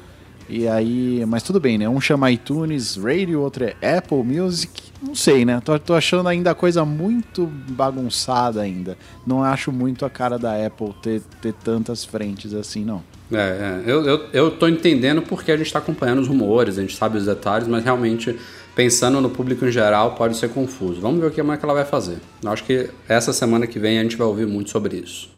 e 0.49 0.67
aí, 0.67 1.25
mas 1.27 1.43
tudo 1.43 1.61
bem, 1.61 1.77
né? 1.77 1.89
Um 1.89 2.01
chama 2.01 2.31
iTunes 2.31 2.97
Radio, 2.97 3.43
outro 3.43 3.65
é 3.65 3.97
Apple 3.99 4.23
Music. 4.23 4.83
Não 5.03 5.15
sei, 5.15 5.45
né? 5.45 5.61
Tô, 5.63 5.79
tô 5.79 5.95
achando 5.95 6.29
ainda 6.29 6.51
a 6.51 6.55
coisa 6.55 6.85
muito 6.85 7.47
bagunçada 7.47 8.63
ainda. 8.63 8.97
Não 9.27 9.45
acho 9.45 9.71
muito 9.71 10.07
a 10.07 10.11
cara 10.11 10.39
da 10.39 10.67
Apple 10.67 10.95
ter, 11.03 11.21
ter 11.43 11.53
tantas 11.53 12.05
frentes 12.05 12.55
assim, 12.55 12.85
não. 12.85 13.03
É, 13.31 13.37
é. 13.37 13.83
Eu, 13.87 14.05
eu, 14.07 14.27
eu 14.33 14.51
tô 14.51 14.67
entendendo 14.67 15.21
porque 15.21 15.53
a 15.53 15.57
gente 15.57 15.67
está 15.67 15.79
acompanhando 15.79 16.21
os 16.21 16.29
rumores, 16.29 16.79
a 16.79 16.81
gente 16.81 16.97
sabe 16.97 17.19
os 17.19 17.27
detalhes, 17.27 17.69
mas 17.69 17.85
realmente, 17.85 18.35
pensando 18.75 19.21
no 19.21 19.29
público 19.29 19.67
em 19.67 19.71
geral, 19.71 20.15
pode 20.15 20.37
ser 20.37 20.49
confuso. 20.49 21.01
Vamos 21.01 21.21
ver 21.21 21.27
o 21.27 21.31
que 21.31 21.43
mais 21.43 21.61
que 21.61 21.67
ela 21.67 21.75
vai 21.75 21.85
fazer. 21.85 22.19
Eu 22.43 22.51
acho 22.51 22.65
que 22.65 22.89
essa 23.07 23.33
semana 23.33 23.67
que 23.67 23.79
vem 23.79 23.99
a 23.99 24.03
gente 24.03 24.17
vai 24.17 24.27
ouvir 24.27 24.47
muito 24.47 24.71
sobre 24.71 24.97
isso. 24.97 25.38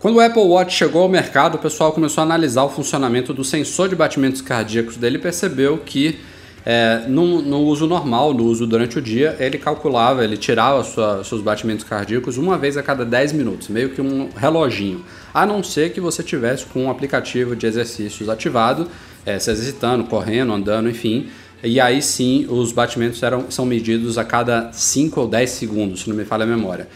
Quando 0.00 0.14
o 0.14 0.20
Apple 0.20 0.42
Watch 0.42 0.76
chegou 0.76 1.02
ao 1.02 1.08
mercado, 1.08 1.56
o 1.56 1.58
pessoal 1.58 1.90
começou 1.90 2.22
a 2.22 2.24
analisar 2.24 2.62
o 2.62 2.68
funcionamento 2.68 3.34
do 3.34 3.42
sensor 3.42 3.88
de 3.88 3.96
batimentos 3.96 4.40
cardíacos 4.40 4.96
dele 4.96 5.16
e 5.16 5.20
percebeu 5.20 5.78
que 5.78 6.20
é, 6.64 7.04
no, 7.08 7.42
no 7.42 7.58
uso 7.62 7.84
normal, 7.84 8.32
no 8.32 8.44
uso 8.44 8.64
durante 8.64 8.96
o 8.96 9.02
dia, 9.02 9.36
ele 9.40 9.58
calculava, 9.58 10.22
ele 10.22 10.36
tirava 10.36 10.84
sua, 10.84 11.24
seus 11.24 11.42
batimentos 11.42 11.84
cardíacos 11.84 12.38
uma 12.38 12.56
vez 12.56 12.76
a 12.76 12.82
cada 12.82 13.04
10 13.04 13.32
minutos, 13.32 13.66
meio 13.66 13.90
que 13.90 14.00
um 14.00 14.28
reloginho. 14.36 15.04
A 15.34 15.44
não 15.44 15.64
ser 15.64 15.90
que 15.90 16.00
você 16.00 16.22
tivesse 16.22 16.64
com 16.66 16.84
um 16.84 16.90
aplicativo 16.90 17.56
de 17.56 17.66
exercícios 17.66 18.28
ativado, 18.28 18.86
é, 19.26 19.36
se 19.40 19.50
exercitando, 19.50 20.04
correndo, 20.04 20.52
andando, 20.52 20.88
enfim. 20.88 21.28
E 21.60 21.80
aí 21.80 22.00
sim 22.00 22.46
os 22.48 22.70
batimentos 22.70 23.20
eram, 23.20 23.50
são 23.50 23.66
medidos 23.66 24.16
a 24.16 24.24
cada 24.24 24.70
5 24.72 25.22
ou 25.22 25.26
10 25.26 25.50
segundos, 25.50 26.02
se 26.02 26.08
não 26.08 26.14
me 26.14 26.24
falha 26.24 26.44
a 26.44 26.46
memória. 26.46 26.86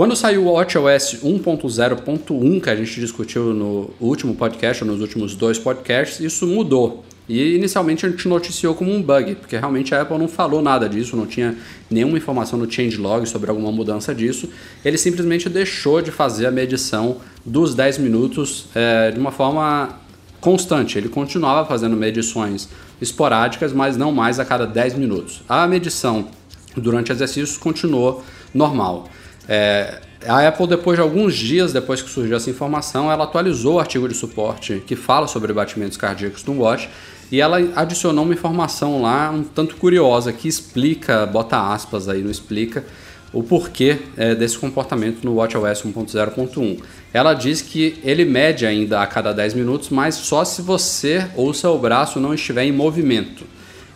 Quando 0.00 0.16
saiu 0.16 0.46
o 0.46 0.52
WatchOS 0.52 1.18
1.0.1, 1.22 2.62
que 2.62 2.70
a 2.70 2.74
gente 2.74 2.98
discutiu 2.98 3.52
no 3.52 3.90
último 4.00 4.34
podcast, 4.34 4.82
ou 4.82 4.90
nos 4.90 5.02
últimos 5.02 5.34
dois 5.34 5.58
podcasts, 5.58 6.20
isso 6.20 6.46
mudou. 6.46 7.04
E 7.28 7.54
inicialmente 7.54 8.06
a 8.06 8.08
gente 8.08 8.26
noticiou 8.26 8.74
como 8.74 8.90
um 8.90 9.02
bug, 9.02 9.34
porque 9.34 9.58
realmente 9.58 9.94
a 9.94 10.00
Apple 10.00 10.16
não 10.16 10.26
falou 10.26 10.62
nada 10.62 10.88
disso, 10.88 11.14
não 11.18 11.26
tinha 11.26 11.54
nenhuma 11.90 12.16
informação 12.16 12.58
no 12.58 12.72
changelog 12.72 13.26
sobre 13.26 13.50
alguma 13.50 13.70
mudança 13.70 14.14
disso. 14.14 14.48
Ele 14.82 14.96
simplesmente 14.96 15.50
deixou 15.50 16.00
de 16.00 16.10
fazer 16.10 16.46
a 16.46 16.50
medição 16.50 17.18
dos 17.44 17.74
10 17.74 17.98
minutos 17.98 18.68
eh, 18.74 19.10
de 19.10 19.20
uma 19.20 19.30
forma 19.30 20.00
constante. 20.40 20.96
Ele 20.96 21.10
continuava 21.10 21.68
fazendo 21.68 21.94
medições 21.94 22.70
esporádicas, 23.02 23.70
mas 23.74 23.98
não 23.98 24.12
mais 24.12 24.40
a 24.40 24.46
cada 24.46 24.66
10 24.66 24.94
minutos. 24.94 25.42
A 25.46 25.66
medição 25.66 26.28
durante 26.74 27.12
exercícios 27.12 27.58
continuou 27.58 28.24
normal. 28.54 29.06
É, 29.48 30.00
a 30.26 30.46
Apple, 30.46 30.66
depois 30.66 30.96
de 30.96 31.02
alguns 31.02 31.34
dias 31.34 31.72
depois 31.72 32.02
que 32.02 32.10
surgiu 32.10 32.36
essa 32.36 32.50
informação, 32.50 33.10
ela 33.10 33.24
atualizou 33.24 33.74
o 33.74 33.80
artigo 33.80 34.08
de 34.08 34.14
suporte 34.14 34.82
que 34.86 34.94
fala 34.94 35.26
sobre 35.26 35.52
batimentos 35.52 35.96
cardíacos 35.96 36.42
do 36.42 36.52
Watch 36.52 36.88
e 37.32 37.40
ela 37.40 37.58
adicionou 37.76 38.24
uma 38.24 38.34
informação 38.34 39.00
lá 39.02 39.30
um 39.30 39.42
tanto 39.42 39.76
curiosa 39.76 40.32
que 40.32 40.48
explica, 40.48 41.24
bota 41.26 41.72
aspas 41.72 42.08
aí, 42.08 42.22
não 42.22 42.30
explica, 42.30 42.84
o 43.32 43.42
porquê 43.42 43.98
é, 44.16 44.34
desse 44.34 44.58
comportamento 44.58 45.24
no 45.24 45.36
WatchOS 45.36 45.84
1.0.1. 45.84 46.80
Ela 47.12 47.32
diz 47.32 47.62
que 47.62 47.98
ele 48.02 48.24
mede 48.24 48.66
ainda 48.66 49.00
a 49.00 49.06
cada 49.06 49.32
10 49.32 49.54
minutos, 49.54 49.88
mas 49.88 50.16
só 50.16 50.44
se 50.44 50.60
você 50.60 51.28
ou 51.36 51.54
seu 51.54 51.78
braço 51.78 52.18
não 52.18 52.34
estiver 52.34 52.64
em 52.64 52.72
movimento. 52.72 53.44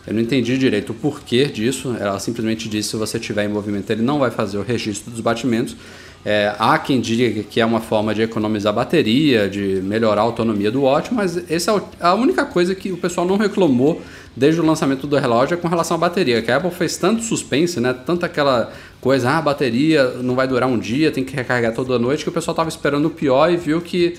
Eu 0.07 0.13
não 0.13 0.21
entendi 0.21 0.57
direito 0.57 0.91
o 0.91 0.93
porquê 0.93 1.45
disso. 1.45 1.95
Ela 1.99 2.19
simplesmente 2.19 2.69
disse 2.69 2.89
se 2.89 2.95
você 2.95 3.17
estiver 3.17 3.45
em 3.45 3.47
movimento, 3.47 3.89
ele 3.89 4.01
não 4.01 4.19
vai 4.19 4.31
fazer 4.31 4.57
o 4.57 4.61
registro 4.61 5.11
dos 5.11 5.21
batimentos. 5.21 5.75
É, 6.23 6.55
há 6.57 6.79
quem 6.79 6.99
diga 6.99 7.43
que 7.43 7.61
é 7.61 7.65
uma 7.65 7.79
forma 7.79 8.13
de 8.13 8.23
economizar 8.23 8.73
bateria, 8.73 9.47
de 9.47 9.79
melhorar 9.83 10.21
a 10.21 10.23
autonomia 10.23 10.71
do 10.71 10.81
watch, 10.81 11.13
mas 11.13 11.37
essa 11.51 11.71
é 11.71 11.81
a 11.99 12.15
única 12.15 12.43
coisa 12.43 12.73
que 12.73 12.91
o 12.91 12.97
pessoal 12.97 13.27
não 13.27 13.37
reclamou 13.37 14.01
desde 14.35 14.59
o 14.59 14.65
lançamento 14.65 15.05
do 15.05 15.15
relógio 15.17 15.53
é 15.53 15.57
com 15.57 15.67
relação 15.67 15.95
à 15.95 15.99
bateria. 15.99 16.41
Que 16.41 16.51
a 16.51 16.57
Apple 16.57 16.71
fez 16.71 16.97
tanto 16.97 17.21
suspense, 17.21 17.79
né? 17.79 17.93
Tanta 17.93 18.25
aquela 18.25 18.73
coisa, 18.99 19.29
ah, 19.29 19.37
a 19.37 19.41
bateria 19.41 20.03
não 20.21 20.33
vai 20.33 20.47
durar 20.47 20.67
um 20.67 20.79
dia, 20.79 21.11
tem 21.11 21.23
que 21.23 21.35
recarregar 21.35 21.73
toda 21.75 21.99
noite, 21.99 22.23
que 22.23 22.29
o 22.29 22.33
pessoal 22.33 22.53
estava 22.53 22.69
esperando 22.69 23.05
o 23.05 23.11
pior 23.11 23.51
e 23.51 23.55
viu 23.55 23.79
que 23.79 24.17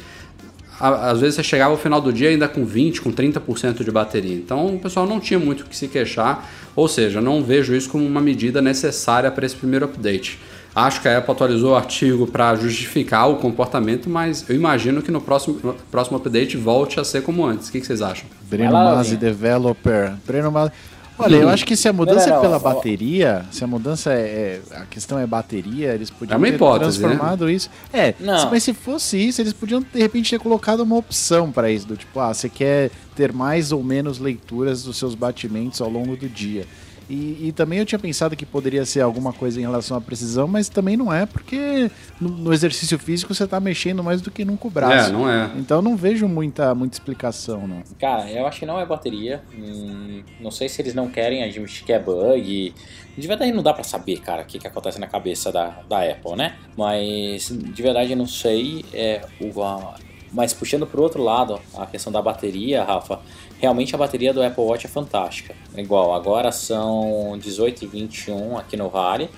às 0.78 1.20
vezes 1.20 1.36
você 1.36 1.42
chegava 1.42 1.70
ao 1.70 1.78
final 1.78 2.00
do 2.00 2.12
dia 2.12 2.28
ainda 2.28 2.48
com 2.48 2.64
20, 2.64 3.00
com 3.00 3.12
30% 3.12 3.82
de 3.84 3.90
bateria. 3.90 4.34
Então 4.34 4.74
o 4.74 4.78
pessoal 4.78 5.06
não 5.06 5.18
tinha 5.18 5.38
muito 5.38 5.62
o 5.62 5.64
que 5.64 5.76
se 5.76 5.88
queixar, 5.88 6.48
ou 6.74 6.88
seja, 6.88 7.20
não 7.20 7.42
vejo 7.42 7.74
isso 7.74 7.88
como 7.88 8.04
uma 8.04 8.20
medida 8.20 8.60
necessária 8.60 9.30
para 9.30 9.46
esse 9.46 9.56
primeiro 9.56 9.86
update. 9.86 10.38
Acho 10.74 11.00
que 11.00 11.08
a 11.08 11.16
Apple 11.16 11.32
atualizou 11.32 11.72
o 11.72 11.74
artigo 11.74 12.26
para 12.26 12.54
justificar 12.54 13.30
o 13.30 13.36
comportamento, 13.36 14.10
mas 14.10 14.44
eu 14.46 14.54
imagino 14.54 15.00
que 15.00 15.10
no 15.10 15.22
próximo, 15.22 15.58
no 15.64 15.72
próximo 15.90 16.18
update 16.18 16.58
volte 16.58 17.00
a 17.00 17.04
ser 17.04 17.22
como 17.22 17.46
antes. 17.46 17.68
O 17.68 17.72
que, 17.72 17.80
que 17.80 17.86
vocês 17.86 18.02
acham? 18.02 18.26
Breno 18.42 18.72
Masi, 18.72 19.16
developer. 19.16 20.12
Breno 20.26 20.52
Masi. 20.52 20.72
Olha, 21.18 21.36
eu 21.36 21.48
acho 21.48 21.64
que 21.64 21.74
se 21.76 21.88
a 21.88 21.92
mudança 21.92 22.26
Não, 22.26 22.32
não, 22.34 22.38
é 22.38 22.40
pela 22.42 22.56
ó. 22.56 22.58
bateria, 22.58 23.44
se 23.50 23.64
a 23.64 23.66
mudança 23.66 24.12
é, 24.12 24.60
é- 24.70 24.76
A 24.76 24.84
questão 24.86 25.18
é 25.18 25.26
bateria, 25.26 25.94
eles 25.94 26.10
podiam 26.10 26.38
É 26.42 26.48
ter 26.50 26.54
hipótese, 26.54 27.00
né? 27.00 27.08
transformado 27.08 27.50
isso. 27.50 27.70
É, 27.92 28.14
Não. 28.20 28.50
mas 28.50 28.62
se 28.62 28.74
fosse 28.74 29.16
isso, 29.18 29.40
eles 29.40 29.52
podiam 29.52 29.80
de 29.80 29.98
repente 29.98 30.30
ter 30.30 30.38
colocado 30.38 30.80
uma 30.80 30.96
opção 30.96 31.50
para 31.50 31.70
isso. 31.70 31.86
Do 31.86 31.96
tipo, 31.96 32.20
ah, 32.20 32.32
você 32.34 32.48
quer 32.48 32.90
ter 33.14 33.32
mais 33.32 33.72
ou 33.72 33.82
menos 33.82 34.18
leituras 34.18 34.82
dos 34.82 34.96
seus 34.98 35.14
batimentos 35.14 35.80
ao 35.80 35.88
longo 35.88 36.16
do 36.16 36.28
dia. 36.28 36.66
E, 37.08 37.48
e 37.48 37.52
também 37.52 37.78
eu 37.78 37.86
tinha 37.86 37.98
pensado 37.98 38.34
que 38.34 38.44
poderia 38.44 38.84
ser 38.84 39.00
alguma 39.00 39.32
coisa 39.32 39.58
em 39.60 39.62
relação 39.62 39.96
à 39.96 40.00
precisão, 40.00 40.48
mas 40.48 40.68
também 40.68 40.96
não 40.96 41.12
é, 41.12 41.24
porque 41.24 41.88
no, 42.20 42.28
no 42.28 42.52
exercício 42.52 42.98
físico 42.98 43.32
você 43.32 43.44
está 43.44 43.60
mexendo 43.60 44.02
mais 44.02 44.20
do 44.20 44.30
que 44.30 44.44
num 44.44 44.56
com 44.56 44.66
o 44.66 44.70
braço. 44.70 45.10
É, 45.10 45.12
não 45.12 45.30
é. 45.30 45.50
Então 45.56 45.80
não 45.80 45.96
vejo 45.96 46.26
muita, 46.26 46.74
muita 46.74 46.96
explicação, 46.96 47.66
não. 47.66 47.82
Cara, 48.00 48.28
eu 48.30 48.46
acho 48.46 48.58
que 48.60 48.66
não 48.66 48.80
é 48.80 48.84
bateria. 48.84 49.42
Hum, 49.56 50.22
não 50.40 50.50
sei 50.50 50.68
se 50.68 50.82
eles 50.82 50.94
não 50.94 51.08
querem 51.08 51.44
admitir 51.44 51.84
que 51.84 51.92
é 51.92 51.98
bug. 51.98 52.74
De 53.16 53.26
verdade 53.28 53.52
não 53.52 53.62
dá 53.62 53.72
pra 53.72 53.84
saber, 53.84 54.18
cara, 54.20 54.42
o 54.42 54.44
que, 54.44 54.58
que 54.58 54.66
acontece 54.66 54.98
na 54.98 55.06
cabeça 55.06 55.52
da, 55.52 55.80
da 55.88 56.00
Apple, 56.02 56.36
né? 56.36 56.56
Mas 56.76 57.48
de 57.50 57.82
verdade 57.82 58.10
eu 58.12 58.16
não 58.16 58.26
sei. 58.26 58.84
É, 58.92 59.22
o, 59.40 59.62
a- 59.62 59.94
mas 60.32 60.52
puxando 60.52 60.86
pro 60.86 61.00
outro 61.02 61.22
lado, 61.22 61.58
a 61.78 61.86
questão 61.86 62.12
da 62.12 62.20
bateria, 62.20 62.82
Rafa, 62.84 63.20
realmente 63.60 63.94
a 63.94 63.98
bateria 63.98 64.32
do 64.32 64.42
Apple 64.42 64.62
Watch 64.62 64.86
é 64.86 64.88
fantástica. 64.88 65.54
Igual, 65.76 66.14
agora 66.14 66.52
são 66.52 67.38
18 67.38 67.84
e 67.84 67.86
21 67.86 68.58
aqui 68.58 68.76
no 68.76 68.88
Vale. 68.88 69.30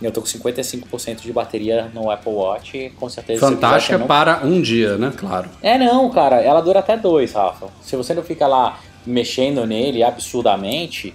Eu 0.00 0.10
tô 0.10 0.22
com 0.22 0.26
55% 0.26 1.20
de 1.20 1.32
bateria 1.32 1.90
no 1.92 2.10
Apple 2.10 2.32
Watch, 2.32 2.90
com 2.98 3.08
certeza. 3.08 3.40
Fantástica 3.40 3.98
não 3.98 4.06
para 4.06 4.40
um 4.44 4.62
dia, 4.62 4.96
né? 4.96 5.12
Claro. 5.14 5.50
é 5.62 5.76
não, 5.76 6.08
cara, 6.08 6.40
ela 6.40 6.62
dura 6.62 6.78
até 6.78 6.96
dois, 6.96 7.34
Rafa. 7.34 7.68
Se 7.82 7.96
você 7.96 8.14
não 8.14 8.22
fica 8.22 8.46
lá 8.46 8.78
mexendo 9.06 9.64
nele 9.66 10.02
absurdamente, 10.02 11.14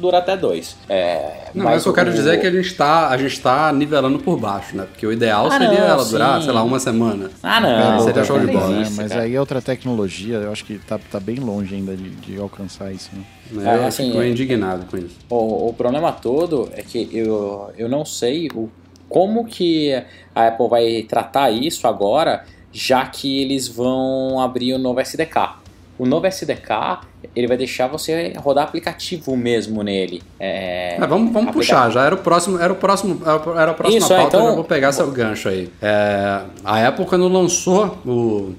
dura 0.00 0.18
até 0.18 0.36
dois. 0.36 0.76
É, 0.88 1.48
Não, 1.54 1.64
mas 1.64 1.82
o 1.82 1.84
que 1.84 1.88
eu 1.90 1.94
quero 1.94 2.10
o- 2.10 2.12
dizer 2.14 2.34
é 2.34 2.36
que 2.38 2.46
a 2.46 2.50
gente 2.50 2.74
tá, 2.74 3.08
a 3.08 3.16
gente 3.16 3.40
tá 3.40 3.72
nivelando 3.72 4.18
por 4.18 4.38
baixo, 4.38 4.76
né? 4.76 4.84
Porque 4.90 5.06
o 5.06 5.12
ideal 5.12 5.46
Ah, 5.46 5.50
seria 5.52 5.68
não, 5.68 5.74
ela 5.86 6.04
durar, 6.04 6.38
sim. 6.38 6.44
sei 6.46 6.52
lá, 6.52 6.62
uma 6.62 6.80
semana. 6.80 7.30
Ah, 7.42 7.58
É, 7.58 7.60
não. 7.96 8.00
seria 8.00 8.24
show 8.24 8.38
de 8.38 8.46
bola, 8.48 8.68
né? 8.68 8.80
existe, 8.82 8.96
Mas 9.00 9.08
cara. 9.12 9.22
aí 9.22 9.34
é 9.34 9.40
outra 9.40 9.62
tecnologia, 9.62 10.36
eu 10.36 10.50
acho 10.52 10.64
que 10.64 10.78
tá, 10.78 10.98
tá 10.98 11.20
bem 11.20 11.36
longe 11.36 11.74
ainda 11.74 11.96
de, 11.96 12.10
de 12.10 12.38
alcançar 12.40 12.92
isso. 12.92 13.10
Né? 13.12 13.24
Né? 13.52 13.72
É, 13.72 13.76
eu 13.78 13.86
assim, 13.86 14.06
fico 14.08 14.20
é- 14.22 14.28
indignado 14.28 14.86
com 14.86 14.96
isso. 14.96 15.16
O, 15.30 15.68
o 15.68 15.72
problema 15.74 16.10
todo 16.12 16.68
é 16.74 16.82
que 16.82 17.08
eu, 17.12 17.70
eu 17.78 17.88
não 17.88 18.04
sei 18.04 18.48
o, 18.54 18.68
como 19.08 19.44
que 19.44 19.92
a 20.34 20.48
Apple 20.48 20.68
vai 20.68 21.02
tratar 21.08 21.50
isso 21.50 21.86
agora, 21.86 22.44
já 22.72 23.06
que 23.06 23.40
eles 23.40 23.68
vão 23.68 24.40
abrir 24.40 24.72
o 24.74 24.78
novo 24.78 24.98
SDK. 25.00 25.62
O 25.96 26.04
novo 26.06 26.26
SDK, 26.26 27.00
ele 27.36 27.46
vai 27.46 27.56
deixar 27.56 27.86
você 27.86 28.32
rodar 28.36 28.64
aplicativo 28.64 29.36
mesmo 29.36 29.82
nele. 29.82 30.22
É, 30.40 30.96
É, 30.96 30.98
vamos 31.00 31.32
vamos 31.32 31.48
aplicativo- 31.50 31.52
puxar, 31.58 31.90
já 31.90 32.04
era 32.04 32.14
o 32.14 32.18
próximo, 32.18 32.58
era 32.58 32.72
o 32.72 32.76
próximo, 32.76 33.20
era 33.56 33.70
a 33.70 33.74
próxima 33.74 33.98
Isso, 33.98 34.12
é, 34.12 34.16
pauta, 34.16 34.36
eu 34.36 34.40
então- 34.40 34.50
já 34.50 34.54
vou 34.56 34.64
pegar 34.64 34.92
seu 34.92 35.10
gancho 35.10 35.48
aí. 35.48 35.70
É, 35.80 36.40
a 36.64 36.88
Apple 36.88 37.04
quando 37.06 37.28
lançou 37.28 37.96
o, 38.04 38.54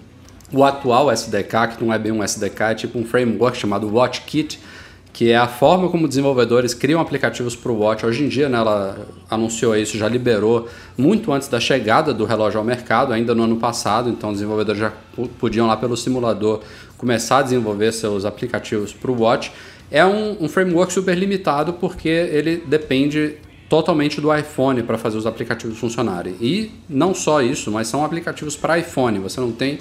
o 0.53 0.63
atual 0.63 1.11
SDK, 1.11 1.67
que 1.75 1.83
não 1.83 1.93
é 1.93 1.99
bem 1.99 2.11
um 2.13 2.23
SDK, 2.23 2.61
é 2.71 2.75
tipo 2.75 2.97
um 2.97 3.03
framework 3.03 3.57
chamado 3.57 3.93
WatchKit, 3.93 4.59
que 5.11 5.31
é 5.31 5.37
a 5.37 5.47
forma 5.47 5.87
como 5.87 6.09
desenvolvedores 6.09 6.73
criam 6.73 6.99
aplicativos 6.99 7.55
para 7.55 7.71
o 7.71 7.79
Watch. 7.79 8.05
Hoje 8.05 8.25
em 8.25 8.27
dia, 8.27 8.49
né, 8.49 8.57
ela 8.57 8.97
anunciou 9.31 9.73
isso, 9.73 9.97
já 9.97 10.09
liberou 10.09 10.67
muito 10.97 11.31
antes 11.31 11.47
da 11.47 11.57
chegada 11.57 12.13
do 12.13 12.25
relógio 12.25 12.59
ao 12.59 12.65
mercado, 12.65 13.13
ainda 13.13 13.33
no 13.33 13.43
ano 13.43 13.55
passado, 13.55 14.09
então 14.09 14.29
os 14.31 14.35
desenvolvedores 14.39 14.79
já 14.81 14.91
podiam 15.39 15.67
lá 15.67 15.77
pelo 15.77 15.95
simulador 15.95 16.59
começar 16.97 17.39
a 17.39 17.41
desenvolver 17.41 17.91
seus 17.91 18.25
aplicativos 18.25 18.93
para 18.93 19.11
o 19.11 19.21
Watch. 19.21 19.51
É 19.91 20.05
um, 20.05 20.43
um 20.43 20.49
framework 20.49 20.91
super 20.91 21.17
limitado 21.17 21.73
porque 21.73 22.09
ele 22.09 22.63
depende 22.65 23.37
totalmente 23.69 24.21
do 24.21 24.35
iPhone 24.35 24.83
para 24.83 24.97
fazer 24.97 25.17
os 25.17 25.25
aplicativos 25.25 25.77
funcionarem. 25.77 26.35
E 26.39 26.71
não 26.87 27.13
só 27.13 27.41
isso, 27.41 27.71
mas 27.71 27.87
são 27.87 28.03
aplicativos 28.03 28.55
para 28.55 28.77
iPhone. 28.77 29.19
Você 29.19 29.39
não 29.39 29.51
tem 29.51 29.79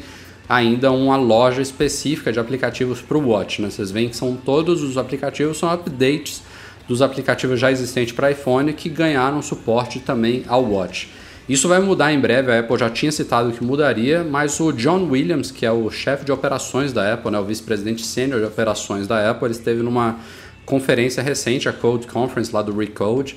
ainda 0.48 0.90
uma 0.92 1.16
loja 1.16 1.62
específica 1.62 2.32
de 2.32 2.38
aplicativos 2.38 3.00
para 3.00 3.16
o 3.16 3.28
Watch. 3.28 3.62
Né? 3.62 3.70
Vocês 3.70 3.90
veem 3.90 4.08
que 4.08 4.16
são 4.16 4.36
todos 4.36 4.82
os 4.82 4.96
aplicativos 4.98 5.58
são 5.58 5.72
updates 5.72 6.42
dos 6.86 7.00
aplicativos 7.00 7.58
já 7.58 7.70
existentes 7.70 8.14
para 8.14 8.30
iPhone 8.30 8.72
que 8.74 8.88
ganharam 8.88 9.40
suporte 9.40 10.00
também 10.00 10.44
ao 10.46 10.64
Watch. 10.64 11.10
Isso 11.46 11.68
vai 11.68 11.78
mudar 11.78 12.10
em 12.10 12.18
breve, 12.18 12.50
a 12.50 12.60
Apple 12.60 12.78
já 12.78 12.88
tinha 12.88 13.12
citado 13.12 13.52
que 13.52 13.62
mudaria, 13.62 14.24
mas 14.24 14.58
o 14.60 14.72
John 14.72 15.10
Williams, 15.10 15.50
que 15.50 15.66
é 15.66 15.70
o 15.70 15.90
chefe 15.90 16.24
de 16.24 16.32
operações 16.32 16.90
da 16.90 17.12
Apple, 17.12 17.30
né, 17.30 17.38
o 17.38 17.44
vice-presidente 17.44 18.04
sênior 18.04 18.40
de 18.40 18.46
operações 18.46 19.06
da 19.06 19.30
Apple, 19.30 19.48
ele 19.48 19.54
esteve 19.54 19.82
numa 19.82 20.16
conferência 20.64 21.22
recente, 21.22 21.68
a 21.68 21.72
Code 21.72 22.06
Conference 22.06 22.50
lá 22.50 22.62
do 22.62 22.74
Recode, 22.74 23.36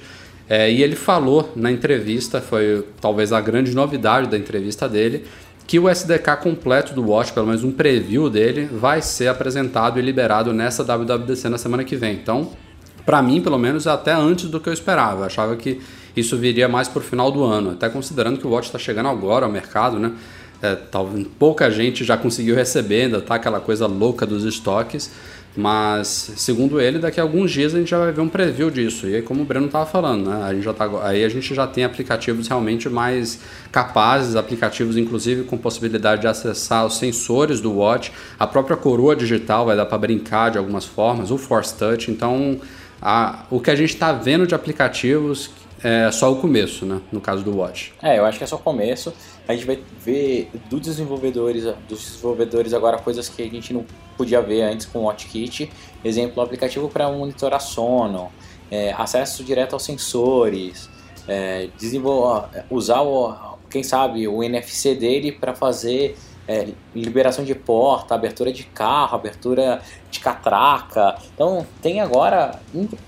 é, 0.50 0.72
e 0.72 0.82
ele 0.82 0.96
falou 0.96 1.52
na 1.54 1.70
entrevista, 1.70 2.40
foi 2.40 2.86
talvez 3.02 3.34
a 3.34 3.42
grande 3.42 3.76
novidade 3.76 4.30
da 4.30 4.38
entrevista 4.38 4.88
dele, 4.88 5.26
que 5.68 5.78
o 5.78 5.90
SDK 5.90 6.38
completo 6.42 6.94
do 6.94 7.06
Watch, 7.06 7.34
pelo 7.34 7.48
menos 7.48 7.66
um 7.66 7.72
preview 7.72 8.30
dele, 8.30 8.70
vai 8.72 9.02
ser 9.02 9.28
apresentado 9.28 10.00
e 10.00 10.02
liberado 10.02 10.54
nessa 10.54 10.82
WWDC 10.82 11.50
na 11.50 11.58
semana 11.58 11.84
que 11.84 11.98
vem. 11.98 12.14
Então, 12.14 12.52
para 13.06 13.22
mim, 13.22 13.42
pelo 13.42 13.58
menos, 13.58 13.86
é 13.86 13.90
até 13.90 14.14
antes 14.14 14.50
do 14.50 14.62
que 14.62 14.70
eu 14.70 14.74
esperava. 14.74 15.22
Eu 15.22 15.26
achava 15.26 15.58
que 15.58 15.82
isso 16.22 16.38
viria 16.38 16.68
mais 16.68 16.88
por 16.88 17.02
final 17.02 17.32
do 17.32 17.44
ano, 17.44 17.72
até 17.72 17.90
considerando 17.90 18.40
que 18.40 18.48
o 18.48 18.50
Watch 18.50 18.68
está 18.68 18.80
chegando 18.80 19.10
agora 19.10 19.46
ao 19.46 19.52
mercado, 19.52 20.00
né? 20.00 20.14
É, 20.62 20.76
talvez 20.76 21.28
pouca 21.38 21.70
gente 21.70 22.04
já 22.04 22.18
conseguiu 22.18 22.56
receber, 22.56 23.04
ainda 23.04 23.22
tá 23.22 23.36
aquela 23.36 23.60
coisa 23.60 23.86
louca 23.86 24.26
dos 24.26 24.44
estoques. 24.44 25.12
Mas, 25.58 26.34
segundo 26.38 26.80
ele, 26.80 27.00
daqui 27.00 27.20
a 27.20 27.24
alguns 27.24 27.50
dias 27.50 27.74
a 27.74 27.80
gente 27.80 27.90
já 27.90 27.98
vai 27.98 28.12
ver 28.12 28.22
um 28.22 28.30
preview 28.30 28.70
disso. 28.70 29.08
E 29.08 29.16
aí, 29.16 29.22
como 29.24 29.42
o 29.42 29.46
Breno 29.46 29.66
estava 29.66 29.88
falando, 29.88 30.30
né? 30.30 30.44
A 30.44 30.54
gente 30.54 30.64
já 30.64 30.72
tá, 30.72 30.88
aí 31.02 31.24
a 31.24 31.30
gente 31.30 31.56
já 31.56 31.66
tem 31.66 31.84
aplicativos 31.84 32.48
realmente 32.48 32.88
mais 32.88 33.40
capazes, 33.72 34.36
aplicativos 34.36 34.96
inclusive 34.98 35.46
com 35.46 35.58
possibilidade 35.58 36.22
de 36.22 36.28
acessar 36.28 36.86
os 36.86 37.00
sensores 37.00 37.60
do 37.60 37.74
watch, 37.74 38.12
a 38.38 38.46
própria 38.46 38.78
coroa 38.78 39.16
digital 39.16 39.66
vai 39.66 39.76
dar 39.76 39.88
para 39.88 39.98
brincar 39.98 40.52
de 40.52 40.60
algumas 40.60 40.86
formas, 40.86 41.32
o 41.32 41.40
Force 41.40 41.76
Touch. 41.76 42.12
Então, 42.12 42.60
a, 43.02 43.46
o 43.50 43.60
que 43.60 43.72
a 43.72 43.76
gente 43.76 43.96
está 43.96 44.12
vendo 44.12 44.46
de 44.46 44.54
aplicativos 44.54 45.50
é 45.84 46.12
só 46.12 46.32
o 46.32 46.38
começo, 46.38 46.86
né? 46.86 47.02
No 47.12 47.22
caso 47.22 47.44
do 47.44 47.56
Watch. 47.56 47.94
É, 48.02 48.18
eu 48.18 48.26
acho 48.26 48.38
que 48.38 48.44
é 48.44 48.48
só 48.48 48.56
o 48.56 48.60
começo. 48.60 49.14
A 49.48 49.54
gente 49.54 49.66
vai 49.66 49.80
ver 50.04 50.50
dos 50.70 50.82
desenvolvedores, 50.82 51.64
dos 51.88 52.04
desenvolvedores 52.04 52.74
agora 52.74 52.98
coisas 52.98 53.30
que 53.30 53.42
a 53.42 53.50
gente 53.50 53.74
não 53.74 53.86
podia 54.18 54.42
ver 54.42 54.64
antes 54.64 54.86
com 54.86 55.00
o 55.00 55.04
WatchKit. 55.04 55.72
Exemplo, 56.04 56.42
aplicativo 56.42 56.90
para 56.90 57.10
monitorar 57.12 57.62
sono, 57.62 58.32
é, 58.72 58.92
acesso 58.94 59.44
direto 59.44 59.74
aos 59.74 59.84
sensores, 59.84 60.90
é, 61.28 61.70
usar 62.70 63.02
o, 63.02 63.58
quem 63.70 63.84
sabe 63.84 64.28
o 64.28 64.44
NFC 64.44 64.96
dele 64.96 65.32
para 65.32 65.54
fazer 65.54 66.18
é, 66.48 66.70
liberação 66.96 67.44
de 67.44 67.54
porta, 67.54 68.16
abertura 68.16 68.52
de 68.52 68.64
carro, 68.64 69.16
abertura 69.16 69.82
de 70.10 70.20
catraca. 70.20 71.18
Então 71.34 71.66
tem 71.82 72.00
agora, 72.00 72.60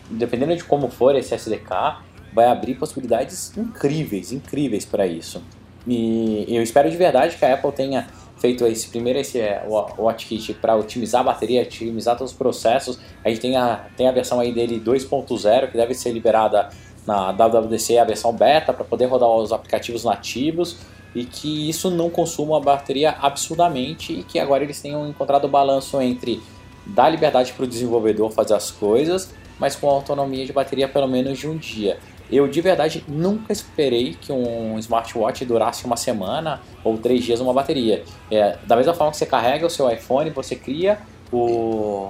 dependendo 0.10 0.56
de 0.56 0.64
como 0.64 0.90
for 0.90 1.16
esse 1.16 1.34
SDK, 1.34 1.98
vai 2.34 2.46
abrir 2.46 2.76
possibilidades 2.76 3.56
incríveis, 3.58 4.32
incríveis 4.32 4.86
para 4.86 5.08
isso. 5.08 5.42
E 5.88 6.46
eu 6.48 6.62
espero 6.62 6.90
de 6.90 6.98
verdade 6.98 7.36
que 7.36 7.46
a 7.46 7.54
Apple 7.54 7.72
tenha 7.72 8.08
feito 8.38 8.66
esse 8.66 8.88
primeiro 8.88 9.20
esse 9.20 9.40
é, 9.40 9.64
WatchKit 9.68 10.54
para 10.56 10.76
otimizar 10.76 11.22
a 11.22 11.24
bateria, 11.26 11.62
otimizar 11.62 12.18
todos 12.18 12.32
os 12.32 12.38
processos. 12.38 13.00
A 13.24 13.30
gente 13.30 13.42
tem 13.42 13.58
a, 13.58 13.88
tem 13.96 14.08
a 14.08 14.12
versão 14.12 14.40
aí 14.40 14.54
dele 14.54 14.80
2.0 14.80 15.72
que 15.72 15.78
deve 15.78 15.94
ser 15.94 16.12
liberada 16.12 16.70
na 17.06 17.32
WWDC, 17.32 17.98
a 17.98 18.04
versão 18.04 18.32
beta 18.34 18.72
para 18.72 18.86
poder 18.86 19.06
rodar 19.06 19.30
os 19.30 19.52
aplicativos 19.52 20.04
nativos 20.04 20.78
e 21.16 21.26
que 21.26 21.70
isso 21.70 21.90
não 21.90 22.10
consuma 22.10 22.58
a 22.58 22.60
bateria 22.60 23.12
absurdamente 23.20 24.14
e 24.14 24.24
que 24.24 24.38
agora 24.40 24.64
eles 24.64 24.80
tenham 24.80 25.08
encontrado 25.08 25.46
o 25.46 25.48
balanço 25.48 26.00
entre 26.02 26.42
dar 26.86 27.10
liberdade 27.10 27.54
para 27.54 27.66
o 27.66 27.68
desenvolvedor 27.68 28.32
fazer 28.32 28.54
as 28.54 28.72
coisas, 28.72 29.34
mas 29.60 29.76
com 29.76 29.90
autonomia 29.90 30.46
de 30.46 30.54
bateria 30.54 30.88
pelo 30.88 31.08
menos 31.08 31.38
de 31.38 31.48
um 31.48 31.58
dia. 31.58 31.98
Eu 32.32 32.48
de 32.48 32.62
verdade 32.62 33.04
nunca 33.08 33.52
esperei 33.52 34.14
que 34.14 34.32
um 34.32 34.78
smartwatch 34.78 35.46
durasse 35.46 35.86
uma 35.86 35.98
semana 35.98 36.62
ou 36.84 36.98
três 36.98 37.24
dias 37.24 37.40
uma 37.40 37.54
bateria. 37.54 38.04
É, 38.30 38.58
da 38.66 38.76
mesma 38.76 38.94
forma 38.94 39.12
que 39.12 39.18
você 39.18 39.26
carrega 39.26 39.66
o 39.66 39.70
seu 39.70 39.90
iPhone, 39.90 40.30
você 40.30 40.56
cria 40.56 41.00
o, 41.32 42.08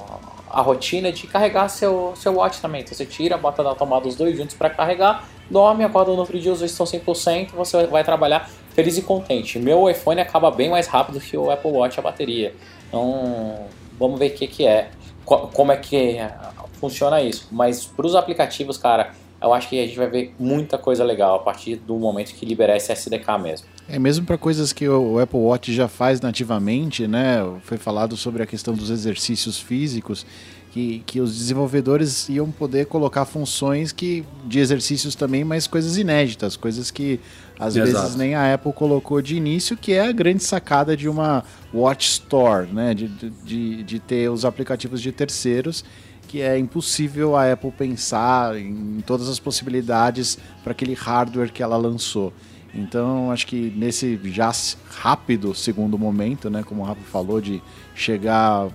a 0.49 0.61
rotina 0.61 1.11
de 1.11 1.25
carregar 1.27 1.69
seu, 1.69 2.13
seu 2.15 2.35
watch 2.35 2.61
também. 2.61 2.81
Então 2.81 2.93
você 2.93 3.05
tira, 3.05 3.37
bota 3.37 3.63
na 3.63 3.75
tomada 3.75 4.07
os 4.07 4.15
dois 4.15 4.37
juntos 4.37 4.55
para 4.55 4.69
carregar, 4.69 5.25
dorme, 5.49 5.83
acorda 5.83 6.11
no 6.11 6.17
outro 6.17 6.37
dia, 6.37 6.51
os 6.51 6.59
dois 6.59 6.71
estão 6.71 6.85
100%, 6.85 7.51
você 7.51 7.87
vai 7.87 8.03
trabalhar 8.03 8.49
feliz 8.71 8.97
e 8.97 9.01
contente. 9.01 9.57
Meu 9.57 9.89
iPhone 9.89 10.19
acaba 10.19 10.51
bem 10.51 10.69
mais 10.69 10.87
rápido 10.87 11.19
que 11.19 11.37
o 11.37 11.49
Apple 11.49 11.71
Watch 11.71 11.99
a 11.99 12.03
bateria. 12.03 12.53
Então 12.87 13.67
vamos 13.97 14.19
ver 14.19 14.31
o 14.31 14.33
que, 14.33 14.47
que 14.47 14.65
é, 14.65 14.89
como 15.25 15.71
é 15.71 15.77
que 15.77 16.17
funciona 16.73 17.21
isso. 17.21 17.47
Mas 17.51 17.85
para 17.85 18.05
os 18.05 18.15
aplicativos, 18.15 18.77
cara, 18.77 19.13
eu 19.41 19.53
acho 19.53 19.69
que 19.69 19.79
a 19.79 19.85
gente 19.85 19.97
vai 19.97 20.07
ver 20.07 20.33
muita 20.37 20.77
coisa 20.77 21.03
legal 21.03 21.35
a 21.35 21.39
partir 21.39 21.77
do 21.77 21.95
momento 21.97 22.33
que 22.33 22.45
liberar 22.45 22.75
esse 22.75 22.91
SDK 22.91 23.37
mesmo. 23.41 23.67
É 23.87 23.97
mesmo 23.97 24.25
para 24.25 24.37
coisas 24.37 24.73
que 24.73 24.87
o 24.87 25.17
Apple 25.17 25.39
Watch 25.39 25.73
já 25.73 25.87
faz 25.87 26.19
nativamente, 26.19 27.07
né? 27.07 27.37
Foi 27.63 27.77
falado 27.77 28.17
sobre 28.17 28.43
a 28.43 28.45
questão 28.45 28.73
dos 28.73 28.89
exercícios 28.89 29.57
físicos, 29.57 30.25
que, 30.71 31.01
que 31.05 31.19
os 31.19 31.35
desenvolvedores 31.35 32.29
iam 32.29 32.51
poder 32.51 32.85
colocar 32.85 33.25
funções 33.25 33.91
que 33.91 34.23
de 34.45 34.59
exercícios 34.59 35.15
também, 35.15 35.43
mas 35.43 35.65
coisas 35.65 35.97
inéditas, 35.97 36.55
coisas 36.55 36.91
que 36.91 37.19
às 37.57 37.75
Exato. 37.75 38.03
vezes 38.03 38.15
nem 38.15 38.35
a 38.35 38.53
Apple 38.53 38.71
colocou 38.73 39.21
de 39.21 39.35
início, 39.35 39.75
que 39.75 39.93
é 39.93 40.01
a 40.01 40.11
grande 40.11 40.43
sacada 40.43 40.95
de 40.95 41.09
uma 41.09 41.43
Watch 41.73 42.07
Store, 42.09 42.67
né? 42.71 42.93
De, 42.93 43.07
de, 43.07 43.83
de 43.83 43.99
ter 43.99 44.29
os 44.29 44.45
aplicativos 44.45 45.01
de 45.01 45.11
terceiros 45.11 45.83
que 46.29 46.41
é 46.41 46.59
impossível 46.59 47.35
a 47.35 47.51
Apple 47.51 47.71
pensar 47.71 48.55
em 48.55 49.01
todas 49.05 49.27
as 49.27 49.39
possibilidades 49.39 50.37
para 50.63 50.73
aquele 50.73 50.93
hardware 50.93 51.51
que 51.51 51.63
ela 51.63 51.75
lançou. 51.75 52.31
Então, 52.71 53.31
acho 53.31 53.47
que 53.47 53.73
nesse 53.75 54.19
já 54.25 54.51
rápido 54.91 55.55
segundo 55.55 55.97
momento, 55.97 56.47
né, 56.47 56.61
como 56.61 56.83
o 56.83 56.85
Rafa 56.85 57.01
falou, 57.11 57.41
de 57.41 57.59
chegar 57.95 58.69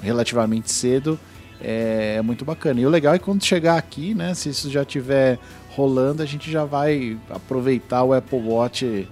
relativamente 0.00 0.70
cedo, 0.70 1.18
é, 1.60 2.14
é 2.18 2.22
muito 2.22 2.44
bacana. 2.44 2.80
E 2.80 2.86
o 2.86 2.88
legal 2.88 3.12
é 3.12 3.18
quando 3.18 3.44
chegar 3.44 3.76
aqui, 3.76 4.14
né, 4.14 4.32
se 4.32 4.48
isso 4.48 4.70
já 4.70 4.82
estiver 4.82 5.36
rolando, 5.70 6.22
a 6.22 6.26
gente 6.26 6.48
já 6.48 6.64
vai 6.64 7.18
aproveitar 7.28 8.04
o 8.04 8.14
Apple 8.14 8.38
Watch 8.38 9.08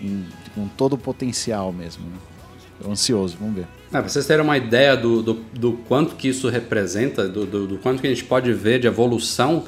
em, 0.00 0.24
com 0.54 0.66
todo 0.68 0.94
o 0.94 0.98
potencial 0.98 1.70
mesmo. 1.70 2.06
Né? 2.06 2.16
ansioso, 2.90 3.36
vamos 3.38 3.56
ver. 3.56 3.81
É, 3.92 4.00
pra 4.00 4.08
vocês 4.08 4.26
terem 4.26 4.42
uma 4.42 4.56
ideia 4.56 4.96
do, 4.96 5.22
do, 5.22 5.34
do 5.52 5.72
quanto 5.86 6.16
que 6.16 6.26
isso 6.26 6.48
representa, 6.48 7.28
do, 7.28 7.44
do, 7.44 7.66
do, 7.66 7.76
quanto 7.76 8.00
que 8.00 8.06
a 8.06 8.10
gente 8.10 8.24
pode 8.24 8.50
ver 8.50 8.80
de 8.80 8.86
evolução, 8.86 9.64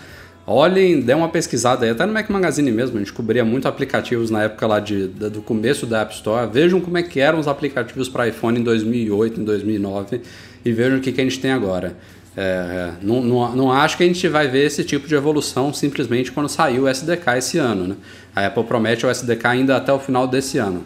olhem, 0.47 1.03
dê 1.03 1.13
uma 1.13 1.29
pesquisada 1.29 1.85
aí, 1.85 1.91
até 1.91 2.07
no 2.07 2.13
Mac 2.15 2.31
Magazine 2.31 2.73
mesmo, 2.73 2.97
a 2.97 3.01
gente 3.01 3.13
cobria 3.13 3.45
muito 3.45 3.69
aplicativos 3.69 4.31
na 4.31 4.45
época 4.45 4.67
lá 4.67 4.81
de, 4.81 5.09
do 5.09 5.43
começo 5.43 5.85
da 5.85 6.01
App 6.01 6.15
Store, 6.15 6.51
vejam 6.51 6.81
como 6.81 6.97
é 6.97 7.03
que 7.03 7.21
eram 7.21 7.39
os 7.39 7.47
aplicativos 7.47 8.09
para 8.09 8.27
iPhone 8.27 8.59
em 8.59 8.63
2008, 8.63 9.43
em 9.43 9.45
2009 9.45 10.23
e 10.65 10.73
vejam 10.73 10.99
o 10.99 11.01
que, 11.03 11.13
que 11.13 11.21
a 11.21 11.25
gente 11.25 11.39
tem 11.39 11.53
agora. 11.53 11.95
É, 12.35 12.41
é, 12.41 12.93
não, 13.03 13.23
não, 13.23 13.55
não, 13.55 13.73
acho 13.73 13.97
que 13.97 14.03
a 14.03 14.07
gente 14.07 14.27
vai 14.27 14.49
ver 14.49 14.65
esse 14.65 14.83
tipo 14.83 15.07
de 15.07 15.15
evolução 15.15 15.73
simplesmente 15.73 16.33
quando 16.33 16.49
sair 16.49 16.81
o 16.81 16.89
SDK 16.89 17.37
esse 17.37 17.59
ano. 17.59 17.89
Né? 17.89 17.97
A 18.35 18.47
Apple 18.47 18.65
promete 18.65 19.05
o 19.05 19.11
SDK 19.11 19.47
ainda 19.47 19.77
até 19.77 19.93
o 19.93 19.99
final 19.99 20.27
desse 20.27 20.57
ano. 20.57 20.83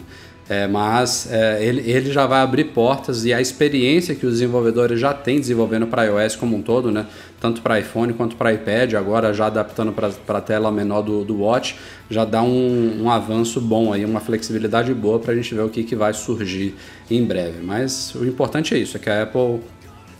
É, 0.48 0.66
mas 0.66 1.30
é, 1.30 1.62
ele, 1.62 1.90
ele 1.90 2.10
já 2.10 2.24
vai 2.24 2.40
abrir 2.40 2.64
portas 2.64 3.26
e 3.26 3.34
a 3.34 3.40
experiência 3.40 4.14
que 4.14 4.24
os 4.24 4.34
desenvolvedores 4.34 4.98
já 4.98 5.12
têm 5.12 5.38
desenvolvendo 5.38 5.86
para 5.86 6.04
iOS 6.04 6.36
como 6.36 6.56
um 6.56 6.62
todo, 6.62 6.90
né? 6.90 7.04
tanto 7.38 7.60
para 7.60 7.78
iPhone 7.78 8.14
quanto 8.14 8.34
para 8.34 8.52
iPad, 8.52 8.94
agora 8.94 9.34
já 9.34 9.46
adaptando 9.46 9.92
para 9.92 10.38
a 10.38 10.40
tela 10.40 10.72
menor 10.72 11.02
do, 11.02 11.22
do 11.22 11.40
Watch, 11.40 11.76
já 12.08 12.24
dá 12.24 12.42
um, 12.42 13.02
um 13.02 13.10
avanço 13.10 13.60
bom, 13.60 13.92
aí, 13.92 14.06
uma 14.06 14.20
flexibilidade 14.20 14.92
boa 14.94 15.18
para 15.18 15.32
a 15.32 15.36
gente 15.36 15.54
ver 15.54 15.62
o 15.62 15.68
que, 15.68 15.84
que 15.84 15.94
vai 15.94 16.14
surgir 16.14 16.74
em 17.10 17.22
breve. 17.22 17.62
Mas 17.62 18.14
o 18.14 18.24
importante 18.24 18.74
é 18.74 18.78
isso, 18.78 18.96
é 18.96 19.00
que 19.00 19.10
a 19.10 19.24
Apple 19.24 19.60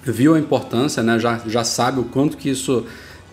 viu 0.02 0.34
a 0.34 0.38
importância, 0.38 1.02
né? 1.02 1.18
já, 1.18 1.40
já 1.46 1.64
sabe 1.64 2.00
o 2.00 2.04
quanto 2.04 2.36
que 2.36 2.50
isso 2.50 2.84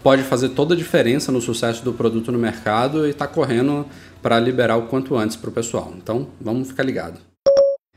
pode 0.02 0.24
fazer 0.24 0.50
toda 0.50 0.76
a 0.76 0.78
diferença 0.78 1.32
no 1.32 1.41
sucesso 1.41 1.84
do 1.84 1.91
produto 1.91 2.32
no 2.32 2.38
mercado 2.38 3.06
e 3.06 3.10
está 3.10 3.28
correndo 3.28 3.86
para 4.26 4.39
liberar 4.39 4.76
o 4.76 4.88
quanto 4.88 5.15
antes 5.15 5.36
para 5.36 5.51
o 5.51 5.53
pessoal. 5.53 5.93
Então, 5.95 6.30
vamos 6.41 6.69
ficar 6.69 6.82
ligado. 6.82 7.19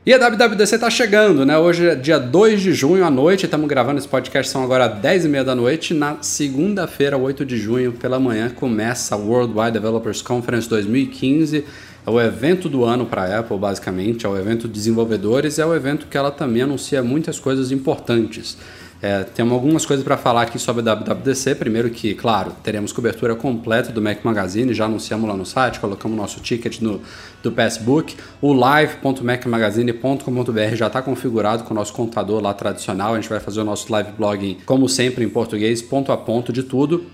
E 0.04 0.12
a 0.12 0.18
WWDC 0.18 0.78
tá 0.78 0.90
chegando, 0.90 1.46
né? 1.46 1.56
Hoje 1.56 1.88
é 1.88 1.94
dia 1.94 2.18
2 2.18 2.60
de 2.60 2.74
junho 2.74 3.02
à 3.02 3.10
noite, 3.10 3.46
estamos 3.46 3.66
gravando 3.66 3.98
esse 3.98 4.06
podcast, 4.06 4.52
são 4.52 4.62
agora 4.62 4.88
10 4.88 5.24
e 5.24 5.28
meia 5.28 5.42
da 5.42 5.54
noite. 5.54 5.94
Na 5.94 6.18
segunda-feira, 6.20 7.16
8 7.16 7.46
de 7.46 7.56
junho, 7.56 7.92
pela 7.92 8.20
manhã, 8.20 8.50
começa 8.50 9.14
a 9.14 9.18
Worldwide 9.18 9.72
Developers 9.72 10.20
Conference 10.20 10.68
2015. 10.68 11.64
É 12.06 12.10
o 12.10 12.20
evento 12.20 12.68
do 12.68 12.84
ano 12.84 13.06
para 13.06 13.22
a 13.22 13.38
Apple, 13.38 13.56
basicamente, 13.56 14.26
é 14.26 14.28
o 14.28 14.36
evento 14.36 14.68
de 14.68 14.74
desenvolvedores, 14.74 15.58
é 15.58 15.64
o 15.64 15.74
evento 15.74 16.08
que 16.08 16.16
ela 16.18 16.30
também 16.30 16.60
anuncia 16.60 17.02
muitas 17.02 17.40
coisas 17.40 17.72
importantes. 17.72 18.58
É, 19.01 19.22
temos 19.22 19.53
algumas 19.53 19.86
coisas 19.86 20.05
para 20.05 20.16
falar 20.16 20.42
aqui 20.42 20.59
sobre 20.59 20.88
a 20.88 20.94
WWDC. 20.94 21.55
Primeiro 21.55 21.88
que, 21.88 22.14
claro, 22.14 22.51
teremos 22.64 22.92
cobertura 22.92 23.36
completa 23.36 23.92
do 23.92 24.03
Mac 24.03 24.24
Magazine, 24.24 24.74
já 24.74 24.86
anunciamos 24.86 25.28
lá 25.28 25.36
no 25.36 25.46
site, 25.46 25.78
colocamos 25.78 26.16
nosso 26.16 26.40
ticket 26.40 26.80
no, 26.80 27.01
do 27.40 27.53
Passbook. 27.53 28.16
O 28.42 28.53
live.macmagazine.com.br 28.53 30.74
já 30.74 30.88
está 30.88 31.01
configurado 31.01 31.62
com 31.62 31.72
o 31.72 31.76
nosso 31.76 31.92
computador 31.92 32.42
lá 32.42 32.53
tradicional. 32.53 33.14
A 33.14 33.20
gente 33.20 33.28
vai 33.28 33.38
fazer 33.38 33.61
o 33.61 33.64
nosso 33.64 33.92
live 33.92 34.11
blogging, 34.18 34.59
como 34.66 34.88
sempre, 34.88 35.24
em 35.24 35.28
português, 35.28 35.80
ponto 35.80 36.11
a 36.11 36.16
ponto 36.16 36.53
de 36.53 36.64
tudo. 36.64 37.07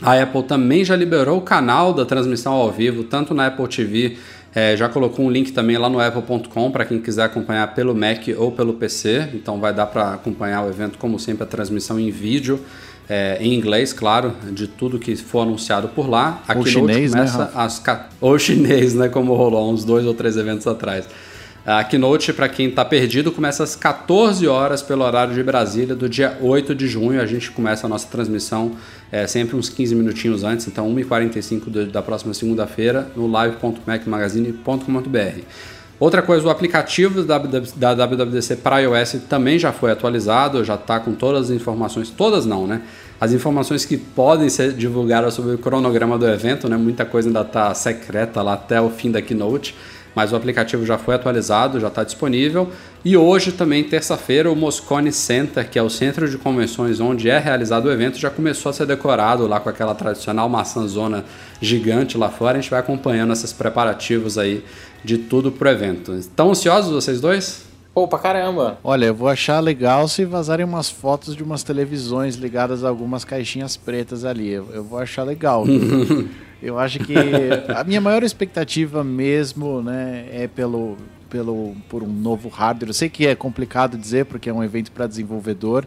A 0.00 0.20
Apple 0.20 0.42
também 0.42 0.84
já 0.84 0.94
liberou 0.94 1.38
o 1.38 1.42
canal 1.42 1.92
da 1.92 2.04
transmissão 2.04 2.52
ao 2.52 2.70
vivo, 2.70 3.04
tanto 3.04 3.32
na 3.32 3.46
Apple 3.46 3.66
TV 3.66 4.18
é, 4.56 4.74
já 4.74 4.88
colocou 4.88 5.26
um 5.26 5.30
link 5.30 5.52
também 5.52 5.76
lá 5.76 5.86
no 5.86 6.00
apple.com 6.00 6.70
para 6.70 6.86
quem 6.86 6.98
quiser 6.98 7.24
acompanhar 7.24 7.74
pelo 7.74 7.94
Mac 7.94 8.26
ou 8.38 8.50
pelo 8.50 8.72
PC. 8.72 9.28
Então 9.34 9.60
vai 9.60 9.70
dar 9.70 9.84
para 9.84 10.14
acompanhar 10.14 10.64
o 10.64 10.70
evento, 10.70 10.96
como 10.96 11.18
sempre, 11.18 11.42
a 11.42 11.46
transmissão 11.46 12.00
em 12.00 12.10
vídeo. 12.10 12.58
É, 13.06 13.36
em 13.38 13.52
inglês, 13.52 13.92
claro, 13.92 14.32
de 14.50 14.66
tudo 14.66 14.98
que 14.98 15.14
for 15.14 15.42
anunciado 15.42 15.88
por 15.88 16.08
lá. 16.08 16.42
Aqui 16.48 16.58
ou 16.58 16.66
chinês, 16.66 17.12
né, 17.12 17.18
começa 17.18 17.44
né, 17.44 17.50
às 17.54 17.82
ou 18.18 18.38
chinês, 18.38 18.94
né, 18.94 19.10
como 19.10 19.34
rolou 19.34 19.70
uns 19.70 19.84
dois 19.84 20.06
ou 20.06 20.14
três 20.14 20.38
eventos 20.38 20.66
atrás. 20.66 21.06
A 21.66 21.82
Keynote, 21.82 22.32
para 22.32 22.48
quem 22.48 22.68
está 22.68 22.84
perdido, 22.84 23.32
começa 23.32 23.64
às 23.64 23.74
14 23.74 24.46
horas 24.46 24.82
pelo 24.82 25.02
horário 25.02 25.34
de 25.34 25.42
Brasília, 25.42 25.96
do 25.96 26.08
dia 26.08 26.38
8 26.40 26.76
de 26.76 26.86
junho. 26.86 27.20
A 27.20 27.26
gente 27.26 27.50
começa 27.50 27.88
a 27.88 27.90
nossa 27.90 28.06
transmissão 28.06 28.76
é, 29.10 29.26
sempre 29.26 29.56
uns 29.56 29.68
15 29.68 29.96
minutinhos 29.96 30.44
antes, 30.44 30.68
então 30.68 30.88
1h45 30.94 31.90
da 31.90 32.00
próxima 32.00 32.32
segunda-feira, 32.34 33.10
no 33.16 33.26
live.macmagazine.com.br. 33.26 35.40
Outra 35.98 36.22
coisa, 36.22 36.46
o 36.46 36.50
aplicativo 36.50 37.24
da 37.24 37.36
WWDC 37.36 38.54
para 38.56 38.78
iOS 38.78 39.16
também 39.28 39.58
já 39.58 39.72
foi 39.72 39.90
atualizado, 39.90 40.62
já 40.62 40.76
está 40.76 41.00
com 41.00 41.14
todas 41.14 41.50
as 41.50 41.56
informações, 41.56 42.10
todas 42.10 42.46
não, 42.46 42.64
né? 42.64 42.82
As 43.20 43.32
informações 43.32 43.84
que 43.84 43.96
podem 43.96 44.48
ser 44.48 44.72
divulgadas 44.72 45.34
sobre 45.34 45.56
o 45.56 45.58
cronograma 45.58 46.16
do 46.16 46.28
evento, 46.28 46.68
né? 46.68 46.76
Muita 46.76 47.04
coisa 47.04 47.28
ainda 47.28 47.40
está 47.40 47.74
secreta 47.74 48.40
lá 48.40 48.52
até 48.52 48.80
o 48.80 48.88
fim 48.88 49.10
da 49.10 49.20
Keynote 49.20 49.74
mas 50.16 50.32
o 50.32 50.36
aplicativo 50.36 50.86
já 50.86 50.96
foi 50.96 51.14
atualizado, 51.14 51.78
já 51.78 51.88
está 51.88 52.02
disponível. 52.02 52.70
E 53.04 53.18
hoje 53.18 53.52
também, 53.52 53.84
terça-feira, 53.84 54.50
o 54.50 54.56
Moscone 54.56 55.12
Center, 55.12 55.68
que 55.68 55.78
é 55.78 55.82
o 55.82 55.90
centro 55.90 56.26
de 56.26 56.38
convenções 56.38 57.00
onde 57.00 57.28
é 57.28 57.38
realizado 57.38 57.84
o 57.84 57.92
evento, 57.92 58.18
já 58.18 58.30
começou 58.30 58.70
a 58.70 58.72
ser 58.72 58.86
decorado 58.86 59.46
lá 59.46 59.60
com 59.60 59.68
aquela 59.68 59.94
tradicional 59.94 60.48
maçãzona 60.48 61.22
gigante 61.60 62.16
lá 62.16 62.30
fora. 62.30 62.56
A 62.56 62.60
gente 62.62 62.70
vai 62.70 62.80
acompanhando 62.80 63.34
esses 63.34 63.52
preparativos 63.52 64.38
aí 64.38 64.64
de 65.04 65.18
tudo 65.18 65.52
pro 65.52 65.68
evento. 65.68 66.14
Estão 66.14 66.50
ansiosos 66.50 66.90
vocês 66.90 67.20
dois? 67.20 67.66
Pô, 67.92 68.08
pra 68.08 68.18
caramba. 68.18 68.78
Olha, 68.82 69.06
eu 69.06 69.14
vou 69.14 69.28
achar 69.28 69.60
legal 69.60 70.08
se 70.08 70.24
vazarem 70.24 70.64
umas 70.64 70.88
fotos 70.88 71.36
de 71.36 71.42
umas 71.42 71.62
televisões 71.62 72.36
ligadas 72.36 72.84
a 72.84 72.88
algumas 72.88 73.22
caixinhas 73.22 73.76
pretas 73.76 74.24
ali. 74.24 74.50
Eu, 74.50 74.68
eu 74.72 74.82
vou 74.82 74.98
achar 74.98 75.24
legal. 75.24 75.64
Eu 76.62 76.78
acho 76.78 76.98
que 77.00 77.14
a 77.74 77.84
minha 77.84 78.00
maior 78.00 78.22
expectativa 78.22 79.04
mesmo, 79.04 79.82
né, 79.82 80.26
é 80.30 80.48
pelo, 80.48 80.96
pelo 81.28 81.76
por 81.88 82.02
um 82.02 82.12
novo 82.12 82.48
hardware. 82.48 82.90
Eu 82.90 82.94
sei 82.94 83.08
que 83.08 83.26
é 83.26 83.34
complicado 83.34 83.96
dizer 83.98 84.26
porque 84.26 84.48
é 84.48 84.52
um 84.52 84.64
evento 84.64 84.90
para 84.90 85.06
desenvolvedor, 85.06 85.86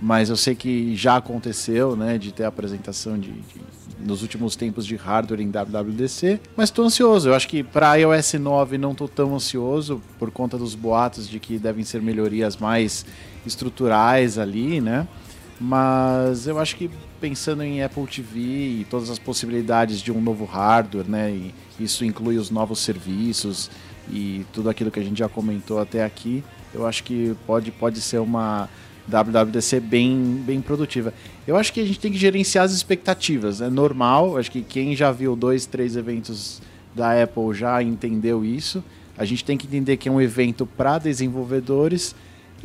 mas 0.00 0.30
eu 0.30 0.36
sei 0.36 0.54
que 0.54 0.96
já 0.96 1.16
aconteceu, 1.16 1.96
né, 1.96 2.18
de 2.18 2.32
ter 2.32 2.44
a 2.44 2.48
apresentação 2.48 3.18
de, 3.18 3.32
de 3.32 3.60
nos 3.98 4.22
últimos 4.22 4.54
tempos 4.56 4.86
de 4.86 4.94
hardware 4.94 5.40
em 5.40 5.50
WWDC, 5.50 6.40
mas 6.56 6.68
estou 6.68 6.84
ansioso. 6.84 7.30
Eu 7.30 7.34
acho 7.34 7.48
que 7.48 7.62
para 7.62 7.94
iOS 7.96 8.34
9 8.34 8.78
não 8.78 8.92
estou 8.92 9.08
tão 9.08 9.34
ansioso 9.34 10.00
por 10.18 10.30
conta 10.30 10.58
dos 10.58 10.74
boatos 10.74 11.28
de 11.28 11.40
que 11.40 11.58
devem 11.58 11.82
ser 11.82 12.02
melhorias 12.02 12.56
mais 12.56 13.06
estruturais 13.44 14.38
ali, 14.38 14.80
né? 14.80 15.08
Mas 15.58 16.46
eu 16.46 16.58
acho 16.58 16.76
que 16.76 16.90
pensando 17.28 17.64
em 17.64 17.82
Apple 17.82 18.06
TV 18.06 18.38
e 18.38 18.86
todas 18.88 19.10
as 19.10 19.18
possibilidades 19.18 20.00
de 20.00 20.12
um 20.12 20.20
novo 20.20 20.44
hardware, 20.44 21.08
né? 21.08 21.32
E 21.32 21.52
isso 21.80 22.04
inclui 22.04 22.36
os 22.36 22.50
novos 22.50 22.78
serviços 22.78 23.68
e 24.08 24.46
tudo 24.52 24.70
aquilo 24.70 24.92
que 24.92 25.00
a 25.00 25.02
gente 25.02 25.18
já 25.18 25.28
comentou 25.28 25.80
até 25.80 26.04
aqui. 26.04 26.44
Eu 26.72 26.86
acho 26.86 27.02
que 27.02 27.34
pode, 27.44 27.72
pode 27.72 28.00
ser 28.00 28.18
uma 28.18 28.68
WWDC 29.08 29.80
bem, 29.80 30.40
bem 30.46 30.60
produtiva. 30.60 31.12
Eu 31.48 31.56
acho 31.56 31.72
que 31.72 31.80
a 31.80 31.84
gente 31.84 31.98
tem 31.98 32.12
que 32.12 32.18
gerenciar 32.18 32.64
as 32.64 32.70
expectativas. 32.70 33.60
É 33.60 33.68
normal, 33.68 34.38
acho 34.38 34.52
que 34.52 34.62
quem 34.62 34.94
já 34.94 35.10
viu 35.10 35.34
dois, 35.34 35.66
três 35.66 35.96
eventos 35.96 36.62
da 36.94 37.20
Apple 37.20 37.52
já 37.54 37.82
entendeu 37.82 38.44
isso. 38.44 38.84
A 39.18 39.24
gente 39.24 39.44
tem 39.44 39.58
que 39.58 39.66
entender 39.66 39.96
que 39.96 40.08
é 40.08 40.12
um 40.12 40.20
evento 40.20 40.64
para 40.64 40.98
desenvolvedores 40.98 42.14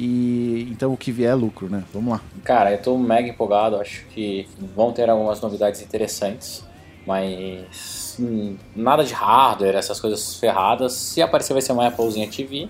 e 0.04 0.68
então 0.72 0.92
o 0.92 0.98
que 0.98 1.12
vier 1.12 1.30
é 1.30 1.36
lucro, 1.36 1.70
né? 1.70 1.84
Vamos 1.94 2.14
lá. 2.14 2.22
Cara, 2.44 2.72
eu 2.72 2.82
tô 2.82 2.98
mega 2.98 3.30
empolgado, 3.30 3.76
acho 3.76 4.04
que 4.08 4.48
vão 4.76 4.92
ter 4.92 5.08
algumas 5.08 5.40
novidades 5.40 5.80
interessantes, 5.80 6.66
mas 7.06 8.18
hum, 8.20 8.56
nada 8.76 9.04
de 9.04 9.14
hardware, 9.14 9.76
essas 9.76 10.00
coisas 10.00 10.38
ferradas. 10.38 10.94
Se 10.94 11.22
aparecer 11.22 11.54
vai 11.54 11.62
ser 11.62 11.74
uma 11.74 11.88
Applezinha 11.88 12.28
TV. 12.28 12.68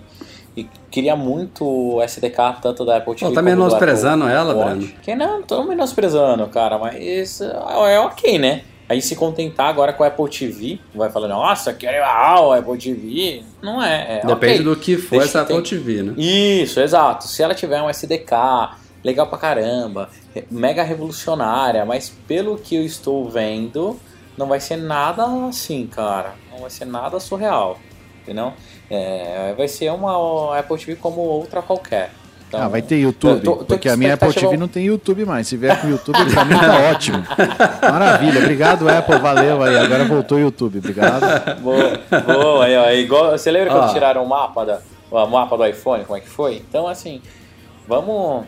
E 0.54 0.68
queria 0.90 1.16
muito 1.16 1.64
o 1.64 2.02
SDK, 2.02 2.60
tanto 2.60 2.84
da 2.84 2.98
Apple 2.98 3.14
TV. 3.14 3.30
Pô, 3.30 3.34
tá 3.34 3.40
menosprezando 3.40 4.28
ela, 4.28 4.52
Breno? 4.52 4.86
Que 5.00 5.14
não, 5.14 5.42
tô 5.42 5.64
menosprezando, 5.64 6.46
cara, 6.48 6.76
mas 6.76 7.40
é 7.40 7.98
ok, 7.98 8.38
né? 8.38 8.62
Aí 8.92 9.00
se 9.00 9.16
contentar 9.16 9.70
agora 9.70 9.90
com 9.94 10.04
a 10.04 10.08
Apple 10.08 10.28
TV, 10.28 10.78
vai 10.94 11.08
falar, 11.08 11.26
nossa, 11.26 11.72
que 11.72 11.86
legal, 11.86 12.52
Apple 12.52 12.76
TV. 12.76 13.42
Não 13.62 13.82
é. 13.82 14.18
é 14.18 14.26
Depende 14.26 14.60
okay. 14.60 14.64
do 14.64 14.76
que 14.76 14.98
for 14.98 15.16
Deixa 15.16 15.24
essa 15.24 15.40
Apple 15.40 15.62
TV, 15.62 16.02
né? 16.02 16.14
Isso, 16.18 16.78
exato. 16.78 17.26
Se 17.26 17.42
ela 17.42 17.54
tiver 17.54 17.80
um 17.80 17.88
SDK, 17.88 18.76
legal 19.02 19.26
pra 19.28 19.38
caramba, 19.38 20.10
mega 20.50 20.82
revolucionária, 20.82 21.86
mas 21.86 22.10
pelo 22.28 22.58
que 22.58 22.76
eu 22.76 22.84
estou 22.84 23.30
vendo, 23.30 23.98
não 24.36 24.46
vai 24.46 24.60
ser 24.60 24.76
nada 24.76 25.24
assim, 25.48 25.86
cara. 25.86 26.34
Não 26.50 26.58
vai 26.58 26.68
ser 26.68 26.84
nada 26.84 27.18
surreal, 27.18 27.78
entendeu? 28.20 28.52
É, 28.90 29.54
vai 29.56 29.68
ser 29.68 29.90
uma 29.90 30.58
Apple 30.58 30.76
TV 30.76 30.96
como 30.96 31.22
outra 31.22 31.62
qualquer. 31.62 32.10
Então, 32.52 32.60
ah, 32.60 32.68
vai 32.68 32.82
ter 32.82 32.98
YouTube? 32.98 33.40
Tô, 33.40 33.56
tô 33.56 33.64
porque 33.64 33.88
a 33.88 33.96
minha 33.96 34.12
Apple 34.12 34.30
TV 34.30 34.58
não 34.58 34.68
tem 34.68 34.84
YouTube 34.84 35.24
mais. 35.24 35.48
Se 35.48 35.56
vier 35.56 35.80
com 35.80 35.88
YouTube, 35.88 36.18
pra 36.30 36.44
mim 36.44 36.54
tá 36.54 36.80
ótimo. 36.92 37.24
Maravilha. 37.80 38.40
Obrigado, 38.40 38.86
Apple. 38.86 39.18
Valeu 39.20 39.62
aí. 39.62 39.74
Agora 39.78 40.04
voltou 40.04 40.36
o 40.36 40.40
YouTube. 40.42 40.78
Obrigado. 40.78 41.60
Boa, 41.62 41.98
boa. 42.26 42.64
Aí, 42.66 42.76
ó. 42.76 42.90
Igual, 42.90 43.30
você 43.30 43.50
lembra 43.50 43.72
ah. 43.72 43.78
quando 43.78 43.92
tiraram 43.94 44.22
o 44.22 44.28
mapa, 44.28 44.66
da, 44.66 44.80
o 45.10 45.26
mapa 45.26 45.56
do 45.56 45.64
iPhone? 45.64 46.04
Como 46.04 46.18
é 46.18 46.20
que 46.20 46.28
foi? 46.28 46.56
Então, 46.56 46.86
assim, 46.86 47.22
vamos... 47.88 48.44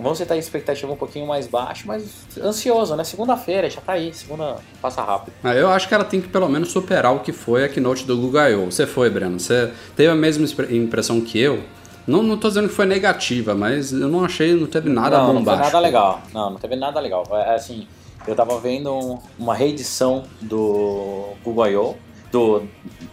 Vamos 0.00 0.18
setar 0.18 0.36
a 0.36 0.40
expectativa 0.40 0.90
um 0.90 0.96
pouquinho 0.96 1.26
mais 1.26 1.46
baixa, 1.46 1.84
mas 1.86 2.26
ansioso, 2.42 2.96
né? 2.96 3.04
Segunda-feira, 3.04 3.68
já 3.70 3.80
tá 3.80 3.92
aí. 3.92 4.12
Segunda 4.12 4.56
passa 4.80 5.02
rápido. 5.02 5.34
Ah, 5.44 5.54
eu 5.54 5.68
acho 5.68 5.86
que 5.86 5.94
ela 5.94 6.02
tem 6.02 6.20
que 6.20 6.26
pelo 6.28 6.48
menos 6.48 6.72
superar 6.72 7.14
o 7.14 7.20
que 7.20 7.30
foi 7.30 7.64
a 7.64 7.68
keynote 7.68 8.04
do 8.04 8.16
Google 8.16 8.48
I.O. 8.48 8.64
Você 8.64 8.84
foi, 8.84 9.10
Breno. 9.10 9.38
Você 9.38 9.70
teve 9.94 10.10
a 10.10 10.14
mesma 10.14 10.46
impressão 10.70 11.20
que 11.20 11.38
eu 11.38 11.62
não, 12.06 12.22
não 12.22 12.36
tô 12.36 12.48
dizendo 12.48 12.68
que 12.68 12.74
foi 12.74 12.86
negativa, 12.86 13.54
mas 13.54 13.92
eu 13.92 14.08
não 14.08 14.24
achei, 14.24 14.54
não 14.54 14.66
teve 14.66 14.88
nada 14.88 15.18
não, 15.18 15.34
bombástico. 15.34 15.50
Não, 15.50 15.56
teve 15.56 15.72
nada 15.72 15.78
legal. 15.78 16.22
Não, 16.32 16.50
não 16.50 16.58
teve 16.58 16.76
nada 16.76 17.00
legal. 17.00 17.24
É, 17.32 17.54
assim, 17.54 17.86
eu 18.26 18.34
tava 18.34 18.58
vendo 18.58 18.92
um, 18.92 19.18
uma 19.38 19.54
reedição 19.54 20.24
do 20.40 21.30
Google 21.44 21.68
I.O., 21.68 21.96
do, 22.30 22.62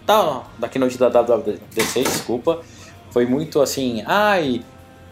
da, 0.06 0.44
da 0.58 0.70
Keynote 0.70 0.98
da 0.98 1.10
WWDC, 1.10 2.04
desculpa. 2.04 2.62
Foi 3.12 3.26
muito 3.26 3.62
assim, 3.62 4.02
ai, 4.06 4.64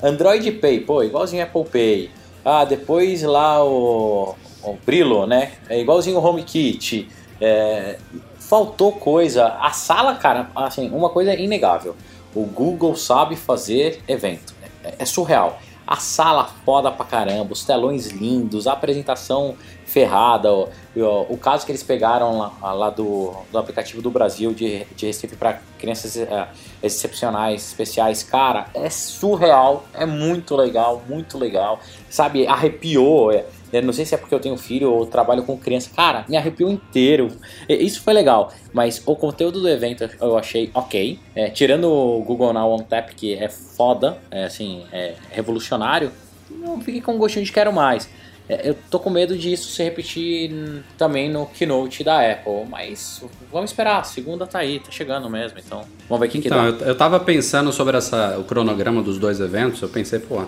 Android 0.01 0.49
Pay, 0.53 0.79
pô, 0.81 1.03
igualzinho 1.03 1.43
Apple 1.43 1.65
Pay. 1.65 2.11
Ah, 2.45 2.63
depois 2.63 3.23
lá 3.23 3.63
o, 3.63 4.35
o 4.63 4.77
Brillo, 4.85 5.27
né? 5.27 5.51
É 5.67 5.79
igualzinho 5.79 6.17
o 6.17 6.25
HomeKit. 6.25 7.09
É, 7.41 7.97
faltou 8.39 8.93
coisa. 8.93 9.47
A 9.59 9.71
sala, 9.71 10.15
cara, 10.15 10.49
assim, 10.55 10.89
uma 10.89 11.09
coisa 11.09 11.33
inegável. 11.33 11.95
O 12.37 12.45
Google 12.45 12.95
sabe 12.95 13.35
fazer 13.35 13.99
evento. 14.07 14.53
É, 14.83 14.93
é, 14.99 15.05
surreal. 15.05 15.59
A 15.87 15.95
sala 15.95 16.47
foda 16.63 16.91
pra 16.91 17.03
caramba, 17.03 17.53
os 17.53 17.65
telões 17.65 18.07
lindos, 18.07 18.67
a 18.67 18.73
apresentação 18.73 19.55
ferrada. 19.87 20.53
O, 20.53 20.69
o, 20.95 21.33
o 21.33 21.37
caso 21.37 21.65
que 21.65 21.71
eles 21.71 21.81
pegaram 21.81 22.37
lá, 22.37 22.73
lá 22.73 22.89
do, 22.91 23.33
do, 23.51 23.57
aplicativo 23.57 24.03
do 24.03 24.11
Brasil 24.11 24.53
de, 24.53 24.85
de 24.95 25.07
Recife 25.07 25.35
para 25.35 25.61
crianças 25.79 26.15
uh, 26.15 26.47
excepcionais, 26.83 27.69
especiais, 27.69 28.21
cara, 28.21 28.67
é 28.75 28.87
surreal, 28.87 29.85
é 29.95 30.05
muito 30.05 30.55
legal, 30.55 31.01
muito 31.09 31.39
legal. 31.39 31.79
Sabe, 32.07 32.45
arrepiou. 32.45 33.31
É, 33.31 33.45
Eu 33.71 33.81
não 33.83 33.93
sei 33.93 34.05
se 34.05 34.15
é 34.15 34.17
porque 34.17 34.33
eu 34.33 34.39
tenho 34.39 34.57
filho 34.57 34.91
ou 34.91 35.05
trabalho 35.05 35.43
com 35.43 35.57
criança. 35.57 35.89
Cara, 35.95 36.25
me 36.27 36.37
arrepiou 36.37 36.69
inteiro. 36.69 37.29
Isso 37.67 38.01
foi 38.01 38.13
legal. 38.13 38.51
Mas 38.73 39.01
o 39.05 39.15
conteúdo 39.15 39.61
do 39.61 39.69
evento 39.69 40.09
eu 40.21 40.37
achei 40.37 40.69
ok. 40.73 41.19
É, 41.35 41.49
tirando 41.49 41.85
o 41.91 42.21
Google 42.21 42.53
Now 42.53 42.73
On 42.73 42.79
Tap, 42.79 43.09
que 43.15 43.33
é 43.33 43.49
foda, 43.49 44.17
é 44.31 44.45
assim, 44.45 44.83
é 44.91 45.15
revolucionário, 45.31 46.11
eu 46.49 46.79
fiquei 46.81 47.01
com 47.01 47.13
um 47.13 47.17
gostinho 47.17 47.45
de 47.45 47.51
quero 47.51 47.71
mais. 47.73 48.09
É, 48.49 48.69
eu 48.69 48.75
tô 48.89 48.99
com 48.99 49.09
medo 49.09 49.37
disso 49.37 49.69
se 49.69 49.83
repetir 49.83 50.51
também 50.97 51.29
no 51.29 51.45
keynote 51.47 52.03
da 52.03 52.19
Apple. 52.31 52.65
Mas 52.69 53.21
vamos 53.51 53.71
esperar. 53.71 54.05
Segunda 54.05 54.47
tá 54.47 54.59
aí, 54.59 54.79
tá 54.79 54.89
chegando 54.91 55.29
mesmo. 55.29 55.57
Então 55.59 55.83
vamos 56.07 56.21
ver 56.21 56.27
o 56.27 56.31
que, 56.31 56.41
que 56.41 56.47
Então, 56.47 56.71
dá. 56.71 56.83
eu, 56.85 56.87
eu 56.89 56.95
tava 56.95 57.19
pensando 57.19 57.71
sobre 57.73 57.97
essa, 57.97 58.37
o 58.39 58.43
cronograma 58.43 59.01
dos 59.01 59.17
dois 59.19 59.39
eventos, 59.39 59.81
eu 59.81 59.89
pensei, 59.89 60.19
pô, 60.19 60.43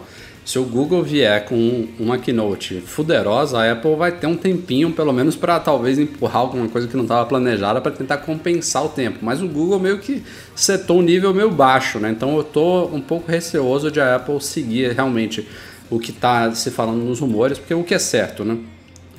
se 0.46 0.58
o 0.58 0.64
Google 0.64 1.04
vier 1.04 1.46
com 1.46 1.54
um- 1.56 1.88
uma 2.00 2.18
keynote 2.18 2.82
fuderosa, 2.82 3.60
a 3.60 3.72
Apple 3.74 3.96
vai 3.96 4.12
ter 4.14 4.26
um 4.28 4.36
tempinho, 4.38 4.92
pelo 4.92 5.12
menos, 5.14 5.36
para 5.36 5.60
talvez 5.60 6.00
empurrar 6.00 6.38
alguma 6.38 6.68
coisa 6.70 6.88
que 6.88 6.96
não 6.96 7.04
estava 7.04 7.26
planejada 7.26 7.80
para 7.82 7.92
tentar 7.92 8.18
compensar 8.20 8.84
o 8.86 8.90
tempo. 8.90 9.20
Mas 9.22 9.42
o 9.42 9.48
Google 9.48 9.78
meio 9.80 10.00
que 10.00 10.24
setou 10.56 11.00
um 11.00 11.02
nível 11.02 11.34
meio 11.34 11.52
baixo, 11.52 12.00
né? 12.00 12.10
Então 12.10 12.36
eu 12.38 12.44
tô 12.44 12.86
um 12.86 13.02
pouco 13.02 13.30
receoso 13.30 13.92
de 13.92 14.00
a 14.00 14.16
Apple 14.16 14.42
seguir 14.42 14.94
realmente 14.94 15.48
o 15.90 16.00
que 16.00 16.12
está 16.12 16.54
se 16.54 16.72
falando 16.72 17.04
nos 17.04 17.20
rumores, 17.20 17.58
porque 17.58 17.74
o 17.74 17.84
que 17.84 17.94
é 17.94 18.00
certo, 18.00 18.46
né? 18.46 18.58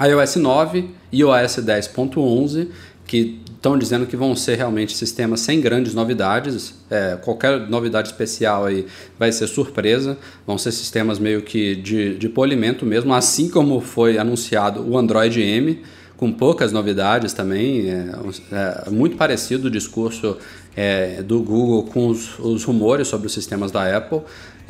iOS 0.01 0.37
9 0.37 0.91
e 1.13 1.21
iOS 1.21 1.57
10.11, 1.57 2.69
que 3.07 3.41
estão 3.61 3.77
dizendo 3.77 4.07
que 4.07 4.17
vão 4.17 4.35
ser 4.35 4.57
realmente 4.57 4.97
sistemas 4.97 5.41
sem 5.41 5.61
grandes 5.61 5.93
novidades. 5.93 6.75
É, 6.89 7.19
qualquer 7.21 7.69
novidade 7.69 8.09
especial 8.09 8.65
aí 8.65 8.87
vai 9.19 9.31
ser 9.31 9.47
surpresa. 9.47 10.17
Vão 10.47 10.57
ser 10.57 10.73
sistemas 10.73 11.19
meio 11.19 11.43
que 11.43 11.77
de, 11.77 12.17
de 12.17 12.29
polimento 12.29 12.87
mesmo, 12.87 13.13
assim 13.13 13.51
como 13.51 13.81
foi 13.81 14.17
anunciado 14.17 14.81
o 14.89 14.97
Android 14.97 15.43
M, 15.43 15.83
com 16.17 16.33
poucas 16.33 16.73
novidades 16.73 17.35
também. 17.35 17.91
É, 17.91 18.87
é 18.87 18.91
muito 18.91 19.17
parecido 19.17 19.69
o 19.69 19.71
discurso 19.71 20.39
é, 20.75 21.23
do 21.23 21.41
Google 21.43 21.83
com 21.85 22.09
os, 22.09 22.39
os 22.39 22.65
rumores 22.65 23.09
sobre 23.09 23.27
os 23.27 23.35
sistemas 23.35 23.71
da 23.71 23.95
Apple. 23.95 24.21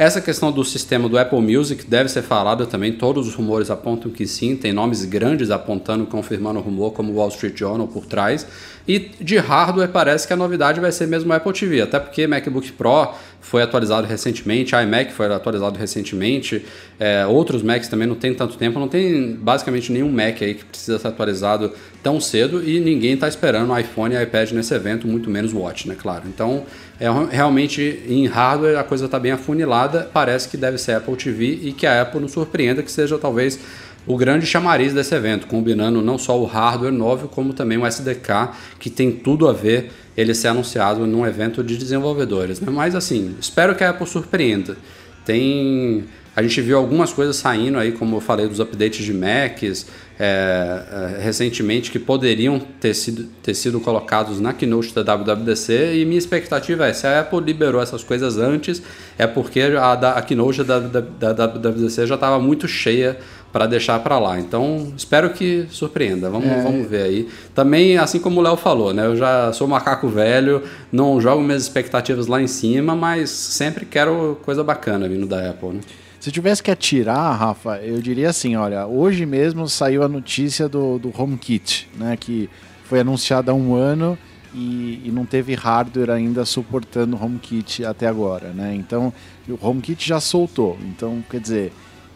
Essa 0.01 0.19
questão 0.19 0.51
do 0.51 0.65
sistema 0.65 1.11
do 1.11 1.19
Apple 1.19 1.43
Music 1.43 1.85
deve 1.85 2.09
ser 2.09 2.23
falada 2.23 2.65
também. 2.65 2.91
Todos 2.91 3.29
os 3.29 3.35
rumores 3.35 3.71
apontam 3.71 4.11
que 4.11 4.27
sim, 4.27 4.57
tem 4.57 4.73
nomes 4.73 5.05
grandes 5.05 5.51
apontando, 5.51 6.07
confirmando 6.07 6.59
o 6.59 6.63
rumor, 6.63 6.93
como 6.93 7.13
o 7.13 7.17
Wall 7.17 7.29
Street 7.29 7.59
Journal 7.59 7.87
por 7.87 8.07
trás. 8.07 8.47
E 8.89 9.11
de 9.21 9.37
hardware 9.37 9.91
parece 9.91 10.27
que 10.27 10.33
a 10.33 10.37
novidade 10.37 10.81
vai 10.81 10.91
ser 10.91 11.07
mesmo 11.07 11.31
o 11.31 11.37
Apple 11.37 11.53
TV, 11.53 11.83
até 11.83 12.01
porque 12.01 12.27
MacBook 12.27 12.73
Pro 12.73 13.13
foi 13.41 13.63
atualizado 13.63 14.07
recentemente, 14.07 14.75
iMac 14.75 15.13
foi 15.13 15.27
atualizado 15.33 15.79
recentemente, 15.79 16.65
é, 16.99 17.27
outros 17.27 17.63
Macs 17.63 17.89
também 17.89 18.07
não 18.07 18.15
tem 18.15 18.35
tanto 18.35 18.57
tempo, 18.57 18.79
não 18.79 18.89
tem 18.89 19.35
basicamente 19.35 19.91
nenhum 19.91 20.11
Mac 20.11 20.43
aí 20.43 20.55
que 20.55 20.65
precisa 20.65 20.99
ser 20.99 21.09
atualizado 21.09 21.73
tão 22.03 22.21
cedo 22.21 22.63
e 22.63 22.79
ninguém 22.79 23.15
está 23.15 23.27
esperando 23.27 23.77
iPhone 23.79 24.15
e 24.15 24.23
iPad 24.23 24.53
nesse 24.53 24.75
evento, 24.75 25.07
muito 25.09 25.31
menos 25.31 25.53
Watch, 25.53 25.89
né, 25.89 25.97
claro. 25.99 26.25
Então, 26.27 26.65
é, 27.01 27.07
realmente 27.31 28.03
em 28.07 28.27
hardware 28.27 28.79
a 28.79 28.85
coisa 28.85 29.07
está 29.07 29.19
bem 29.19 29.33
afunilada, 29.33 30.09
parece 30.13 30.49
que 30.49 30.57
deve 30.57 30.79
ser 30.79 30.93
Apple 30.93 31.17
TV 31.17 31.59
e 31.63 31.73
que 31.73 31.87
a 31.87 32.03
Apple 32.03 32.21
nos 32.21 32.33
surpreenda 32.33 32.83
que 32.83 32.93
seja 32.93 33.19
talvez 33.19 33.59
o 34.07 34.17
grande 34.17 34.47
chamariz 34.47 34.93
desse 34.93 35.15
evento, 35.15 35.47
combinando 35.47 36.01
não 36.01 36.19
só 36.19 36.39
o 36.39 36.45
hardware 36.45 36.93
novo, 36.93 37.29
como 37.29 37.53
também 37.53 37.79
o 37.79 37.87
SDK, 37.87 38.51
que 38.79 38.89
tem 38.89 39.13
tudo 39.13 39.47
a 39.47 39.53
ver 39.53 39.91
ele 40.21 40.35
ser 40.35 40.49
anunciado 40.49 41.07
num 41.07 41.27
evento 41.27 41.65
de 41.65 41.77
desenvolvedores. 41.77 42.61
Né? 42.61 42.71
Mas 42.71 42.95
assim, 42.95 43.35
espero 43.41 43.75
que 43.75 43.83
a 43.83 43.91
Apple 43.91 44.07
surpreenda. 44.07 44.77
Tem. 45.25 46.05
A 46.37 46.43
gente 46.43 46.61
viu 46.61 46.79
algumas 46.79 47.13
coisas 47.13 47.37
saindo 47.37 47.79
aí, 47.79 47.93
como 47.93 48.17
eu 48.17 48.21
falei, 48.21 48.47
dos 48.47 48.61
updates 48.61 49.05
de 49.05 49.13
Macs 49.13 49.87
é, 50.19 51.17
é, 51.19 51.23
recentemente 51.23 51.91
que 51.91 51.99
poderiam 51.99 52.61
ter 52.61 52.95
sido, 52.95 53.25
ter 53.43 53.55
sido 53.55 53.81
colocados 53.81 54.39
na 54.39 54.53
keynote 54.53 54.95
da 54.95 55.03
WWDC 55.03 55.95
e 55.95 56.05
minha 56.05 56.19
expectativa 56.19 56.87
é, 56.87 56.93
se 56.93 57.07
a 57.07 57.21
Apple 57.21 57.41
liberou 57.41 57.81
essas 57.81 58.05
coisas 58.05 58.37
antes, 58.37 58.83
é 59.19 59.27
porque 59.27 59.61
a, 59.61 59.93
a 59.93 60.23
keynote 60.23 60.63
da, 60.63 60.79
da, 60.79 61.01
da 61.01 61.47
WWDC 61.47 62.07
já 62.07 62.15
estava 62.17 62.39
muito 62.39 62.69
cheia 62.69 63.19
para 63.53 63.67
deixar 63.67 63.99
para 64.01 64.19
lá. 64.19 64.39
Então, 64.39 64.93
espero 64.97 65.31
que 65.31 65.67
surpreenda. 65.71 66.31
Vamos, 66.31 66.49
É. 66.49 66.63
vamos 66.63 66.89
ver 66.89 67.03
aí. 67.03 67.29
Também, 67.55 67.99
assim 67.99 68.19
como 68.21 68.41
o 68.41 68.43
Léo 68.43 68.57
falou, 68.57 68.95
né? 68.95 69.07
Eu 69.07 69.17
já 69.17 69.53
sou 69.53 69.67
macaco 69.67 70.09
velho, 70.09 70.63
não 70.93 71.21
jogo 71.21 71.43
minhas 71.43 71.63
expectativas 71.63 72.27
lá 72.27 72.41
em 72.41 72.47
cima, 72.47 72.95
mas 72.95 73.31
sempre 73.31 73.85
quero 73.85 74.39
coisa 74.45 74.63
bacana 74.63 75.09
vindo 75.09 75.27
da 75.27 75.51
Apple, 75.51 75.71
né? 75.71 75.81
Se 76.21 76.31
tivesse 76.31 76.63
que 76.63 76.71
atirar, 76.71 77.35
Rafa, 77.35 77.79
eu 77.79 77.99
diria 78.01 78.29
assim, 78.29 78.55
olha, 78.55 78.87
hoje 78.87 79.25
mesmo 79.25 79.67
saiu 79.67 80.03
a 80.03 80.09
notícia 80.09 80.69
do, 80.69 80.99
do 80.99 81.11
HomeKit, 81.19 81.89
né, 81.97 82.15
que 82.21 82.51
foi 82.85 83.01
anunciado 83.01 83.51
há 83.51 83.55
um 83.55 83.75
ano 83.75 84.19
e, 84.55 85.01
e 85.07 85.11
não 85.11 85.25
teve 85.25 85.55
hardware 85.55 86.11
ainda 86.11 86.45
suportando 86.45 87.17
o 87.17 87.25
HomeKit 87.25 87.87
até 87.87 88.07
agora, 88.07 88.49
né? 88.49 88.75
Então, 88.75 89.11
o 89.49 89.57
HomeKit 89.67 90.07
já 90.07 90.21
soltou. 90.21 90.77
Então, 90.85 91.25
quer 91.31 91.41
dizer, 91.41 91.73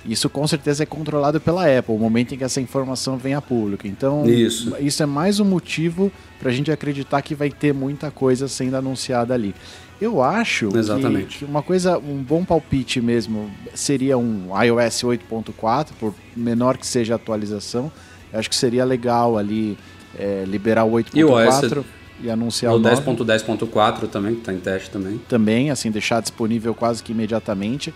isso 0.07 0.28
com 0.28 0.46
certeza 0.46 0.82
é 0.82 0.86
controlado 0.86 1.40
pela 1.40 1.62
Apple, 1.66 1.94
o 1.94 1.98
momento 1.98 2.34
em 2.34 2.38
que 2.38 2.44
essa 2.44 2.61
informação 2.61 3.16
vem 3.16 3.34
a 3.34 3.40
público. 3.40 3.86
Então, 3.86 4.26
Isso. 4.26 4.74
isso 4.80 5.02
é 5.02 5.07
mais 5.07 5.40
um 5.40 5.44
motivo 5.44 6.12
para 6.38 6.50
a 6.50 6.52
gente 6.52 6.70
acreditar 6.70 7.22
que 7.22 7.34
vai 7.34 7.50
ter 7.50 7.72
muita 7.72 8.11
coisa 8.11 8.46
sendo 8.48 8.76
anunciada 8.76 9.32
ali. 9.32 9.55
Eu 10.00 10.22
acho 10.22 10.68
que- 10.68 10.76
Exatamente. 10.78 11.38
que 11.38 11.44
uma 11.44 11.62
coisa, 11.62 11.96
um 11.98 12.22
bom 12.22 12.44
palpite 12.44 13.00
mesmo 13.00 13.50
seria 13.74 14.18
um 14.18 14.48
iOS 14.62 15.05
8.4, 15.05 15.94
por 15.98 16.14
menor 16.36 16.76
que 16.76 16.86
seja 16.86 17.14
a 17.14 17.16
atualização. 17.16 17.90
Eu 18.32 18.38
acho 18.40 18.50
que 18.50 18.57
seria 18.57 18.84
legal 18.84 19.38
ali 19.38 19.78
é, 20.18 20.44
liberar 20.46 20.84
o 20.84 21.00
E 21.14 21.24
o 21.24 21.28
8.4 21.30 21.78
OS 21.80 21.86
e 22.22 22.30
anunciar 22.30 22.72
O 22.72 22.76
o 22.76 22.78
9 22.78 23.02
10.10.4 23.02 24.07
também, 24.09 24.34
que 24.34 24.40
está 24.40 24.52
em 24.52 24.59
teste 24.61 24.90
também. 24.90 25.18
também, 25.28 25.70
assim, 25.70 25.90
deixar 25.90 26.20
disponível 26.20 26.74
quase 26.74 27.02
que 27.02 27.12
imediatamente. 27.12 27.92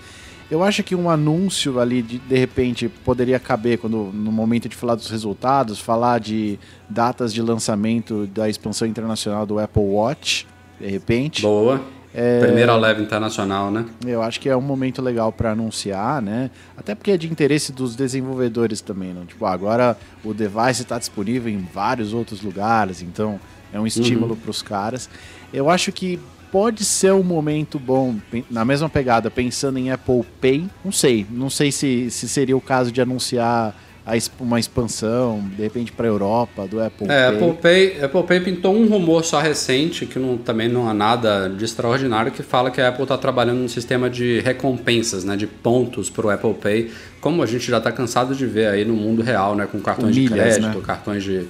Eu 0.51 0.63
acho 0.63 0.83
que 0.83 0.95
um 0.95 1.11
anúncio 1.11 1.79
ali, 1.79 2.01
de, 2.01 2.19
de 2.19 2.37
repente, 2.39 2.89
poderia 2.89 3.39
caber 3.39 3.79
quando 3.79 4.11
no 4.15 4.33
momento 4.33 4.69
de 4.69 4.75
falar 4.75 4.95
dos 4.95 5.11
resultados, 5.11 5.79
falar 5.79 6.21
de 6.21 6.59
datas 6.89 7.35
de 7.35 7.43
lançamento 7.43 8.27
da 8.29 8.49
expansão 8.49 8.89
internacional 8.89 9.45
do 9.45 9.59
Apple 9.59 9.83
Watch, 9.83 10.47
de 10.81 10.87
repente. 10.87 11.43
Boa. 11.43 11.83
Primeira 12.41 12.75
leve 12.75 13.03
internacional, 13.03 13.71
né? 13.71 13.85
Eu 14.05 14.23
acho 14.23 14.41
que 14.41 14.49
é 14.49 14.57
um 14.57 14.63
momento 14.63 15.01
legal 15.03 15.31
para 15.31 15.53
anunciar, 15.53 16.21
né? 16.21 16.51
Até 16.77 16.95
porque 16.95 17.13
é 17.13 17.17
de 17.17 17.31
interesse 17.31 17.71
dos 17.71 17.95
desenvolvedores 17.95 18.81
também, 18.81 19.13
né? 19.13 19.23
Tipo, 19.29 19.45
agora 19.45 19.97
o 20.25 20.35
device 20.35 20.83
está 20.83 20.99
disponível 20.99 21.53
em 21.53 21.59
vários 21.73 22.13
outros 22.13 22.43
lugares, 22.43 23.03
então 23.03 23.39
é 23.73 23.79
um 23.79 23.87
estímulo 23.87 24.35
para 24.35 24.51
os 24.51 24.63
caras. 24.63 25.09
Eu 25.53 25.71
acho 25.71 25.93
que 25.93 26.19
pode 26.51 26.85
ser 26.85 27.13
um 27.13 27.23
momento 27.23 27.79
bom, 27.79 28.17
na 28.51 28.65
mesma 28.65 28.89
pegada, 28.89 29.31
pensando 29.31 29.79
em 29.79 29.91
Apple 29.91 30.25
Pay. 30.41 30.67
Não 30.85 30.93
sei, 30.93 31.27
não 31.31 31.51
sei 31.51 31.71
se, 31.73 32.11
se 32.11 32.29
seria 32.29 32.57
o 32.57 32.61
caso 32.61 32.91
de 32.93 33.01
anunciar 33.01 33.75
uma 34.41 34.59
expansão, 34.59 35.45
de 35.55 35.63
repente 35.63 35.93
para 35.93 36.07
a 36.07 36.09
Europa, 36.09 36.67
do 36.67 36.83
Apple 36.83 37.07
É, 37.11 37.31
Pay. 37.31 37.37
Apple 37.37 37.59
Pay, 37.61 38.05
Apple 38.05 38.23
Pay 38.23 38.41
pintou 38.41 38.75
um 38.75 38.89
rumor 38.89 39.23
só 39.23 39.39
recente, 39.39 40.07
que 40.07 40.19
não- 40.19 40.39
também 40.39 40.67
não 40.67 40.89
há 40.89 40.95
nada 40.95 41.47
de 41.51 41.63
extraordinário, 41.63 42.33
que 42.33 42.43
fala 42.43 42.71
que 42.71 42.81
a 42.81 42.89
Apple 42.89 43.03
está 43.03 43.19
trabalhando 43.19 43.59
num 43.59 43.69
sistema 43.69 44.09
de 44.09 44.41
recompensas, 44.41 45.25
né, 45.25 45.37
de 45.37 45.47
pontos 45.47 46.09
para 46.09 46.27
o 46.27 46.31
Apple 46.31 46.55
Pay, 46.55 46.91
como 47.21 47.43
a 47.43 47.47
gente 47.47 47.71
já 47.71 47.77
está 47.77 47.93
cansado 47.93 48.35
de 48.35 48.47
ver 48.47 48.69
aí 48.69 48.83
no 48.83 48.95
mundo 48.95 49.21
real, 49.21 49.55
né, 49.55 49.69
com 49.71 49.79
cartões 49.79 50.15
de 50.15 50.23
milhas, 50.23 50.57
crédito, 50.57 50.79
né? 50.79 50.85
cartões 50.87 51.23
de... 51.23 51.45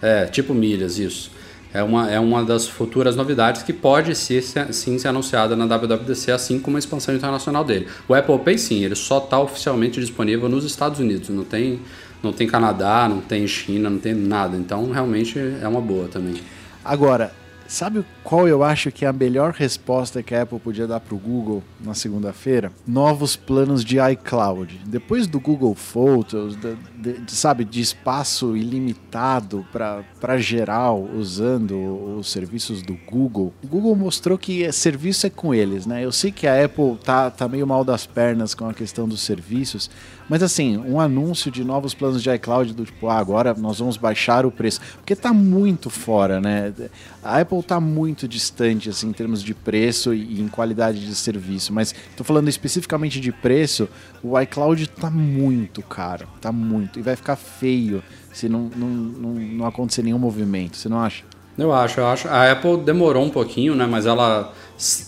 É, 0.00 0.24
tipo 0.26 0.54
milhas, 0.54 0.98
isso. 0.98 1.30
É 1.72 1.82
uma, 1.82 2.10
é 2.10 2.18
uma 2.18 2.42
das 2.44 2.66
futuras 2.66 3.14
novidades 3.14 3.62
que 3.62 3.72
pode 3.72 4.14
ser, 4.14 4.42
sim 4.42 4.98
ser 4.98 5.08
anunciada 5.08 5.54
na 5.54 5.66
WWDC, 5.66 6.32
assim 6.32 6.58
como 6.58 6.76
a 6.76 6.78
expansão 6.78 7.14
internacional 7.14 7.62
dele. 7.62 7.86
O 8.08 8.14
Apple 8.14 8.38
Pay, 8.38 8.58
sim, 8.58 8.84
ele 8.84 8.94
só 8.94 9.18
está 9.18 9.38
oficialmente 9.38 10.00
disponível 10.00 10.48
nos 10.48 10.64
Estados 10.64 10.98
Unidos, 10.98 11.28
não 11.28 11.44
tem, 11.44 11.80
não 12.22 12.32
tem 12.32 12.46
Canadá, 12.46 13.06
não 13.08 13.20
tem 13.20 13.46
China, 13.46 13.90
não 13.90 13.98
tem 13.98 14.14
nada. 14.14 14.56
Então, 14.56 14.90
realmente, 14.90 15.38
é 15.38 15.68
uma 15.68 15.80
boa 15.80 16.08
também. 16.08 16.40
Agora, 16.82 17.32
sabe 17.66 18.02
qual 18.28 18.46
eu 18.46 18.62
acho 18.62 18.92
que 18.92 19.06
é 19.06 19.08
a 19.08 19.12
melhor 19.12 19.54
resposta 19.54 20.22
que 20.22 20.34
a 20.34 20.42
Apple 20.42 20.58
podia 20.58 20.86
dar 20.86 21.00
para 21.00 21.14
o 21.14 21.18
Google 21.18 21.62
na 21.80 21.94
segunda-feira? 21.94 22.70
Novos 22.86 23.36
planos 23.36 23.82
de 23.82 23.96
iCloud. 23.98 24.82
Depois 24.86 25.26
do 25.26 25.40
Google 25.40 25.74
Photos, 25.74 26.54
da- 26.56 26.74
de- 26.94 27.20
de- 27.20 27.32
sabe, 27.34 27.64
de 27.64 27.80
espaço 27.80 28.54
ilimitado 28.54 29.64
para 29.72 30.36
geral 30.36 31.08
usando 31.16 31.74
os 32.18 32.30
serviços 32.30 32.82
do 32.82 32.98
Google, 33.10 33.50
o 33.64 33.66
Google 33.66 33.96
mostrou 33.96 34.36
que 34.36 34.62
é- 34.62 34.72
serviço 34.72 35.26
é 35.26 35.30
com 35.30 35.54
eles, 35.54 35.86
né? 35.86 36.04
Eu 36.04 36.12
sei 36.12 36.30
que 36.30 36.46
a 36.46 36.62
Apple 36.62 36.98
tá, 37.02 37.30
tá 37.30 37.48
meio 37.48 37.66
mal 37.66 37.82
das 37.82 38.04
pernas 38.04 38.54
com 38.54 38.68
a 38.68 38.74
questão 38.74 39.08
dos 39.08 39.22
serviços, 39.22 39.88
mas 40.28 40.42
assim, 40.42 40.76
um 40.76 41.00
anúncio 41.00 41.50
de 41.50 41.64
novos 41.64 41.94
planos 41.94 42.22
de 42.22 42.28
iCloud 42.30 42.74
do 42.74 42.84
tipo, 42.84 43.08
ah, 43.08 43.16
agora 43.16 43.54
nós 43.54 43.78
vamos 43.78 43.96
baixar 43.96 44.44
o 44.44 44.50
preço, 44.50 44.80
porque 44.98 45.16
tá 45.16 45.32
muito 45.32 45.88
fora, 45.88 46.42
né? 46.42 46.74
A 47.24 47.40
Apple 47.40 47.62
tá 47.62 47.80
muito 47.80 48.17
distante, 48.26 48.88
assim, 48.88 49.08
em 49.08 49.12
termos 49.12 49.42
de 49.42 49.54
preço 49.54 50.14
e 50.14 50.40
em 50.40 50.48
qualidade 50.48 51.04
de 51.04 51.14
serviço. 51.14 51.72
Mas 51.72 51.94
tô 52.16 52.24
falando 52.24 52.48
especificamente 52.48 53.20
de 53.20 53.30
preço, 53.30 53.88
o 54.22 54.38
iCloud 54.40 54.88
tá 54.88 55.10
muito 55.10 55.82
caro. 55.82 56.26
Tá 56.40 56.50
muito. 56.50 56.98
E 56.98 57.02
vai 57.02 57.14
ficar 57.14 57.36
feio 57.36 58.02
se 58.32 58.48
não, 58.48 58.70
não, 58.74 58.88
não, 58.88 59.34
não 59.34 59.66
acontecer 59.66 60.02
nenhum 60.02 60.18
movimento. 60.18 60.76
Você 60.76 60.88
não 60.88 61.00
acha? 61.00 61.24
Eu 61.56 61.72
acho, 61.72 62.00
eu 62.00 62.06
acho. 62.06 62.28
A 62.28 62.50
Apple 62.50 62.78
demorou 62.78 63.24
um 63.24 63.30
pouquinho, 63.30 63.74
né? 63.74 63.84
Mas 63.84 64.06
ela 64.06 64.52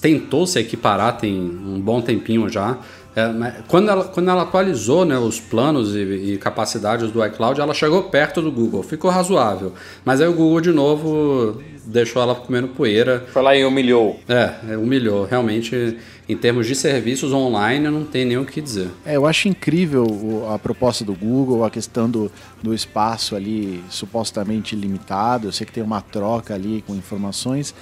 tentou 0.01 0.47
se 0.47 0.59
equiparar 0.59 1.17
tem 1.17 1.33
um 1.41 1.81
bom 1.81 2.01
tempinho 2.01 2.49
já. 2.49 2.77
É, 3.15 3.63
quando, 3.67 3.89
ela, 3.89 4.05
quando 4.05 4.29
ela 4.29 4.43
atualizou 4.43 5.05
né, 5.05 5.19
os 5.19 5.41
planos 5.41 5.97
e, 5.97 5.99
e, 5.99 6.39
capacidades 6.39 7.11
do 7.11 7.25
iCloud, 7.25 7.61
ela 7.61 7.75
chegou 7.75 8.05
perto 8.05 8.41
do 8.41 8.53
Google, 8.53 8.85
ficou 8.85 9.11
razoável. 9.11 9.73
Mas 10.05 10.21
aí 10.21 10.29
o 10.29 10.33
Google 10.33 10.61
de 10.61 10.73
novo 10.73 11.61
deixou 11.85 12.23
ela 12.23 12.35
comendo 12.35 12.69
poeira. 12.69 13.27
Foi 13.33 13.43
lá 13.43 13.57
e 13.57 13.65
humilhou. 13.65 14.21
É, 14.29 14.73
é, 14.73 14.77
humilhou. 14.77 15.25
Realmente, 15.25 15.97
em 16.29 16.37
termos 16.37 16.67
de 16.67 16.75
serviços 16.75 17.33
online, 17.33 17.89
não 17.89 18.05
tem 18.05 18.25
nem 18.25 18.39
o 18.39 18.45
que 18.45 18.61
dizer. 18.61 18.89
É, 19.05 19.17
eu 19.17 19.27
acho 19.27 19.49
incrível 19.49 20.47
a 20.53 20.59
proposta 20.59 21.05
do 21.05 21.15
Google, 21.15 21.65
a 21.65 21.71
questão 21.71 22.09
do, 22.09 22.31
do 22.63 22.75
espaço 22.75 23.35
ali 23.35 23.83
supostamente 23.89 24.77
limitado. 24.77 25.49
Eu 25.49 25.53
sei 25.53 25.67
que 25.67 25.73
tem 25.73 25.83
uma 25.83 26.01
troca 26.01 26.55
ali 26.55 26.83
com 26.87 26.95
informações. 26.95 27.75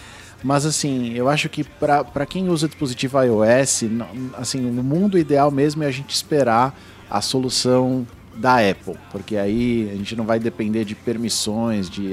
Mas 0.42 0.64
assim, 0.64 1.12
eu 1.14 1.28
acho 1.28 1.48
que 1.48 1.64
para 1.64 2.24
quem 2.26 2.48
usa 2.48 2.68
dispositivo 2.68 3.20
iOS, 3.20 3.84
assim, 4.36 4.64
o 4.64 4.84
mundo 4.84 5.18
ideal 5.18 5.50
mesmo 5.50 5.82
é 5.82 5.86
a 5.86 5.90
gente 5.90 6.14
esperar 6.14 6.78
a 7.10 7.20
solução 7.20 8.06
da 8.36 8.58
Apple, 8.58 8.94
porque 9.10 9.36
aí 9.36 9.90
a 9.92 9.96
gente 9.96 10.14
não 10.14 10.24
vai 10.24 10.38
depender 10.38 10.84
de 10.84 10.94
permissões, 10.94 11.90
de, 11.90 12.12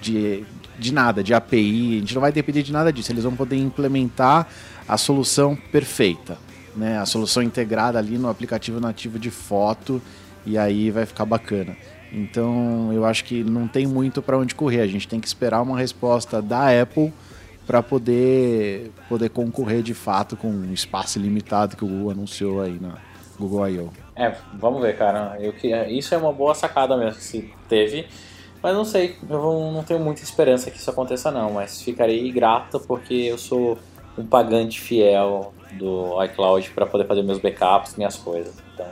de, 0.00 0.44
de 0.80 0.92
nada, 0.92 1.22
de 1.22 1.34
API, 1.34 1.96
a 1.96 2.00
gente 2.00 2.14
não 2.14 2.20
vai 2.20 2.32
depender 2.32 2.62
de 2.62 2.72
nada 2.72 2.92
disso. 2.92 3.12
Eles 3.12 3.24
vão 3.24 3.36
poder 3.36 3.56
implementar 3.56 4.48
a 4.88 4.96
solução 4.96 5.54
perfeita, 5.54 6.38
né? 6.74 6.98
A 6.98 7.06
solução 7.06 7.42
integrada 7.42 7.98
ali 7.98 8.18
no 8.18 8.28
aplicativo 8.28 8.80
nativo 8.80 9.18
de 9.18 9.30
foto 9.30 10.02
e 10.46 10.56
aí 10.56 10.90
vai 10.90 11.06
ficar 11.06 11.24
bacana. 11.24 11.76
Então, 12.12 12.92
eu 12.92 13.04
acho 13.04 13.24
que 13.24 13.44
não 13.44 13.68
tem 13.68 13.86
muito 13.86 14.20
para 14.20 14.36
onde 14.36 14.54
correr. 14.54 14.80
A 14.80 14.86
gente 14.86 15.06
tem 15.06 15.20
que 15.20 15.28
esperar 15.28 15.62
uma 15.62 15.78
resposta 15.78 16.42
da 16.42 16.80
Apple 16.80 17.12
para 17.66 17.82
poder, 17.82 18.90
poder 19.08 19.28
concorrer 19.30 19.82
de 19.82 19.94
fato 19.94 20.36
com 20.36 20.48
um 20.48 20.72
espaço 20.72 21.20
limitado 21.20 21.76
que 21.76 21.84
o 21.84 21.88
Google 21.88 22.10
anunciou 22.10 22.60
aí 22.60 22.78
na 22.80 22.94
Google 23.38 23.68
I.O. 23.68 23.92
É, 24.16 24.34
vamos 24.54 24.82
ver, 24.82 24.96
cara. 24.98 25.38
Eu, 25.40 25.54
isso 25.88 26.14
é 26.14 26.18
uma 26.18 26.32
boa 26.32 26.54
sacada 26.54 26.96
mesmo 26.96 27.14
que 27.14 27.24
se 27.24 27.50
teve. 27.68 28.06
Mas 28.62 28.74
não 28.74 28.84
sei, 28.84 29.16
eu 29.28 29.72
não 29.72 29.82
tenho 29.82 30.00
muita 30.00 30.22
esperança 30.22 30.70
que 30.70 30.78
isso 30.78 30.90
aconteça 30.90 31.30
não, 31.30 31.52
mas 31.52 31.80
ficarei 31.80 32.30
grato 32.30 32.78
porque 32.80 33.14
eu 33.14 33.38
sou 33.38 33.78
um 34.18 34.26
pagante 34.26 34.80
fiel 34.80 35.54
do 35.72 36.22
iCloud 36.24 36.70
para 36.70 36.84
poder 36.84 37.06
fazer 37.06 37.22
meus 37.22 37.38
backups, 37.38 37.96
minhas 37.96 38.16
coisas. 38.16 38.54
Então, 38.74 38.86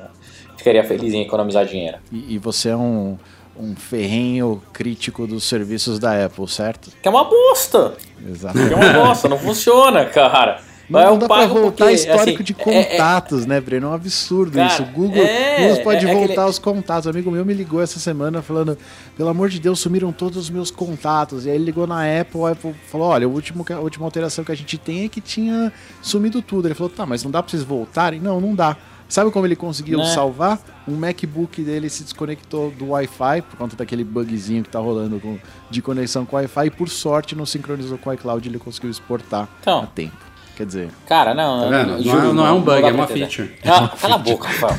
ficaria 0.57 0.83
feliz 0.85 1.13
em 1.13 1.23
economizar 1.23 1.67
dinheiro. 1.67 1.99
E, 2.11 2.35
e 2.35 2.39
você 2.39 2.71
é 2.71 2.77
um 2.77 3.19
um 3.59 3.75
ferrenho 3.75 4.63
crítico 4.73 5.27
dos 5.27 5.45
serviços 5.45 5.99
da 5.99 6.25
Apple, 6.25 6.47
certo? 6.47 6.91
Que 7.03 7.09
é 7.09 7.11
uma 7.11 7.25
bosta! 7.25 7.95
Exato. 8.25 8.57
Que 8.57 8.73
é 8.73 8.77
uma 8.77 9.05
bosta, 9.05 9.29
não 9.29 9.39
funciona, 9.39 10.05
cara. 10.05 10.61
Não, 10.89 11.11
não 11.11 11.19
dá 11.19 11.27
pra 11.27 11.47
voltar 11.47 11.85
porque, 11.85 11.93
histórico 11.93 12.43
assim, 12.43 12.43
de 12.43 12.55
contatos, 12.55 13.43
é, 13.43 13.45
é, 13.45 13.47
né, 13.49 13.61
Breno? 13.61 13.87
É 13.87 13.91
um 13.91 13.93
absurdo 13.93 14.53
cara, 14.53 14.73
isso. 14.73 14.83
O 14.83 14.87
Google 14.87 15.23
é, 15.23 15.69
não 15.69 15.83
pode 15.83 16.07
é, 16.07 16.11
é 16.11 16.15
voltar 16.15 16.33
aquele... 16.33 16.49
os 16.49 16.59
contatos. 16.59 17.07
Um 17.07 17.11
amigo 17.11 17.31
meu 17.31 17.45
me 17.45 17.53
ligou 17.53 17.83
essa 17.83 17.99
semana 17.99 18.41
falando: 18.41 18.77
pelo 19.17 19.29
amor 19.29 19.51
de 19.51 19.61
Deus, 19.61 19.81
sumiram 19.81 20.13
todos 20.13 20.39
os 20.39 20.51
meus 20.51 20.71
contatos. 20.71 21.45
E 21.45 21.51
aí 21.51 21.57
ele 21.57 21.65
ligou 21.65 21.87
na 21.87 22.03
Apple, 22.21 22.43
a 22.45 22.51
Apple 22.51 22.75
falou: 22.91 23.09
olha, 23.09 23.29
o 23.29 23.33
último, 23.33 23.67
a 23.71 23.81
última 23.81 24.07
alteração 24.07 24.45
que 24.45 24.53
a 24.53 24.57
gente 24.57 24.79
tem 24.79 25.05
é 25.05 25.09
que 25.09 25.21
tinha 25.21 25.73
sumido 26.01 26.41
tudo. 26.41 26.69
Ele 26.69 26.75
falou: 26.75 26.91
tá, 26.91 27.05
mas 27.05 27.23
não 27.23 27.31
dá 27.31 27.43
pra 27.43 27.51
vocês 27.51 27.63
voltarem? 27.63 28.21
Não, 28.21 28.41
não 28.41 28.55
dá. 28.55 28.77
Sabe 29.09 29.31
como 29.31 29.47
ele 29.47 29.57
conseguiu 29.57 29.99
né? 29.99 30.05
salvar? 30.05 30.61
Um 30.87 30.95
MacBook 30.95 31.63
dele 31.63 31.89
se 31.89 32.05
desconectou 32.05 32.71
do 32.71 32.91
Wi-Fi 32.91 33.43
por 33.43 33.57
conta 33.57 33.75
daquele 33.75 34.05
bugzinho 34.05 34.63
que 34.63 34.69
tá 34.69 34.79
rolando 34.79 35.19
com, 35.19 35.39
de 35.71 35.81
conexão 35.81 36.27
com 36.27 36.37
o 36.37 36.39
Wi-Fi 36.39 36.67
e 36.67 36.71
por 36.71 36.91
sorte 36.91 37.35
não 37.35 37.47
sincronizou 37.47 37.97
com 37.97 38.11
o 38.11 38.13
iCloud 38.13 38.47
ele 38.47 38.59
conseguiu 38.59 38.91
exportar 38.91 39.49
então, 39.63 39.81
a 39.81 39.87
tempo. 39.87 40.28
Quer 40.59 40.67
dizer. 40.67 40.89
Cara, 41.07 41.35
não. 41.35 41.71
Tá 41.71 41.85
não, 41.85 42.03
juro, 42.03 42.19
não, 42.19 42.35
não, 42.35 42.47
é 42.49 42.51
um 42.51 42.61
bug, 42.61 42.83
é 42.83 42.91
uma 42.91 43.07
feature. 43.07 43.57
Ah, 43.65 43.93
cala 43.97 44.17
a 44.17 44.19
boca, 44.19 44.49
Rafael. 44.49 44.75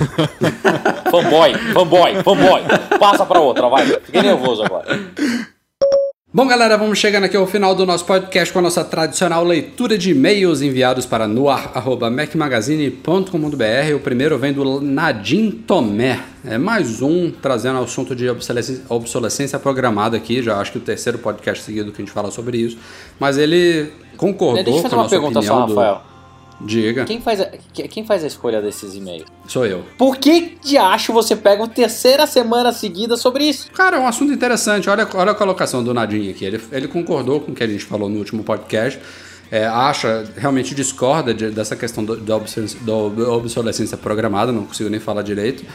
fanboy, 1.10 1.54
fanboy, 1.74 2.16
fanboy. 2.22 2.64
Passa 3.00 3.26
pra 3.26 3.40
outra, 3.40 3.70
vai. 3.70 3.86
Fiquei 3.86 4.22
nervoso 4.22 4.62
agora. 4.62 5.00
Bom, 6.32 6.46
galera, 6.46 6.78
vamos 6.78 7.00
chegando 7.00 7.24
aqui 7.24 7.36
ao 7.36 7.48
final 7.48 7.74
do 7.74 7.88
nosso 7.88 8.06
podcast 8.06 8.54
com 8.54 8.60
a 8.60 8.62
nossa 8.62 8.86
tradicional 8.86 9.44
leitura 9.44 9.98
de 9.98 10.12
e-mails 10.12 10.62
enviados 10.62 11.08
para 11.08 11.28
noar.mecmagazine.com.br. 11.28 13.96
O 13.96 14.00
primeiro 14.00 14.38
vem 14.38 14.54
do 14.54 14.80
Nadim 14.80 15.50
Tomé. 15.50 16.20
É 16.46 16.56
mais 16.56 17.02
um 17.02 17.32
trazendo 17.32 17.80
o 17.80 17.84
assunto 17.84 18.16
de 18.16 18.30
obsolescência, 18.30 18.84
obsolescência 18.90 19.58
programada 19.58 20.18
aqui. 20.18 20.44
Já 20.44 20.60
acho 20.60 20.74
que 20.74 20.78
o 20.78 20.82
terceiro 20.82 21.18
podcast 21.18 21.64
seguido 21.64 21.92
que 21.92 22.00
a 22.00 22.06
gente 22.06 22.14
fala 22.14 22.30
sobre 22.30 22.60
isso. 22.60 22.78
Mas 23.20 23.36
ele 23.36 23.92
concordou 24.16 24.64
Deixa 24.64 24.78
eu 24.78 24.84
fazer 24.84 24.96
com 24.96 25.00
a 25.00 25.04
nossa 25.04 25.16
uma 25.16 25.22
pergunta 25.22 25.40
opinião 25.40 25.56
só, 25.56 25.66
Rafael. 25.66 25.96
Do... 25.96 26.09
Diga. 26.62 27.06
Quem 27.06 27.22
faz, 27.22 27.40
a, 27.40 27.46
quem 27.74 28.06
faz 28.06 28.24
a 28.24 28.28
escolha 28.28 28.62
desses 28.62 28.94
e-mails? 28.94 29.26
Sou 29.48 29.66
eu. 29.66 29.84
Por 29.98 30.18
que 30.18 30.58
de 30.62 30.78
acho 30.78 31.14
você 31.14 31.36
pega 31.36 31.62
uma 31.62 31.70
terceira 31.70 32.28
semana 32.28 32.74
seguida 32.74 33.16
sobre 33.16 33.46
isso? 33.46 33.72
Cara, 33.72 33.98
é 33.98 34.00
um 34.00 34.08
assunto 34.08 34.34
interessante. 34.34 34.90
Olha, 34.90 35.08
olha 35.14 35.32
a 35.32 35.36
colocação 35.36 35.84
do 35.84 35.94
Nadinho 35.94 36.32
aqui. 36.32 36.44
Ele, 36.44 36.62
ele 36.72 36.88
concordou 36.88 37.40
com 37.40 37.52
o 37.52 37.56
que 37.56 37.64
a 37.64 37.68
gente 37.68 37.86
falou 37.86 38.10
no 38.10 38.18
último 38.18 38.44
podcast. 38.44 39.00
É, 39.52 39.66
acha, 39.66 40.26
realmente 40.38 40.76
discorda 40.76 41.34
de, 41.34 41.50
dessa 41.50 41.76
questão 41.76 42.04
do, 42.04 42.18
da, 42.18 42.36
obsolescência, 42.36 42.80
da 42.86 42.94
obsolescência 42.94 43.98
programada, 43.98 44.52
não 44.52 44.66
consigo 44.66 44.90
nem 44.90 45.00
falar 45.00 45.24
direito. 45.24 45.66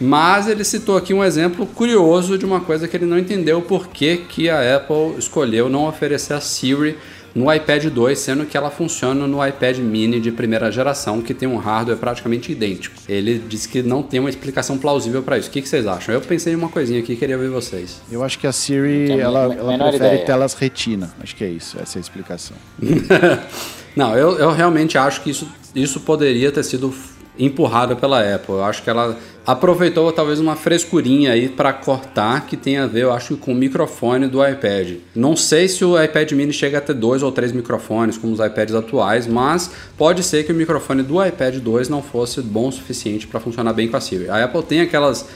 Mas 0.00 0.46
ele 0.48 0.62
citou 0.64 0.96
aqui 0.96 1.14
um 1.14 1.22
exemplo 1.22 1.66
curioso 1.66 2.36
de 2.36 2.44
uma 2.44 2.60
coisa 2.60 2.86
que 2.86 2.96
ele 2.96 3.06
não 3.06 3.18
entendeu 3.18 3.62
por 3.62 3.88
que, 3.88 4.18
que 4.18 4.50
a 4.50 4.76
Apple 4.76 5.16
escolheu 5.18 5.68
não 5.68 5.88
oferecer 5.88 6.34
a 6.34 6.40
Siri 6.40 6.96
no 7.34 7.52
iPad 7.52 7.86
2, 7.86 8.18
sendo 8.18 8.46
que 8.46 8.56
ela 8.56 8.70
funciona 8.70 9.26
no 9.26 9.44
iPad 9.44 9.78
mini 9.78 10.20
de 10.20 10.30
primeira 10.30 10.70
geração, 10.70 11.20
que 11.20 11.34
tem 11.34 11.48
um 11.48 11.56
hardware 11.56 11.98
praticamente 11.98 12.52
idêntico. 12.52 12.94
Ele 13.08 13.38
disse 13.38 13.68
que 13.68 13.82
não 13.82 14.02
tem 14.02 14.20
uma 14.20 14.30
explicação 14.30 14.78
plausível 14.78 15.22
para 15.22 15.36
isso. 15.36 15.48
O 15.48 15.52
que, 15.52 15.60
que, 15.60 15.68
vocês 15.68 15.86
acham? 15.86 16.14
Eu 16.14 16.20
pensei 16.20 16.52
em 16.52 16.56
uma 16.56 16.68
coisinha 16.68 17.00
aqui 17.00 17.14
e 17.14 17.16
queria 17.16 17.36
ver 17.36 17.50
vocês. 17.50 18.00
Eu 18.10 18.22
acho 18.22 18.38
que 18.38 18.46
a 18.46 18.52
Siri 18.52 19.10
ela, 19.10 19.52
ela 19.52 19.78
prefere 19.78 19.96
ideia. 19.96 20.26
telas 20.26 20.54
retina. 20.54 21.12
Acho 21.20 21.34
que 21.34 21.44
é 21.44 21.48
isso, 21.48 21.76
essa 21.80 21.98
é 21.98 22.00
a 22.00 22.02
explicação. 22.02 22.56
não, 23.96 24.16
eu, 24.16 24.38
eu 24.38 24.52
realmente 24.52 24.96
acho 24.96 25.20
que 25.22 25.30
isso, 25.30 25.48
isso 25.74 26.00
poderia 26.00 26.52
ter 26.52 26.62
sido 26.62 26.94
empurrada 27.38 27.96
pela 27.96 28.20
Apple. 28.20 28.54
Eu 28.54 28.64
acho 28.64 28.82
que 28.82 28.90
ela 28.90 29.18
aproveitou 29.46 30.10
talvez 30.12 30.40
uma 30.40 30.56
frescurinha 30.56 31.32
aí 31.32 31.48
para 31.48 31.72
cortar 31.72 32.46
que 32.46 32.56
tem 32.56 32.78
a 32.78 32.86
ver, 32.86 33.02
eu 33.02 33.12
acho, 33.12 33.36
com 33.36 33.52
o 33.52 33.54
microfone 33.54 34.26
do 34.26 34.46
iPad. 34.46 34.98
Não 35.14 35.36
sei 35.36 35.68
se 35.68 35.84
o 35.84 36.00
iPad 36.02 36.32
mini 36.32 36.52
chega 36.52 36.78
a 36.78 36.80
ter 36.80 36.94
dois 36.94 37.22
ou 37.22 37.30
três 37.30 37.52
microfones 37.52 38.16
como 38.16 38.32
os 38.32 38.40
iPads 38.40 38.74
atuais, 38.74 39.26
mas 39.26 39.70
pode 39.96 40.22
ser 40.22 40.44
que 40.44 40.52
o 40.52 40.54
microfone 40.54 41.02
do 41.02 41.24
iPad 41.24 41.56
2 41.56 41.88
não 41.88 42.02
fosse 42.02 42.40
bom 42.40 42.68
o 42.68 42.72
suficiente 42.72 43.26
para 43.26 43.40
funcionar 43.40 43.72
bem 43.72 43.88
com 43.88 43.96
a 43.96 44.00
Siri. 44.00 44.28
A 44.28 44.44
Apple 44.44 44.62
tem 44.62 44.80
aquelas 44.80 45.26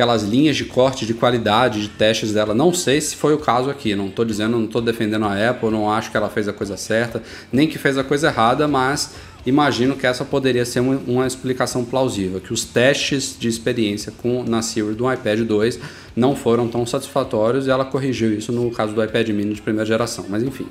aquelas 0.00 0.22
linhas 0.22 0.56
de 0.56 0.64
corte 0.64 1.04
de 1.04 1.12
qualidade 1.12 1.82
de 1.82 1.88
testes 1.88 2.32
dela. 2.32 2.54
Não 2.54 2.72
sei 2.72 3.00
se 3.02 3.14
foi 3.14 3.34
o 3.34 3.38
caso 3.38 3.68
aqui. 3.68 3.94
Não 3.94 4.06
estou 4.06 4.24
dizendo, 4.24 4.56
não 4.56 4.64
estou 4.64 4.80
defendendo 4.80 5.26
a 5.26 5.50
Apple, 5.50 5.70
não 5.70 5.92
acho 5.92 6.10
que 6.10 6.16
ela 6.16 6.30
fez 6.30 6.48
a 6.48 6.54
coisa 6.54 6.76
certa, 6.78 7.22
nem 7.52 7.68
que 7.68 7.76
fez 7.76 7.98
a 7.98 8.04
coisa 8.04 8.28
errada, 8.28 8.66
mas 8.66 9.12
imagino 9.44 9.96
que 9.96 10.06
essa 10.06 10.24
poderia 10.24 10.64
ser 10.64 10.80
uma, 10.80 10.96
uma, 11.06 11.26
explicação 11.26 11.84
plausível, 11.84 12.40
que 12.40 12.52
os 12.52 12.64
testes 12.64 13.36
de 13.38 13.48
experiência 13.48 14.12
com 14.22 14.44
na 14.44 14.62
Siri 14.62 14.94
do 14.94 15.10
iPad 15.10 15.40
2 15.40 15.78
não 16.20 16.36
foram 16.36 16.68
tão 16.68 16.84
satisfatórios 16.84 17.66
e 17.66 17.70
ela 17.70 17.84
corrigiu 17.84 18.32
isso 18.32 18.52
no 18.52 18.70
caso 18.70 18.92
do 18.92 19.02
iPad 19.02 19.28
mini 19.30 19.54
de 19.54 19.62
primeira 19.62 19.86
geração. 19.86 20.26
Mas 20.28 20.42
enfim, 20.42 20.66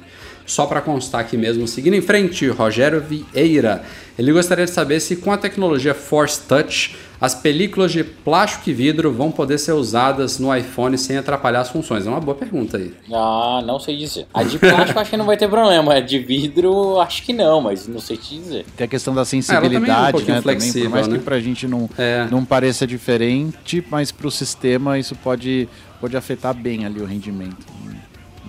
só 0.45 0.68
para 0.68 0.80
constar 0.80 1.22
aqui 1.22 1.36
mesmo, 1.36 1.68
seguindo 1.68 1.95
em 1.95 2.02
frente, 2.02 2.47
Rogério 2.47 3.02
Vieira. 3.02 3.84
Ele 4.18 4.32
gostaria 4.32 4.66
de 4.66 4.72
saber 4.72 5.00
se 5.00 5.16
com 5.16 5.32
a 5.32 5.38
tecnologia 5.38 5.93
Force 5.93 6.41
Touch 6.47 6.95
as 7.22 7.36
películas 7.36 7.91
de 7.91 8.04
plástico 8.04 8.70
e 8.70 8.74
vidro 8.74 9.12
vão 9.12 9.30
poder 9.30 9.58
ser 9.58 9.74
usadas 9.74 10.39
no 10.39 10.56
iPhone 10.56 10.97
sem 10.97 11.18
atrapalhar 11.18 11.62
as 11.62 11.70
funções? 11.70 12.08
É 12.08 12.10
uma 12.10 12.20
boa 12.20 12.36
pergunta 12.36 12.78
aí. 12.78 12.93
Ah, 13.12 13.62
não 13.66 13.78
sei 13.78 13.97
dizer. 13.97 14.26
A 14.34 14.41
de 14.43 14.58
plástico 14.58 15.00
acho 15.00 15.10
que 15.10 15.18
não 15.18 15.26
vai 15.26 15.36
ter 15.36 15.50
problema. 15.50 15.95
A 15.95 16.00
de 16.00 16.18
vidro 16.20 17.00
acho 17.00 17.24
que 17.24 17.34
não, 17.34 17.60
mas 17.60 17.88
não 17.88 18.00
sei 18.00 18.16
te 18.16 18.36
dizer. 18.36 18.66
Tem 18.78 18.86
a 18.86 18.88
questão 18.88 19.14
da 19.14 19.26
sensibilidade, 19.26 20.22
é, 20.22 20.32
um 20.32 20.36
né? 20.36 20.41
Flexível, 20.41 20.74
também, 20.74 20.89
por 20.89 20.91
mais 20.91 21.08
né? 21.08 21.18
que 21.18 21.24
pra 21.24 21.39
gente 21.41 21.68
não, 21.68 21.89
é. 21.97 22.28
não 22.32 22.45
pareça 22.45 22.88
diferente, 22.88 23.84
mas 23.91 24.12
pro 24.12 24.32
sistema 24.32 24.97
isso 24.97 25.16
pode, 25.16 25.39
pode 26.00 26.16
afetar 26.18 26.54
bem 26.54 26.86
ali 26.86 27.02
o 27.02 27.06
rendimento. 27.06 27.66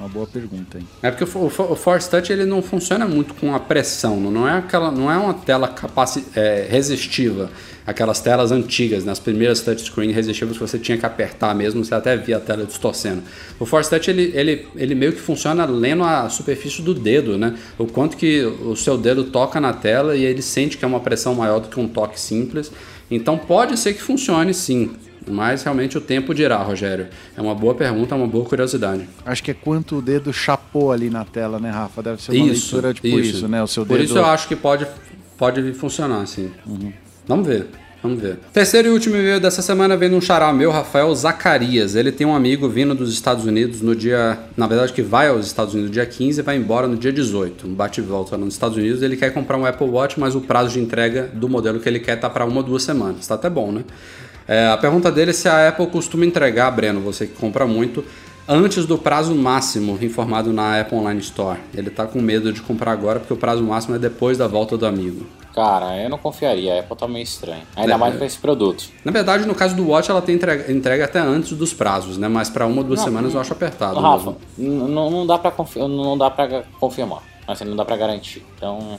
Uma 0.01 0.09
boa 0.09 0.27
pergunta, 0.27 0.79
hein? 0.79 0.89
É 1.03 1.11
porque 1.11 1.25
o, 1.25 1.47
o, 1.47 1.77
Force 1.77 2.09
Touch 2.09 2.33
ele 2.33 2.47
não 2.47 2.63
funciona 2.63 3.07
muito 3.07 3.35
com 3.35 3.55
a 3.55 3.61
pressão, 3.61 4.19
não 4.19 4.49
é 4.49 4.57
aquela, 4.57 4.91
não 4.91 5.13
é 5.13 5.19
uma 5.19 5.35
tela 5.35 5.75
é, 6.35 6.67
resistiva, 6.71 7.51
aquelas 7.87 8.19
telas 8.19 8.51
antigas, 8.51 9.05
nas 9.05 9.19
primeiras 9.19 9.61
touchscreen 9.61 10.11
resistivas 10.11 10.57
que 10.57 10.61
você 10.61 10.79
tinha 10.79 10.97
que 10.97 11.05
apertar 11.05 11.55
mesmo, 11.55 11.85
você 11.85 11.95
até 11.95 12.17
via 12.17 12.39
a 12.39 12.41
tela 12.41 12.65
distorcendo. 12.65 13.23
O 13.59 13.67
Force 13.67 13.91
Touch 13.91 14.09
ele, 14.09 14.33
ele, 14.35 14.69
ele 14.75 14.95
meio 14.95 15.13
que 15.13 15.21
funciona 15.21 15.67
lendo 15.67 16.03
a 16.03 16.31
superfície 16.31 16.81
do 16.81 16.95
dedo, 16.95 17.37
né? 17.37 17.59
O 17.77 17.87
quanto 17.87 18.17
que 18.17 18.43
o 18.43 18.75
seu 18.77 18.97
dedo 18.97 19.25
toca 19.25 19.61
na 19.61 19.75
tela 19.75 20.17
e 20.17 20.25
ele 20.25 20.41
sente 20.41 20.79
que 20.79 20.85
é 20.85 20.89
uma 20.89 21.01
pressão 21.01 21.35
maior 21.35 21.61
do 21.61 21.69
que 21.69 21.79
um 21.79 21.87
toque 21.87 22.19
simples. 22.19 22.73
Então 23.11 23.37
pode 23.37 23.79
ser 23.79 23.93
que 23.93 24.01
funcione 24.01 24.55
sim. 24.55 24.93
Mas 25.29 25.63
realmente 25.63 25.97
o 25.99 26.01
tempo 26.01 26.35
dirá, 26.35 26.57
Rogério. 26.59 27.09
É 27.37 27.41
uma 27.41 27.55
boa 27.55 27.75
pergunta, 27.75 28.15
é 28.15 28.19
uma 28.19 28.27
boa 28.27 28.45
curiosidade. 28.45 29.09
Acho 29.25 29.43
que 29.43 29.51
é 29.51 29.55
quanto 29.55 29.97
o 29.97 30.03
dedo 30.03 30.33
chapou 30.33 30.93
ali 30.93 31.11
na 31.11 31.25
tela, 31.25 31.59
né, 31.59 31.71
Rafa? 31.71 32.03
Deve 32.03 32.23
ser 32.23 32.33
uma 32.33 32.47
Isso, 32.53 32.75
leitura 32.77 32.95
tipo 32.95 33.07
isso, 33.21 33.37
isso. 33.39 33.49
né? 33.49 33.63
O 33.63 33.67
seu 33.67 33.85
Por 33.85 33.99
dedo. 33.99 34.07
isso 34.07 34.19
eu 34.19 34.25
acho 34.27 34.49
que 34.49 34.57
pode, 34.57 34.87
pode 35.37 35.73
funcionar, 35.75 36.27
sim. 36.27 36.51
Vamos 37.27 37.47
ver. 37.47 37.67
Vamos 38.03 38.19
ver. 38.19 38.39
Terceiro 38.51 38.89
e 38.89 38.91
último 38.93 39.15
e-mail 39.15 39.39
dessa 39.39 39.61
semana 39.61 39.95
vem 39.95 40.09
de 40.09 40.15
um 40.15 40.23
xará 40.23 40.51
meu, 40.55 40.71
Rafael 40.71 41.15
Zacarias. 41.15 41.95
Ele 41.95 42.11
tem 42.11 42.27
um 42.27 42.35
amigo 42.35 42.67
vindo 42.67 42.95
dos 42.95 43.13
Estados 43.13 43.45
Unidos 43.45 43.83
no 43.83 43.95
dia. 43.95 44.39
Na 44.57 44.67
verdade, 44.67 44.95
que 44.95 45.03
vai 45.03 45.29
aos 45.29 45.45
Estados 45.47 45.75
Unidos 45.75 45.91
no 45.91 45.93
dia 45.93 46.07
15 46.07 46.41
e 46.41 46.43
vai 46.43 46.57
embora 46.57 46.89
no 46.89 46.97
dia 46.97 47.13
18. 47.13 47.67
Um 47.69 47.75
bate 47.75 48.01
e 48.01 48.03
volta 48.03 48.39
nos 48.39 48.55
Estados 48.55 48.79
Unidos. 48.79 49.03
Ele 49.03 49.19
quer 49.19 49.35
comprar 49.35 49.59
um 49.59 49.67
Apple 49.67 49.87
Watch, 49.87 50.19
mas 50.19 50.35
o 50.35 50.41
prazo 50.41 50.71
de 50.73 50.81
entrega 50.81 51.29
do 51.35 51.47
modelo 51.47 51.79
que 51.79 51.87
ele 51.87 52.01
quer 52.01 52.17
tá 52.17 52.31
para 52.31 52.47
uma 52.47 52.57
ou 52.57 52.63
duas 52.63 52.83
semanas. 52.83 53.27
Tá 53.27 53.35
até 53.35 53.51
bom, 53.51 53.71
né? 53.71 53.85
É, 54.49 54.67
a 54.69 54.77
pergunta 54.77 55.11
dele 55.13 55.31
é 55.31 55.35
se 55.35 55.49
a 55.49 55.69
Apple 55.69 55.87
costuma 55.87 56.25
entregar, 56.27 56.71
Breno, 56.71 57.01
você 57.01 57.27
que 57.27 57.35
compra 57.35 57.67
muito, 57.67 58.05
antes 58.49 58.85
do 58.87 58.99
prazo 58.99 59.35
máximo 59.35 59.97
informado 60.03 60.53
na 60.53 60.81
Apple 60.81 60.99
Online 60.99 61.21
Store. 61.21 61.59
Ele 61.73 61.89
tá 61.91 62.07
com 62.07 62.21
medo 62.21 62.53
de 62.53 62.61
comprar 62.61 62.93
agora 62.93 63.21
porque 63.21 63.33
o 63.33 63.37
prazo 63.37 63.63
máximo 63.63 63.95
é 63.95 63.99
depois 63.99 64.37
da 64.39 64.47
volta 64.49 64.77
do 64.77 64.87
amigo. 64.87 65.25
Cara, 65.55 65.97
eu 66.01 66.09
não 66.09 66.17
confiaria, 66.19 66.77
a 66.77 66.81
Apple 66.81 66.97
tá 66.97 67.09
meio 67.09 67.25
estranho. 67.25 67.63
Ainda 67.75 67.95
É, 67.95 67.97
mais 67.97 68.15
pra 68.15 68.25
esse 68.25 68.39
produto. 68.39 68.85
Na 69.05 69.11
verdade, 69.11 69.47
no 69.47 69.55
caso 69.55 69.75
do 69.75 69.89
Watch, 69.89 70.09
ela 70.11 70.23
tem 70.23 70.37
entrega, 70.37 70.73
entrega 70.73 71.05
até 71.05 71.19
antes 71.19 71.53
dos 71.53 71.73
prazos, 71.73 72.17
né? 72.19 72.29
Mas 72.29 72.49
para 72.49 72.67
uma 72.67 72.79
ou 72.79 72.85
duas 72.85 73.01
Não, 73.01 73.07
semanas 73.07 73.35
eu 73.35 73.41
acho 73.41 73.53
apertado. 73.53 73.99
Rafa, 73.99 74.37
não 74.57 75.11
não 75.11 75.27
dá 75.27 75.39
confi- 75.39 75.81
para 76.37 76.63
confirmar, 76.79 77.23
assim, 77.49 77.65
não 77.65 77.75
dá 77.77 77.85
pra 77.85 77.97
garantir. 77.97 78.45
Então, 78.57 78.99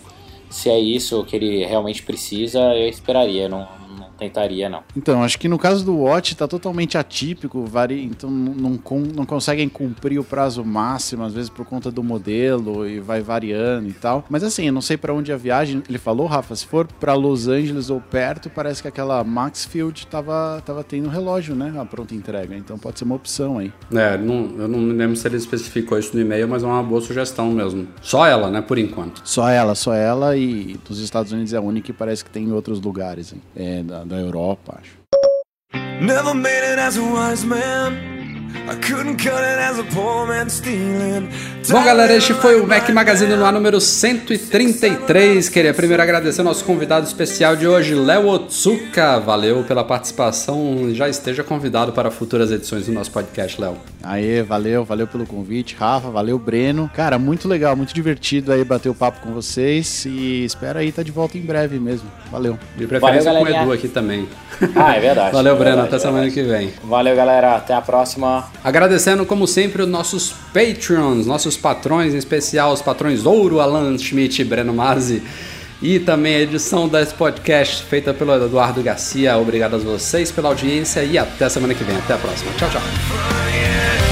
se 0.50 0.70
é 0.70 0.78
isso 0.78 1.24
que 1.24 1.38
ele 1.38 1.66
realmente 1.66 2.04
precisa, 2.04 2.60
eu 2.76 2.90
esperaria, 2.90 3.48
não, 3.48 3.66
não 3.98 4.08
tentaria 4.26 4.70
não. 4.70 4.84
Então, 4.96 5.24
acho 5.24 5.40
que 5.40 5.48
no 5.48 5.58
caso 5.58 5.84
do 5.84 5.96
Watch 5.98 6.36
tá 6.36 6.48
totalmente 6.48 6.98
atípico, 6.98 7.66
vari... 7.66 8.04
então 8.06 8.30
não, 8.30 8.54
não, 8.54 8.78
con- 8.78 9.08
não 9.16 9.26
conseguem 9.26 9.68
cumprir 9.68 10.20
o 10.20 10.24
prazo 10.24 10.64
máximo, 10.64 11.24
às 11.24 11.34
vezes 11.34 11.50
por 11.50 11.66
conta 11.66 11.92
do 11.92 12.04
modelo 12.04 12.88
e 12.88 13.00
vai 13.00 13.22
variando 13.22 13.90
e 13.90 13.94
tal. 13.94 14.24
Mas 14.30 14.44
assim, 14.44 14.68
eu 14.68 14.74
não 14.74 14.82
sei 14.82 14.96
pra 14.96 15.14
onde 15.14 15.32
a 15.34 15.38
viagem. 15.38 15.82
Ele 15.90 15.98
falou, 15.98 16.28
Rafa, 16.28 16.56
se 16.56 16.66
for 16.68 16.86
pra 17.00 17.14
Los 17.16 17.48
Angeles 17.48 17.90
ou 17.90 18.00
perto, 18.00 18.50
parece 18.50 18.82
que 18.82 18.88
aquela 18.88 19.24
Maxfield 19.24 20.06
tava, 20.08 20.62
tava 20.66 20.84
tendo 20.84 21.10
relógio, 21.10 21.56
né? 21.56 21.74
A 21.80 21.86
pronta 21.86 22.14
entrega. 22.14 22.56
Então 22.56 22.78
pode 22.78 23.00
ser 23.00 23.06
uma 23.06 23.16
opção 23.16 23.58
aí. 23.58 23.74
É, 23.92 24.18
não- 24.18 24.52
eu 24.60 24.68
não 24.68 24.80
me 24.80 24.94
lembro 24.94 25.16
se 25.16 25.28
ele 25.28 25.38
especificou 25.38 25.98
isso 25.98 26.16
no 26.16 26.22
e-mail, 26.22 26.48
mas 26.48 26.62
é 26.64 26.68
uma 26.68 26.84
boa 26.84 27.02
sugestão 27.02 27.50
mesmo. 27.52 27.88
Só 28.02 28.26
ela, 28.28 28.52
né? 28.52 28.62
Por 28.62 28.78
enquanto. 28.78 29.22
Só 29.26 29.50
ela, 29.50 29.74
só 29.74 29.94
ela 29.94 30.38
e 30.38 30.78
dos 30.88 31.00
Estados 31.00 31.32
Unidos 31.32 31.54
é 31.54 31.58
a 31.58 31.62
única 31.62 31.90
e 31.90 31.94
parece 31.94 32.24
que 32.24 32.30
tem 32.30 32.44
em 32.46 32.52
outros 32.52 32.80
lugares, 32.80 33.34
hein? 33.34 33.42
É, 33.56 33.82
da, 33.84 34.04
da 34.12 34.20
Europa, 34.20 34.80
acho. 34.80 35.02
Never 36.02 36.34
made 36.34 36.74
it 36.74 36.80
as 36.80 36.98
a 36.98 37.02
wise 37.02 37.46
man. 37.46 38.21
I 38.70 38.76
couldn't 38.76 39.18
cut 39.18 39.42
it 39.44 39.60
as 39.60 39.80
a 39.80 39.84
poor 39.84 40.26
man 40.28 40.50
stealing. 40.50 41.30
Bom, 41.70 41.84
galera, 41.84 42.14
este 42.14 42.34
foi 42.34 42.60
o 42.60 42.68
Mac 42.68 42.90
Magazine 42.90 43.36
no 43.36 43.46
ar 43.46 43.54
número 43.54 43.80
133. 43.80 45.50
Queria 45.50 45.74
primeiro 45.74 46.02
agradecer 46.02 46.42
ao 46.42 46.46
nosso 46.46 46.64
convidado 46.66 47.06
especial 47.06 47.56
de 47.56 47.68
hoje, 47.68 47.94
Léo 47.96 48.28
Otsuka. 48.28 49.20
Valeu 49.20 49.64
pela 49.64 49.84
participação. 49.84 50.90
Já 50.94 51.08
esteja 51.08 51.44
convidado 51.44 51.92
para 51.94 52.10
futuras 52.12 52.52
edições 52.52 52.86
do 52.86 52.92
nosso 52.92 53.12
podcast, 53.12 53.60
Léo. 53.60 53.78
Aê, 54.04 54.42
valeu, 54.42 54.84
valeu 54.84 55.08
pelo 55.08 55.26
convite, 55.26 55.76
Rafa, 55.80 56.10
valeu, 56.10 56.40
Breno. 56.40 56.90
Cara, 56.96 57.20
muito 57.20 57.48
legal, 57.48 57.76
muito 57.76 57.94
divertido 57.94 58.52
aí 58.52 58.64
bater 58.64 58.90
o 58.90 58.96
papo 58.96 59.22
com 59.22 59.32
vocês 59.32 60.06
e 60.06 60.44
espero 60.44 60.80
aí 60.80 60.90
estar 60.90 61.04
de 61.04 61.12
volta 61.12 61.38
em 61.38 61.42
breve 61.42 61.80
mesmo. 61.80 62.10
Valeu. 62.32 62.58
De 62.76 62.88
preferência 62.88 63.32
Valeu, 63.32 63.46
com 63.46 63.52
o. 63.52 63.62
Edu 63.64 63.72
aqui 63.72 63.88
também. 63.88 64.28
Ah, 64.76 64.96
é 64.96 65.00
verdade. 65.00 65.32
Valeu, 65.34 65.54
é 65.54 65.58
Breno. 65.58 65.76
verdade, 65.78 65.88
Até 65.88 65.96
é 65.96 66.00
semana 66.00 66.30
que 66.32 66.42
vem. 66.44 66.74
Valeu, 66.84 67.16
galera. 67.16 67.56
Até 67.56 67.74
a 67.74 67.82
próxima. 67.82 68.41
Agradecendo, 68.64 69.26
como 69.26 69.48
sempre, 69.48 69.82
os 69.82 69.88
nossos 69.88 70.34
Patreons, 70.54 71.26
nossos 71.26 71.58
patrões, 71.58 72.14
em 72.14 72.18
especial 72.18 72.74
os 72.74 72.82
patrões 72.82 73.26
Ouro, 73.26 73.60
Alan 73.60 73.98
Schmidt 73.98 74.42
e 74.42 74.46
Breno 74.46 74.74
Marzi. 74.74 75.22
E 75.82 76.00
também 76.00 76.36
a 76.36 76.40
edição 76.42 76.88
desse 76.88 77.14
podcast 77.16 77.84
feita 77.84 78.14
pelo 78.14 78.34
Eduardo 78.36 78.84
Garcia. 78.84 79.36
Obrigado 79.38 79.76
a 79.76 79.80
vocês 79.80 80.32
pela 80.32 80.50
audiência 80.50 81.04
e 81.04 81.18
até 81.18 81.50
semana 81.50 81.74
que 81.74 81.84
vem. 81.84 81.98
Até 81.98 82.14
a 82.14 82.18
próxima. 82.18 82.52
Tchau, 82.54 82.70
tchau. 82.70 84.11